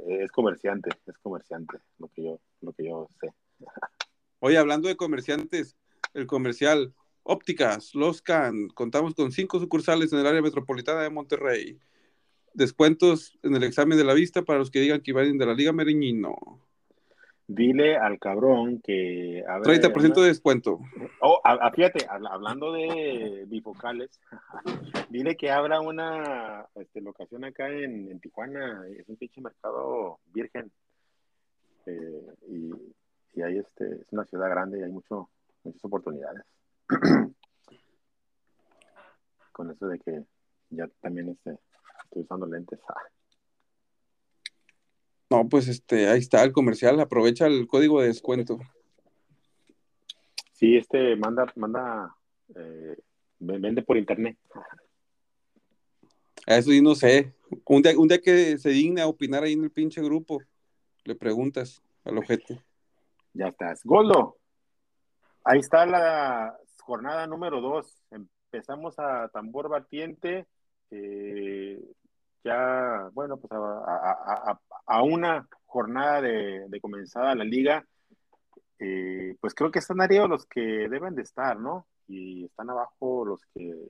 es 0.08 0.30
comerciante, 0.30 0.90
es 1.06 1.18
comerciante, 1.18 1.78
lo 1.98 2.08
que 2.08 2.22
yo, 2.22 2.40
lo 2.60 2.72
que 2.72 2.84
yo 2.84 3.08
sé. 3.20 3.28
Oye, 4.38 4.56
hablando 4.56 4.88
de 4.88 4.96
comerciantes, 4.96 5.76
el 6.14 6.26
comercial 6.26 6.94
Ópticas, 7.24 7.94
Los 7.94 8.22
Can, 8.22 8.68
contamos 8.68 9.14
con 9.14 9.32
cinco 9.32 9.60
sucursales 9.60 10.12
en 10.12 10.20
el 10.20 10.26
área 10.26 10.42
metropolitana 10.42 11.02
de 11.02 11.10
Monterrey 11.10 11.78
descuentos 12.54 13.38
en 13.42 13.56
el 13.56 13.64
examen 13.64 13.98
de 13.98 14.04
la 14.04 14.14
vista 14.14 14.42
para 14.42 14.58
los 14.58 14.70
que 14.70 14.80
digan 14.80 15.00
que 15.00 15.12
van 15.12 15.38
de 15.38 15.46
la 15.46 15.54
Liga 15.54 15.72
Mereñino. 15.72 16.36
Dile 17.46 17.96
al 17.96 18.18
cabrón 18.18 18.80
que... 18.82 19.44
30% 19.44 20.14
de 20.14 20.28
descuento. 20.28 20.80
Oh, 21.20 21.40
fíjate, 21.74 22.06
hablando 22.08 22.72
de 22.72 23.44
bifocales, 23.46 24.20
dile 25.10 25.36
que 25.36 25.50
abra 25.50 25.80
una 25.80 26.66
este, 26.76 27.00
locación 27.00 27.44
acá 27.44 27.68
en, 27.68 28.18
Tijuana, 28.20 28.86
es 28.96 29.08
un 29.08 29.16
pinche 29.16 29.40
mercado 29.40 30.20
virgen. 30.32 30.70
Eh, 31.86 32.26
y, 32.48 32.70
y 33.34 33.42
ahí 33.42 33.58
este, 33.58 34.00
es 34.00 34.12
una 34.12 34.24
ciudad 34.24 34.48
grande 34.48 34.78
y 34.78 34.82
hay 34.84 34.90
mucho, 34.90 35.28
muchas 35.64 35.84
oportunidades. 35.84 36.44
Con 39.52 39.70
eso 39.70 39.88
de 39.88 39.98
que 39.98 40.22
ya 40.70 40.88
también 41.00 41.28
este, 41.28 41.58
estoy 42.12 42.22
usando 42.22 42.46
lentes. 42.46 42.78
Ah. 42.88 42.94
No, 45.30 45.48
pues 45.48 45.66
este, 45.68 46.08
ahí 46.08 46.18
está 46.18 46.44
el 46.44 46.52
comercial, 46.52 47.00
aprovecha 47.00 47.46
el 47.46 47.66
código 47.66 48.00
de 48.00 48.08
descuento. 48.08 48.58
Sí, 50.52 50.76
este 50.76 51.16
manda, 51.16 51.50
manda, 51.56 52.14
eh, 52.54 52.96
vende 53.38 53.82
por 53.82 53.96
internet. 53.96 54.36
A 56.46 56.56
eso 56.56 56.70
sí 56.70 56.82
no 56.82 56.94
sé. 56.94 57.34
Un 57.64 57.82
día, 57.82 57.98
un 57.98 58.08
día 58.08 58.20
que 58.20 58.58
se 58.58 58.70
digne 58.70 59.00
a 59.00 59.06
opinar 59.06 59.42
ahí 59.42 59.54
en 59.54 59.64
el 59.64 59.70
pinche 59.70 60.02
grupo, 60.02 60.42
le 61.04 61.14
preguntas 61.14 61.82
al 62.04 62.18
objeto. 62.18 62.62
Ya 63.32 63.46
estás. 63.46 63.82
Goldo, 63.84 64.36
ahí 65.44 65.60
está 65.60 65.86
la 65.86 66.58
jornada 66.82 67.26
número 67.26 67.60
dos. 67.60 67.96
Empezamos 68.10 68.98
a 68.98 69.28
tambor 69.28 69.70
batiente. 69.70 70.46
Eh, 70.90 71.82
ya, 72.44 73.08
bueno, 73.12 73.36
pues 73.36 73.52
a, 73.52 75.02
una 75.02 75.48
jornada 75.66 76.20
de, 76.20 76.66
de, 76.68 76.80
comenzada 76.80 77.34
la 77.34 77.44
liga, 77.44 77.86
eh, 78.78 79.36
pues 79.40 79.54
creo 79.54 79.70
que 79.70 79.78
están 79.78 80.00
arriba 80.00 80.26
los 80.26 80.46
que 80.46 80.60
deben 80.60 81.14
de 81.14 81.22
estar, 81.22 81.58
¿no? 81.58 81.86
Y 82.08 82.44
están 82.46 82.68
abajo 82.70 83.24
los 83.24 83.40
que, 83.54 83.88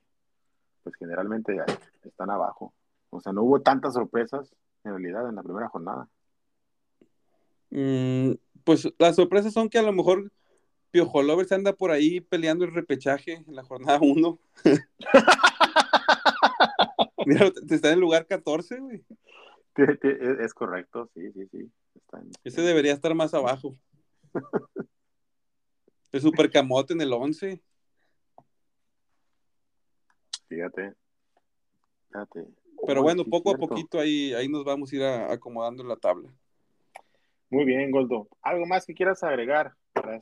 pues 0.83 0.95
generalmente 0.97 1.57
están 2.03 2.31
abajo. 2.31 2.75
O 3.11 3.21
sea, 3.21 3.33
no 3.33 3.43
hubo 3.43 3.61
tantas 3.61 3.95
sorpresas 3.95 4.55
en 4.85 4.93
realidad 4.93 5.29
en 5.29 5.37
la 5.37 5.43
primera 5.43 5.69
jornada. 5.69 6.09
Mm, 7.71 8.33
pues 8.65 8.93
las 8.99 9.17
sorpresas 9.17 9.53
son 9.53 9.69
que 9.71 9.79
a 9.79 9.83
lo 9.83 9.93
mejor 9.93 10.31
Piojo 10.91 11.23
Lovers 11.23 11.53
anda 11.53 11.73
por 11.73 11.91
ahí 11.91 12.21
peleando 12.21 12.65
el 12.65 12.75
repechaje 12.75 13.45
en 13.47 13.57
la 13.57 13.65
jornada 13.65 13.99
1. 14.03 14.39
Mira, 17.27 17.51
te 17.51 17.75
está 17.75 17.89
en 17.89 17.95
el 17.95 18.01
lugar 18.01 18.27
14, 18.27 18.79
güey. 18.81 19.05
Es 20.41 20.53
correcto, 20.55 21.11
sí, 21.15 21.33
sí, 21.33 21.47
sí. 21.51 21.71
Ese 22.45 22.63
debería 22.63 22.93
estar 22.93 23.15
más 23.15 23.33
abajo. 23.33 23.77
el 26.13 26.21
supercamote 26.21 26.93
en 26.93 27.01
el 27.01 27.13
11. 27.13 27.63
Fíjate. 30.49 30.93
Fíjate. 32.09 32.47
Pero 32.87 33.03
bueno, 33.03 33.25
poco 33.25 33.53
a 33.53 33.57
poquito 33.57 33.99
ahí, 33.99 34.35
ahí 34.35 34.49
nos 34.49 34.65
vamos 34.65 34.93
a 34.93 34.97
ir 34.97 35.03
acomodando 35.05 35.83
en 35.83 35.89
la 35.89 35.97
tabla. 35.97 36.31
Muy 37.49 37.65
bien, 37.65 37.91
Goldo. 37.91 38.29
¿Algo 38.43 38.67
más 38.67 38.85
que 38.85 38.95
quieras 38.95 39.23
agregar? 39.23 39.75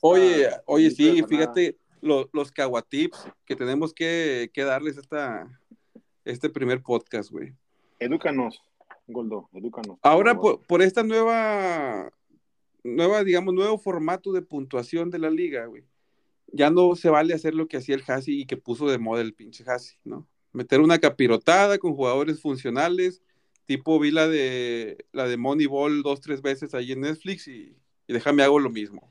Oye, 0.03 0.49
oye, 0.67 0.91
sí, 0.91 1.23
fíjate, 1.29 1.79
los, 2.01 2.29
los 2.33 2.51
caguatips 2.53 3.29
que 3.45 3.57
tenemos 3.57 3.95
que, 3.95 4.51
que 4.53 4.65
darles 4.65 4.99
esta, 4.99 5.49
este 6.25 6.51
primer 6.51 6.83
podcast, 6.83 7.31
güey. 7.31 7.55
Edúcanos, 7.99 8.63
Goldo, 9.07 9.49
edúcanos. 9.53 9.99
Ahora, 10.03 10.39
por, 10.39 10.83
esta 10.83 11.03
nueva, 11.03 12.13
nueva, 12.85 13.25
digamos, 13.25 13.55
nuevo 13.55 13.79
formato 13.79 14.33
de 14.33 14.43
puntuación 14.43 15.11
de 15.11 15.19
la 15.19 15.31
liga, 15.31 15.67
güey, 15.67 15.85
ya 16.53 16.71
no 16.71 16.95
se 16.97 17.11
vale 17.11 17.35
hacer 17.35 17.55
lo 17.55 17.69
que 17.69 17.77
hacía 17.77 17.95
el 17.95 18.05
Hasi 18.07 18.41
y 18.41 18.47
que 18.47 18.57
puso 18.57 18.89
de 18.89 18.99
moda 18.99 19.23
el 19.23 19.35
pinche 19.35 19.65
Hasi, 19.67 19.97
¿no? 20.05 20.27
Meter 20.53 20.81
una 20.81 20.99
capirotada 20.99 21.79
con 21.79 21.95
jugadores 21.95 22.41
funcionales, 22.41 23.23
tipo 23.67 23.99
vi 24.01 24.11
la 24.11 24.27
de, 24.27 25.05
la 25.13 25.27
de 25.29 25.37
Moneyball 25.37 26.03
dos, 26.03 26.21
tres 26.21 26.43
veces 26.43 26.75
ahí 26.75 26.93
en 26.93 27.03
Netflix 27.03 27.47
y, 27.47 27.77
y 28.07 28.13
déjame 28.13 28.43
hago 28.43 28.59
lo 28.59 28.71
mismo. 28.71 29.10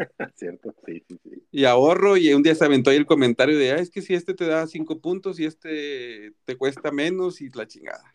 Cierto, 0.36 0.74
sí, 0.86 1.02
sí, 1.08 1.20
sí. 1.22 1.42
Y 1.50 1.64
ahorro, 1.64 2.16
y 2.16 2.32
un 2.32 2.42
día 2.42 2.54
se 2.54 2.64
aventó 2.64 2.90
ahí 2.90 2.96
el 2.96 3.06
comentario 3.06 3.58
de, 3.58 3.72
ah, 3.72 3.76
es 3.76 3.90
que 3.90 4.02
si 4.02 4.14
este 4.14 4.34
te 4.34 4.46
da 4.46 4.66
cinco 4.66 5.00
puntos 5.00 5.38
y 5.38 5.44
este 5.44 6.32
te 6.44 6.56
cuesta 6.56 6.90
menos 6.90 7.40
y 7.40 7.50
la 7.50 7.66
chingada. 7.66 8.12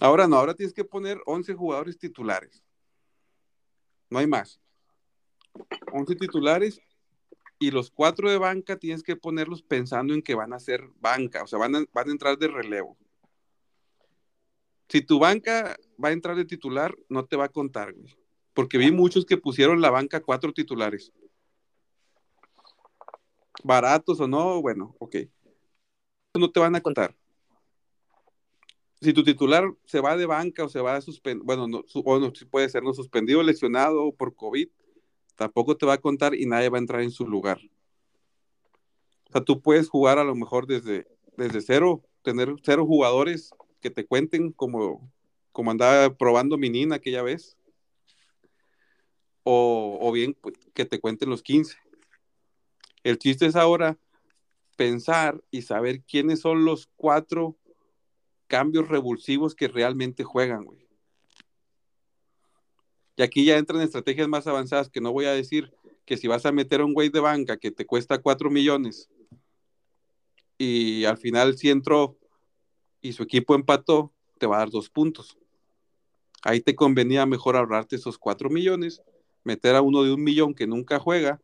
Ahora 0.00 0.28
no, 0.28 0.36
ahora 0.36 0.54
tienes 0.54 0.74
que 0.74 0.84
poner 0.84 1.18
11 1.24 1.54
jugadores 1.54 1.98
titulares. 1.98 2.62
No 4.10 4.18
hay 4.18 4.26
más. 4.26 4.60
11 5.92 6.16
titulares 6.16 6.80
y 7.58 7.70
los 7.70 7.90
cuatro 7.90 8.30
de 8.30 8.36
banca 8.36 8.76
tienes 8.76 9.02
que 9.02 9.16
ponerlos 9.16 9.62
pensando 9.62 10.12
en 10.12 10.22
que 10.22 10.34
van 10.34 10.52
a 10.52 10.60
ser 10.60 10.82
banca, 11.00 11.42
o 11.42 11.46
sea, 11.46 11.58
van 11.58 11.74
a, 11.74 11.84
van 11.92 12.08
a 12.08 12.12
entrar 12.12 12.36
de 12.36 12.48
relevo. 12.48 12.98
Si 14.88 15.00
tu 15.00 15.18
banca 15.18 15.76
va 16.02 16.10
a 16.10 16.12
entrar 16.12 16.36
de 16.36 16.44
titular, 16.44 16.94
no 17.08 17.24
te 17.24 17.36
va 17.36 17.46
a 17.46 17.48
contar, 17.48 17.94
güey 17.94 18.25
porque 18.56 18.78
vi 18.78 18.90
muchos 18.90 19.26
que 19.26 19.36
pusieron 19.36 19.82
la 19.82 19.90
banca 19.90 20.22
cuatro 20.22 20.50
titulares. 20.50 21.12
Baratos 23.62 24.18
o 24.18 24.26
no, 24.26 24.62
bueno, 24.62 24.96
ok. 24.98 25.16
No 26.32 26.50
te 26.50 26.60
van 26.60 26.74
a 26.74 26.80
contar. 26.80 27.14
Si 29.02 29.12
tu 29.12 29.22
titular 29.22 29.70
se 29.84 30.00
va 30.00 30.16
de 30.16 30.24
banca 30.24 30.64
o 30.64 30.70
se 30.70 30.80
va 30.80 30.96
a 30.96 31.02
suspender, 31.02 31.44
bueno, 31.44 31.68
no, 31.68 31.84
bueno, 32.02 32.32
puede 32.50 32.70
ser 32.70 32.82
no 32.82 32.94
suspendido, 32.94 33.42
lesionado 33.42 34.10
por 34.12 34.34
COVID, 34.34 34.68
tampoco 35.34 35.76
te 35.76 35.84
va 35.84 35.92
a 35.92 36.00
contar 36.00 36.34
y 36.34 36.46
nadie 36.46 36.70
va 36.70 36.78
a 36.78 36.80
entrar 36.80 37.02
en 37.02 37.10
su 37.10 37.26
lugar. 37.28 37.60
O 39.28 39.32
sea, 39.32 39.42
tú 39.42 39.60
puedes 39.60 39.90
jugar 39.90 40.18
a 40.18 40.24
lo 40.24 40.34
mejor 40.34 40.66
desde, 40.66 41.06
desde 41.36 41.60
cero, 41.60 42.02
tener 42.22 42.54
cero 42.62 42.86
jugadores 42.86 43.50
que 43.80 43.90
te 43.90 44.06
cuenten 44.06 44.50
como, 44.50 45.12
como 45.52 45.72
andaba 45.72 46.16
probando 46.16 46.56
mi 46.56 46.70
nina 46.70 46.96
aquella 46.96 47.20
vez 47.20 47.55
o, 49.48 50.10
bien 50.10 50.34
pues, 50.34 50.56
que 50.74 50.84
te 50.84 50.98
cuenten 50.98 51.30
los 51.30 51.42
15. 51.42 51.78
El 53.04 53.16
chiste 53.16 53.46
es 53.46 53.54
ahora 53.54 53.96
pensar 54.76 55.40
y 55.52 55.62
saber 55.62 56.02
quiénes 56.02 56.40
son 56.40 56.64
los 56.64 56.88
cuatro 56.96 57.56
cambios 58.48 58.88
revulsivos 58.88 59.54
que 59.54 59.68
realmente 59.68 60.24
juegan, 60.24 60.64
güey. 60.64 60.84
Y 63.16 63.22
aquí 63.22 63.44
ya 63.44 63.56
entran 63.56 63.82
estrategias 63.82 64.26
más 64.26 64.48
avanzadas 64.48 64.90
que 64.90 65.00
no 65.00 65.12
voy 65.12 65.26
a 65.26 65.32
decir 65.32 65.72
que 66.04 66.16
si 66.16 66.26
vas 66.26 66.44
a 66.44 66.52
meter 66.52 66.80
a 66.80 66.84
un 66.84 66.92
güey 66.92 67.08
de 67.08 67.20
banca 67.20 67.56
que 67.56 67.70
te 67.70 67.86
cuesta 67.86 68.18
4 68.18 68.50
millones 68.50 69.08
y 70.58 71.04
al 71.04 71.18
final 71.18 71.56
sí 71.56 71.70
entró 71.70 72.18
y 73.00 73.12
su 73.12 73.22
equipo 73.22 73.54
empató, 73.54 74.12
te 74.38 74.46
va 74.46 74.56
a 74.56 74.58
dar 74.58 74.70
dos 74.70 74.90
puntos. 74.90 75.38
Ahí 76.42 76.60
te 76.60 76.74
convenía 76.74 77.26
mejor 77.26 77.56
ahorrarte 77.56 77.94
esos 77.94 78.18
cuatro 78.18 78.50
millones, 78.50 79.02
meter 79.46 79.76
a 79.76 79.80
uno 79.80 80.02
de 80.02 80.12
un 80.12 80.24
millón 80.24 80.54
que 80.54 80.66
nunca 80.66 80.98
juega 80.98 81.40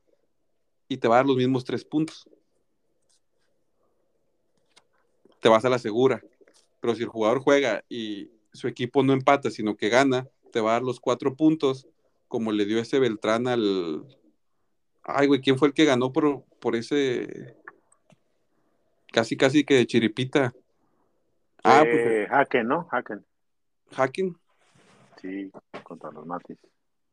y 0.89 0.97
te 0.97 1.07
va 1.07 1.15
a 1.15 1.19
dar 1.19 1.27
los 1.27 1.37
mismos 1.37 1.65
tres 1.65 1.85
puntos. 1.85 2.29
Te 5.41 5.49
vas 5.49 5.65
a 5.65 5.71
la 5.71 5.79
segura. 5.79 6.21
Pero 6.81 6.97
si 6.97 7.05
el 7.05 7.09
jugador 7.09 7.41
juega 7.41 7.85
y 7.89 8.33
su 8.53 8.67
equipo 8.67 9.05
no 9.05 9.13
empata, 9.13 9.51
sino 9.51 9.77
que 9.77 9.89
gana, 9.89 10.29
te 10.51 10.61
va 10.61 10.71
a 10.71 10.73
dar 10.75 10.83
los 10.83 10.99
cuatro 10.99 11.37
puntos, 11.37 11.87
como 12.27 12.51
le 12.51 12.65
dio 12.65 12.81
ese 12.81 12.99
Beltrán 12.99 13.47
al. 13.47 14.05
Ay, 15.05 15.29
güey, 15.29 15.41
¿quién 15.41 15.57
fue 15.57 15.69
el 15.69 15.75
que 15.75 15.85
ganó 15.85 16.13
por, 16.13 16.45
por 16.61 16.75
ese. 16.75 17.57
Casi, 19.13 19.37
casi 19.37 19.65
que 19.65 19.75
de 19.75 19.87
chiripita? 19.87 20.53
Ah, 21.63 21.85
pues. 21.85 21.95
Eh, 21.95 22.27
Haken, 22.29 22.67
¿no? 22.67 22.89
Haken. 22.91 23.25
Haken. 23.97 24.37
Sí, 25.21 25.53
contra 25.85 26.11
los 26.11 26.27
Matis. 26.27 26.59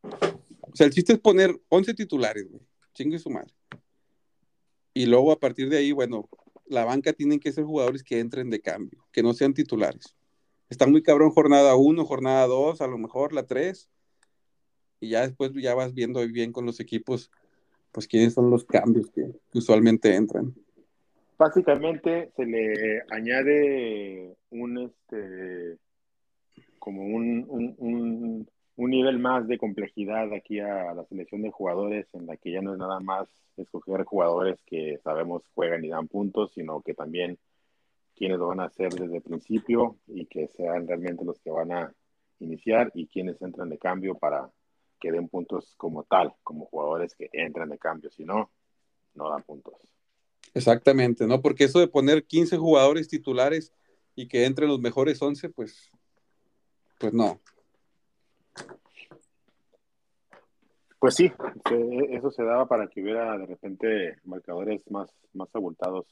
O 0.03 0.75
sea, 0.75 0.85
el 0.85 0.93
chiste 0.93 1.13
es 1.13 1.19
poner 1.19 1.59
11 1.69 1.93
titulares, 1.93 2.49
güey. 2.49 2.61
Chingue 2.93 3.19
su 3.19 3.29
madre. 3.29 3.53
Y 4.93 5.05
luego 5.05 5.31
a 5.31 5.39
partir 5.39 5.69
de 5.69 5.77
ahí, 5.77 5.91
bueno, 5.91 6.29
la 6.65 6.85
banca 6.85 7.13
tienen 7.13 7.39
que 7.39 7.51
ser 7.51 7.63
jugadores 7.63 8.03
que 8.03 8.19
entren 8.19 8.49
de 8.49 8.61
cambio, 8.61 9.05
que 9.11 9.23
no 9.23 9.33
sean 9.33 9.53
titulares. 9.53 10.15
Está 10.69 10.85
muy 10.85 11.01
cabrón 11.01 11.31
jornada 11.31 11.75
1, 11.75 12.05
jornada 12.05 12.45
2, 12.45 12.81
a 12.81 12.87
lo 12.87 12.97
mejor 12.97 13.33
la 13.33 13.45
3. 13.47 13.89
Y 15.01 15.09
ya 15.09 15.21
después 15.21 15.51
ya 15.53 15.73
vas 15.73 15.93
viendo 15.93 16.25
bien 16.27 16.51
con 16.51 16.65
los 16.65 16.79
equipos, 16.79 17.31
pues 17.91 18.07
quiénes 18.07 18.33
son 18.33 18.49
los 18.49 18.65
cambios 18.65 19.09
que, 19.09 19.31
usualmente 19.53 20.15
entran. 20.15 20.53
Básicamente 21.37 22.31
se 22.35 22.45
le 22.45 23.01
añade 23.09 24.35
un 24.51 24.77
este 24.77 25.77
como 26.77 27.03
un, 27.05 27.45
un, 27.47 27.75
un, 27.77 28.49
nivel 28.87 29.19
más 29.19 29.47
de 29.47 29.57
complejidad 29.57 30.33
aquí 30.33 30.59
a 30.59 30.93
la 30.93 31.03
selección 31.05 31.41
de 31.41 31.51
jugadores, 31.51 32.07
en 32.13 32.27
la 32.27 32.37
que 32.37 32.51
ya 32.51 32.61
no 32.61 32.73
es 32.73 32.79
nada 32.79 32.99
más 32.99 33.27
escoger 33.57 34.03
jugadores 34.05 34.61
que 34.65 34.99
sabemos 35.03 35.43
juegan 35.53 35.83
y 35.83 35.89
dan 35.89 36.07
puntos, 36.07 36.51
sino 36.53 36.81
que 36.81 36.93
también 36.93 37.37
quienes 38.15 38.37
lo 38.37 38.47
van 38.47 38.59
a 38.59 38.65
hacer 38.65 38.93
desde 38.93 39.17
el 39.17 39.21
principio 39.21 39.97
y 40.07 40.25
que 40.25 40.47
sean 40.47 40.87
realmente 40.87 41.25
los 41.25 41.39
que 41.39 41.49
van 41.49 41.71
a 41.71 41.93
iniciar 42.39 42.91
y 42.93 43.07
quienes 43.07 43.41
entran 43.41 43.69
de 43.69 43.77
cambio 43.77 44.15
para 44.15 44.49
que 44.99 45.11
den 45.11 45.29
puntos 45.29 45.73
como 45.77 46.03
tal, 46.03 46.33
como 46.43 46.65
jugadores 46.65 47.15
que 47.15 47.29
entran 47.31 47.69
de 47.69 47.77
cambio, 47.77 48.09
si 48.11 48.25
no, 48.25 48.51
no 49.15 49.29
dan 49.29 49.43
puntos. 49.43 49.75
Exactamente, 50.53 51.27
¿no? 51.27 51.41
Porque 51.41 51.65
eso 51.65 51.79
de 51.79 51.87
poner 51.87 52.25
15 52.25 52.57
jugadores 52.57 53.07
titulares 53.07 53.71
y 54.15 54.27
que 54.27 54.45
entren 54.45 54.69
los 54.69 54.79
mejores 54.79 55.21
11, 55.21 55.49
pues, 55.49 55.91
pues 56.99 57.13
no. 57.13 57.39
Pues 60.99 61.15
sí, 61.15 61.31
eso 62.09 62.29
se 62.29 62.43
daba 62.43 62.67
para 62.67 62.87
que 62.87 63.01
hubiera 63.01 63.37
de 63.37 63.45
repente 63.45 64.17
marcadores 64.25 64.81
más, 64.91 65.09
más 65.33 65.47
abultados. 65.53 66.05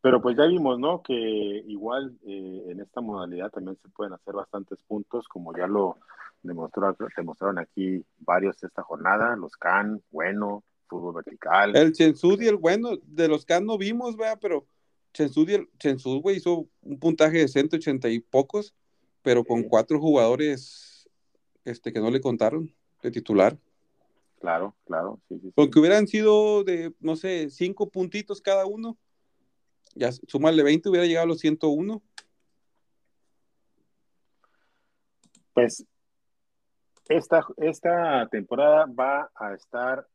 Pero 0.00 0.22
pues 0.22 0.36
ya 0.36 0.46
vimos, 0.46 0.78
¿no? 0.78 1.02
Que 1.02 1.12
igual 1.12 2.18
eh, 2.26 2.64
en 2.68 2.80
esta 2.80 3.02
modalidad 3.02 3.50
también 3.50 3.76
se 3.82 3.90
pueden 3.90 4.14
hacer 4.14 4.34
bastantes 4.34 4.78
puntos, 4.88 5.28
como 5.28 5.54
ya 5.54 5.66
lo 5.66 5.98
demostró, 6.42 6.96
demostraron 7.14 7.58
aquí 7.58 8.02
varios 8.18 8.62
esta 8.62 8.82
jornada, 8.82 9.36
los 9.36 9.56
Can, 9.58 10.02
bueno, 10.10 10.64
fútbol 10.86 11.16
vertical. 11.16 11.76
El 11.76 11.92
Chensud 11.92 12.40
y 12.40 12.48
el 12.48 12.56
bueno, 12.56 12.96
de 13.02 13.28
los 13.28 13.44
Can 13.44 13.66
no 13.66 13.76
vimos, 13.76 14.16
vea, 14.16 14.36
pero 14.36 14.64
Chensud, 15.12 15.48
y 15.48 15.54
el, 15.54 15.68
Chensud, 15.78 16.22
güey, 16.22 16.36
hizo 16.36 16.66
un 16.82 16.98
puntaje 16.98 17.38
de 17.38 17.48
180 17.48 18.08
y 18.08 18.20
pocos, 18.20 18.74
pero 19.22 19.44
con 19.44 19.64
cuatro 19.64 20.00
jugadores 20.00 21.08
este, 21.64 21.92
que 21.92 22.00
no 22.00 22.10
le 22.10 22.20
contaron 22.20 22.74
de 23.02 23.10
titular. 23.10 23.58
Claro, 24.40 24.74
claro. 24.86 25.20
Sí, 25.28 25.38
sí, 25.38 25.52
Porque 25.54 25.78
hubieran 25.78 26.06
sido 26.08 26.64
de, 26.64 26.94
no 26.98 27.14
sé, 27.14 27.50
cinco 27.50 27.90
puntitos 27.90 28.40
cada 28.40 28.64
uno. 28.64 28.96
Ya 29.94 30.10
sumarle 30.12 30.62
20, 30.62 30.88
hubiera 30.88 31.06
llegado 31.06 31.24
a 31.24 31.28
los 31.28 31.40
101. 31.40 32.02
Pues 35.52 35.84
esta, 37.08 37.44
esta 37.58 38.26
temporada 38.28 38.86
va 38.86 39.30
a 39.34 39.52
estar 39.52 40.06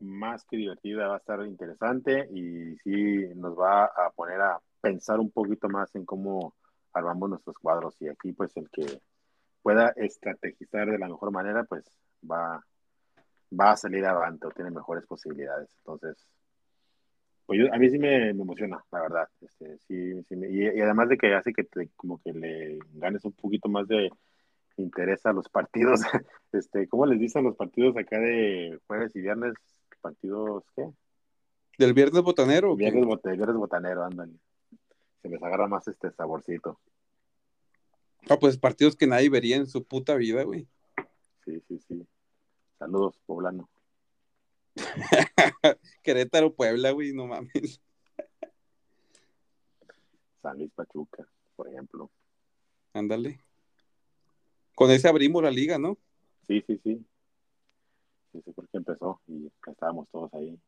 más 0.00 0.44
que 0.44 0.58
divertida, 0.58 1.08
va 1.08 1.14
a 1.14 1.18
estar 1.18 1.46
interesante 1.46 2.28
y 2.30 2.76
sí 2.84 3.28
nos 3.36 3.58
va 3.58 3.84
a 3.84 4.10
poner 4.14 4.42
a 4.42 4.60
pensar 4.82 5.20
un 5.20 5.30
poquito 5.30 5.68
más 5.70 5.94
en 5.94 6.04
cómo 6.04 6.54
armamos 6.92 7.30
nuestros 7.30 7.56
cuadros 7.56 7.96
y 8.00 8.08
aquí 8.08 8.32
pues 8.32 8.54
el 8.56 8.68
que 8.68 9.00
pueda 9.62 9.94
estrategizar 9.96 10.90
de 10.90 10.98
la 10.98 11.08
mejor 11.08 11.30
manera 11.30 11.64
pues 11.64 11.84
va 12.30 12.62
va 13.58 13.72
a 13.72 13.76
salir 13.76 14.04
adelante 14.04 14.46
o 14.46 14.50
tiene 14.50 14.70
mejores 14.70 15.06
posibilidades. 15.06 15.68
Entonces, 15.78 16.26
pues 17.46 17.60
a 17.70 17.76
mí 17.76 17.90
sí 17.90 17.98
me, 17.98 18.30
emociona, 18.30 18.82
la 18.90 19.00
verdad. 19.00 19.28
Este, 19.40 19.78
sí, 19.86 20.22
sí 20.24 20.34
y, 20.50 20.80
además 20.80 21.08
de 21.08 21.18
que 21.18 21.34
hace 21.34 21.52
que 21.52 21.66
como 21.96 22.20
que 22.22 22.32
le 22.32 22.78
ganes 22.94 23.24
un 23.24 23.32
poquito 23.32 23.68
más 23.68 23.86
de 23.86 24.10
interés 24.76 25.24
a 25.26 25.32
los 25.32 25.48
partidos. 25.48 26.00
Este, 26.52 26.86
¿Cómo 26.86 27.04
les 27.04 27.18
dicen 27.18 27.42
los 27.42 27.56
partidos 27.56 27.96
acá 27.96 28.16
de 28.16 28.78
jueves 28.86 29.10
y 29.16 29.20
viernes? 29.20 29.54
¿Partidos 30.00 30.62
qué? 30.76 30.88
¿Del 31.78 31.94
viernes 31.94 32.22
botanero? 32.22 32.76
Viernes, 32.76 33.04
viernes 33.24 33.56
botanero, 33.56 34.04
andan. 34.04 34.38
Se 35.20 35.28
les 35.28 35.42
agarra 35.42 35.66
más 35.66 35.88
este 35.88 36.12
saborcito. 36.12 36.78
Ah, 38.30 38.36
pues 38.38 38.56
partidos 38.56 38.94
que 38.94 39.08
nadie 39.08 39.28
vería 39.30 39.56
en 39.56 39.66
su 39.66 39.84
puta 39.84 40.14
vida, 40.14 40.44
güey. 40.44 40.68
Sí, 41.44 41.60
sí, 41.66 41.80
sí. 41.88 42.06
Saludos, 42.84 43.18
poblano. 43.24 43.70
Querétaro, 46.02 46.54
Puebla, 46.54 46.90
güey, 46.90 47.14
no 47.14 47.26
mames. 47.26 47.80
San 50.42 50.58
Luis 50.58 50.70
Pachuca, 50.74 51.26
por 51.56 51.66
ejemplo. 51.66 52.10
Ándale. 52.92 53.40
Con 54.74 54.90
ese 54.90 55.08
abrimos 55.08 55.42
la 55.42 55.50
liga, 55.50 55.78
¿no? 55.78 55.96
Sí, 56.46 56.62
sí, 56.66 56.78
sí. 56.84 57.02
Sí, 58.32 58.42
sí, 58.44 58.52
porque 58.52 58.76
empezó 58.76 59.22
y 59.28 59.50
estábamos 59.66 60.06
todos 60.10 60.34
ahí. 60.34 60.60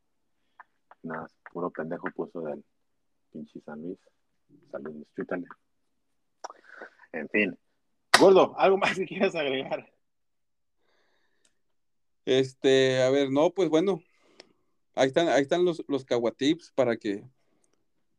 Nada, 1.03 1.31
puro 1.53 1.69
pendejo 1.69 2.07
puso 2.13 2.41
del 2.41 2.65
pinche 3.31 3.61
San 3.61 3.83
Luis. 3.83 3.99
Saludos, 4.71 5.07
chútale. 5.15 5.47
En 7.13 7.29
fin. 7.29 7.59
Gordo, 8.19 8.59
¿algo 8.59 8.79
más 8.79 8.97
que 8.97 9.05
quieras 9.05 9.35
agregar? 9.35 9.93
Este, 12.27 13.03
a 13.03 13.11
ver, 13.11 13.31
no, 13.31 13.55
pues 13.55 13.69
bueno, 13.69 14.03
ahí 14.97 15.07
están, 15.07 15.29
ahí 15.29 15.43
están 15.43 15.65
los, 15.65 15.85
los 15.87 16.05
Kawatips 16.05 16.73
para 16.75 16.97
que, 16.97 17.23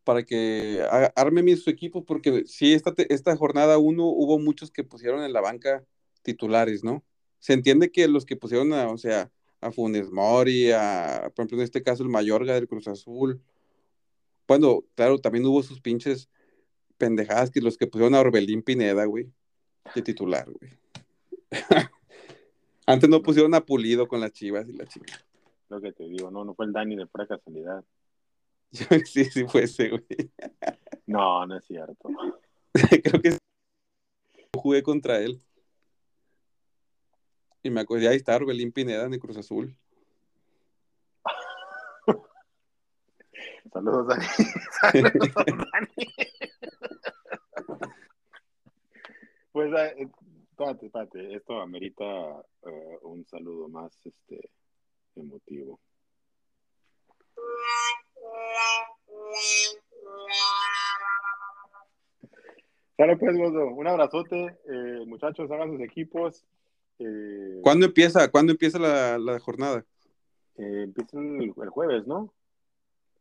para 0.06 0.24
que 0.24 0.82
arme 1.16 1.44
mis 1.44 1.64
su 1.64 1.70
equipo, 1.70 2.06
porque 2.06 2.46
sí, 2.48 2.74
esta, 2.74 2.94
esta 3.10 3.36
jornada 3.36 3.78
uno 3.78 4.06
hubo 4.06 4.40
muchos 4.40 4.72
que 4.72 4.86
pusieron 4.86 5.24
en 5.24 5.34
la 5.34 5.42
banca 5.42 5.86
titulares, 6.24 6.86
¿no? 6.86 7.04
Se 7.40 7.52
entiende 7.52 7.92
que 7.92 8.08
los 8.08 8.26
que 8.26 8.38
pusieron, 8.38 8.72
a, 8.72 8.90
o 8.90 8.98
sea, 8.98 9.30
a 9.60 9.72
Funes 9.72 10.10
Mori, 10.10 10.72
a, 10.72 11.30
por 11.36 11.44
ejemplo, 11.44 11.58
en 11.58 11.64
este 11.66 11.84
caso 11.84 12.04
el 12.04 12.10
Mayorga 12.10 12.54
del 12.54 12.68
Cruz 12.70 12.88
Azul. 12.88 13.42
Bueno, 14.48 14.86
claro, 14.96 15.20
también 15.20 15.46
hubo 15.46 15.62
sus 15.64 15.82
pinches 15.82 16.30
pendejadas 16.98 17.52
que 17.52 17.60
los 17.60 17.78
que 17.78 17.88
pusieron 17.88 18.16
a 18.16 18.22
Orbelín 18.22 18.64
Pineda, 18.64 19.04
güey, 19.04 19.30
de 19.94 20.02
titular, 20.02 20.50
güey. 20.50 20.72
Antes 22.90 23.10
no 23.10 23.22
pusieron 23.22 23.54
a 23.54 23.60
Pulido 23.60 24.08
con 24.08 24.22
las 24.22 24.32
chivas 24.32 24.66
y 24.70 24.72
la 24.72 24.86
chica. 24.86 25.14
Lo 25.68 25.82
que 25.82 25.92
te 25.92 26.06
digo, 26.06 26.32
no, 26.32 26.46
no 26.46 26.56
fue 26.56 26.66
el 26.66 26.72
Dani 26.72 26.96
de 26.96 27.06
pura 27.06 27.28
casualidad. 27.28 27.84
sí, 28.72 29.26
sí 29.26 29.46
fue 29.46 29.64
ese, 29.64 29.90
güey. 29.90 30.06
No, 31.06 31.46
no 31.46 31.58
es 31.58 31.66
cierto. 31.66 32.08
Creo 33.04 33.22
que 33.22 33.38
jugué 34.56 34.82
contra 34.84 35.20
él. 35.20 35.44
Y 37.62 37.72
me 37.72 37.82
acordé, 37.82 38.08
ahí 38.08 38.16
está 38.16 38.38
Orbelín 38.38 38.72
Pineda 38.72 39.10
de 39.10 39.20
Cruz 39.20 39.36
Azul. 39.36 39.76
Saludos, 43.74 44.08
Dani. 44.08 44.26
Saludos, 44.80 45.34
Dani. 45.36 45.90
pues 49.52 49.74
eh, 49.74 50.10
espérate, 50.58 50.88
espérate, 50.88 51.36
esto 51.36 51.62
amerita 51.62 52.04
eh, 52.64 52.98
un 53.04 53.24
saludo 53.28 53.70
más 53.70 53.96
este 54.04 54.50
emotivo. 55.16 55.80
Sale 62.98 63.18
pues, 63.18 63.38
Godo. 63.38 63.68
Un 63.68 63.88
abrazote. 63.88 64.58
Eh, 64.68 65.06
muchachos, 65.06 65.52
hagan 65.52 65.74
sus 65.74 65.82
equipos. 65.82 66.44
Eh, 66.98 67.60
¿Cuándo 67.62 67.86
empieza? 67.86 68.32
¿Cuándo 68.32 68.54
empieza 68.54 68.80
la, 68.80 69.20
la 69.20 69.40
jornada? 69.40 69.86
empieza 70.56 71.20
el, 71.20 71.54
jueves, 71.70 72.08
¿no? 72.08 72.34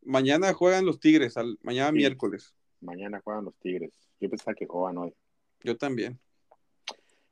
Mañana 0.03 0.55
juegan 0.55 0.87
los 0.87 0.99
Tigres, 1.01 1.37
al, 1.37 1.59
mañana 1.61 1.93
miércoles. 1.93 2.55
Mañana 2.81 3.21
juegan 3.23 3.45
los 3.45 3.55
Tigres. 3.57 3.93
Yo 4.21 4.31
pensaba 4.31 4.55
que 4.55 4.65
jugaban 4.65 4.97
hoy. 4.97 5.15
Yo 5.63 5.77
también. 5.77 6.19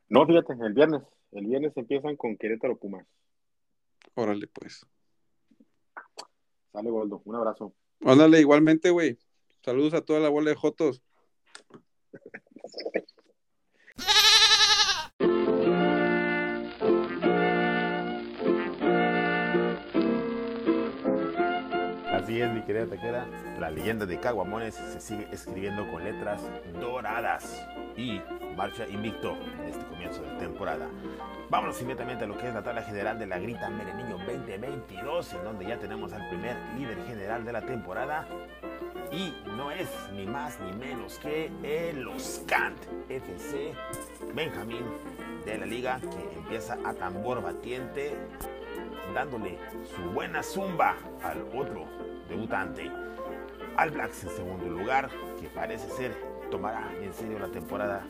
No, 0.09 0.25
fíjate, 0.25 0.53
el 0.53 0.73
viernes. 0.73 1.01
El 1.31 1.47
viernes 1.47 1.73
empiezan 1.75 2.15
con 2.15 2.37
Querétaro 2.37 2.77
Pumas. 2.77 3.05
Órale, 4.13 4.47
pues. 4.47 4.85
Sale, 6.71 6.89
Goldo. 6.89 7.21
Un 7.25 7.35
abrazo. 7.35 7.73
Ándale, 8.01 8.39
igualmente, 8.39 8.89
güey. 8.89 9.17
Saludos 9.63 9.93
a 9.93 10.01
toda 10.01 10.19
la 10.19 10.29
bola 10.29 10.51
de 10.51 10.55
Jotos. 10.55 11.01
Así 22.11 22.41
es, 22.41 22.51
mi 22.51 22.63
querida 22.63 22.87
taquera. 22.87 23.27
La 23.59 23.69
leyenda 23.69 24.05
de 24.05 24.19
Caguamones 24.19 24.75
se 24.75 24.99
sigue 25.01 25.27
escribiendo 25.31 25.89
con 25.91 26.03
letras 26.03 26.41
doradas 26.73 27.67
y 27.97 28.19
marcha 28.55 28.87
invicto 28.87 29.31
en 29.31 29.65
este 29.65 29.84
comienzo 30.05 30.21
de 30.23 30.39
temporada. 30.39 30.87
Vámonos 31.49 31.81
inmediatamente 31.81 32.25
a 32.25 32.27
lo 32.27 32.37
que 32.37 32.47
es 32.47 32.53
la 32.53 32.63
tabla 32.63 32.83
general 32.83 33.17
de 33.17 33.27
la 33.27 33.39
Grita 33.39 33.69
Mereniño 33.69 34.17
2022, 34.17 35.33
en 35.33 35.43
donde 35.43 35.65
ya 35.65 35.77
tenemos 35.77 36.13
al 36.13 36.27
primer 36.29 36.55
líder 36.77 36.97
general 37.05 37.45
de 37.45 37.53
la 37.53 37.61
temporada. 37.61 38.27
Y 39.11 39.33
no 39.55 39.71
es 39.71 39.89
ni 40.13 40.25
más 40.25 40.59
ni 40.59 40.73
menos 40.73 41.19
que 41.19 41.51
el 41.63 42.07
Oscant 42.07 42.77
FC 43.09 43.73
Benjamín 44.33 44.83
de 45.45 45.57
la 45.57 45.65
liga 45.65 45.99
que 45.99 46.37
empieza 46.37 46.77
a 46.83 46.93
tambor 46.93 47.41
batiente 47.41 48.15
dándole 49.13 49.57
su 49.95 50.01
buena 50.11 50.43
zumba 50.43 50.95
al 51.23 51.43
otro 51.55 51.85
debutante. 52.27 52.91
Al 53.77 53.91
Blacks 53.91 54.23
en 54.23 54.29
segundo 54.31 54.65
lugar, 54.65 55.09
que 55.39 55.47
parece 55.49 55.89
ser 55.89 56.15
tomará 56.49 56.91
en 57.01 57.13
serio 57.13 57.39
la 57.39 57.47
temporada 57.47 58.03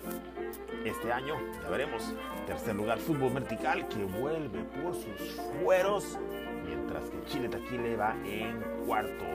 este 0.84 1.12
año. 1.12 1.36
Ya 1.64 1.70
veremos. 1.70 2.14
Tercer 2.48 2.76
lugar, 2.76 3.00
Fútbol 3.00 3.34
Vertical, 3.34 3.88
que 3.88 4.04
vuelve 4.04 4.64
por 4.64 4.94
sus 4.94 5.42
fueros, 5.62 6.20
mientras 6.66 7.10
que 7.10 7.24
Chile 7.26 7.50
Taquile 7.50 7.96
va 7.96 8.16
en 8.26 8.62
cuarto, 8.86 9.26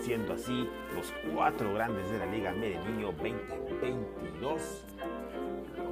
siendo 0.00 0.34
así 0.34 0.68
los 0.94 1.12
cuatro 1.34 1.74
grandes 1.74 2.10
de 2.10 2.18
la 2.18 2.26
Liga 2.26 2.52
Medellín 2.52 3.00
2022 3.00 4.84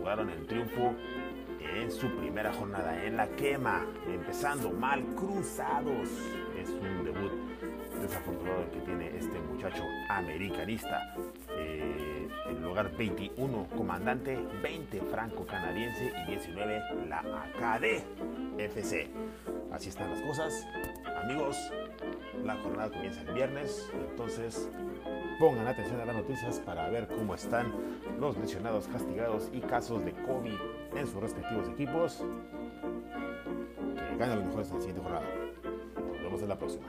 lograron 0.09 0.31
el 0.31 0.47
triunfo 0.47 0.95
en 1.61 1.91
su 1.91 2.09
primera 2.16 2.53
jornada 2.53 3.05
en 3.05 3.16
la 3.16 3.29
quema, 3.29 3.85
empezando 4.07 4.70
mal 4.70 5.05
cruzados. 5.16 6.09
Es 6.57 6.70
un 6.70 7.05
debut 7.05 7.33
desafortunado 8.01 8.62
el 8.62 8.70
que 8.70 8.81
tiene 8.81 9.16
este 9.16 9.39
muchacho 9.41 9.83
americanista. 10.09 11.14
Eh, 11.51 12.07
el 12.49 12.62
lugar 12.62 12.90
21 12.96 13.68
Comandante, 13.76 14.38
20 14.62 15.01
Franco 15.03 15.46
Canadiense 15.46 16.12
y 16.22 16.30
19 16.30 16.82
la 17.09 17.18
AKD 17.18 17.84
FC. 18.59 19.09
Así 19.72 19.90
están 19.90 20.11
las 20.11 20.20
cosas. 20.22 20.66
Amigos, 21.22 21.57
la 22.44 22.57
jornada 22.57 22.90
comienza 22.90 23.20
el 23.22 23.34
viernes, 23.34 23.90
entonces 23.92 24.68
pongan 25.38 25.66
atención 25.66 26.01
a 26.01 26.05
las 26.07 26.16
noticias 26.16 26.61
para 26.61 26.88
ver 26.88 27.07
cómo 27.09 27.34
están 27.34 27.72
los 28.18 28.36
lesionados, 28.38 28.88
castigados 28.88 29.51
y 29.53 29.61
casos 29.61 30.05
de 30.05 30.12
COVID 30.12 30.57
en 30.96 31.07
sus 31.07 31.20
respectivos 31.20 31.68
equipos. 31.68 32.24
Que 33.94 34.16
ganen 34.16 34.36
los 34.36 34.46
mejores 34.46 34.68
en 34.68 34.74
la 34.74 34.80
siguiente 34.80 35.03
jornada. 35.03 35.26
Nos 35.96 36.22
vemos 36.22 36.42
en 36.42 36.49
la 36.49 36.59
próxima. 36.59 36.86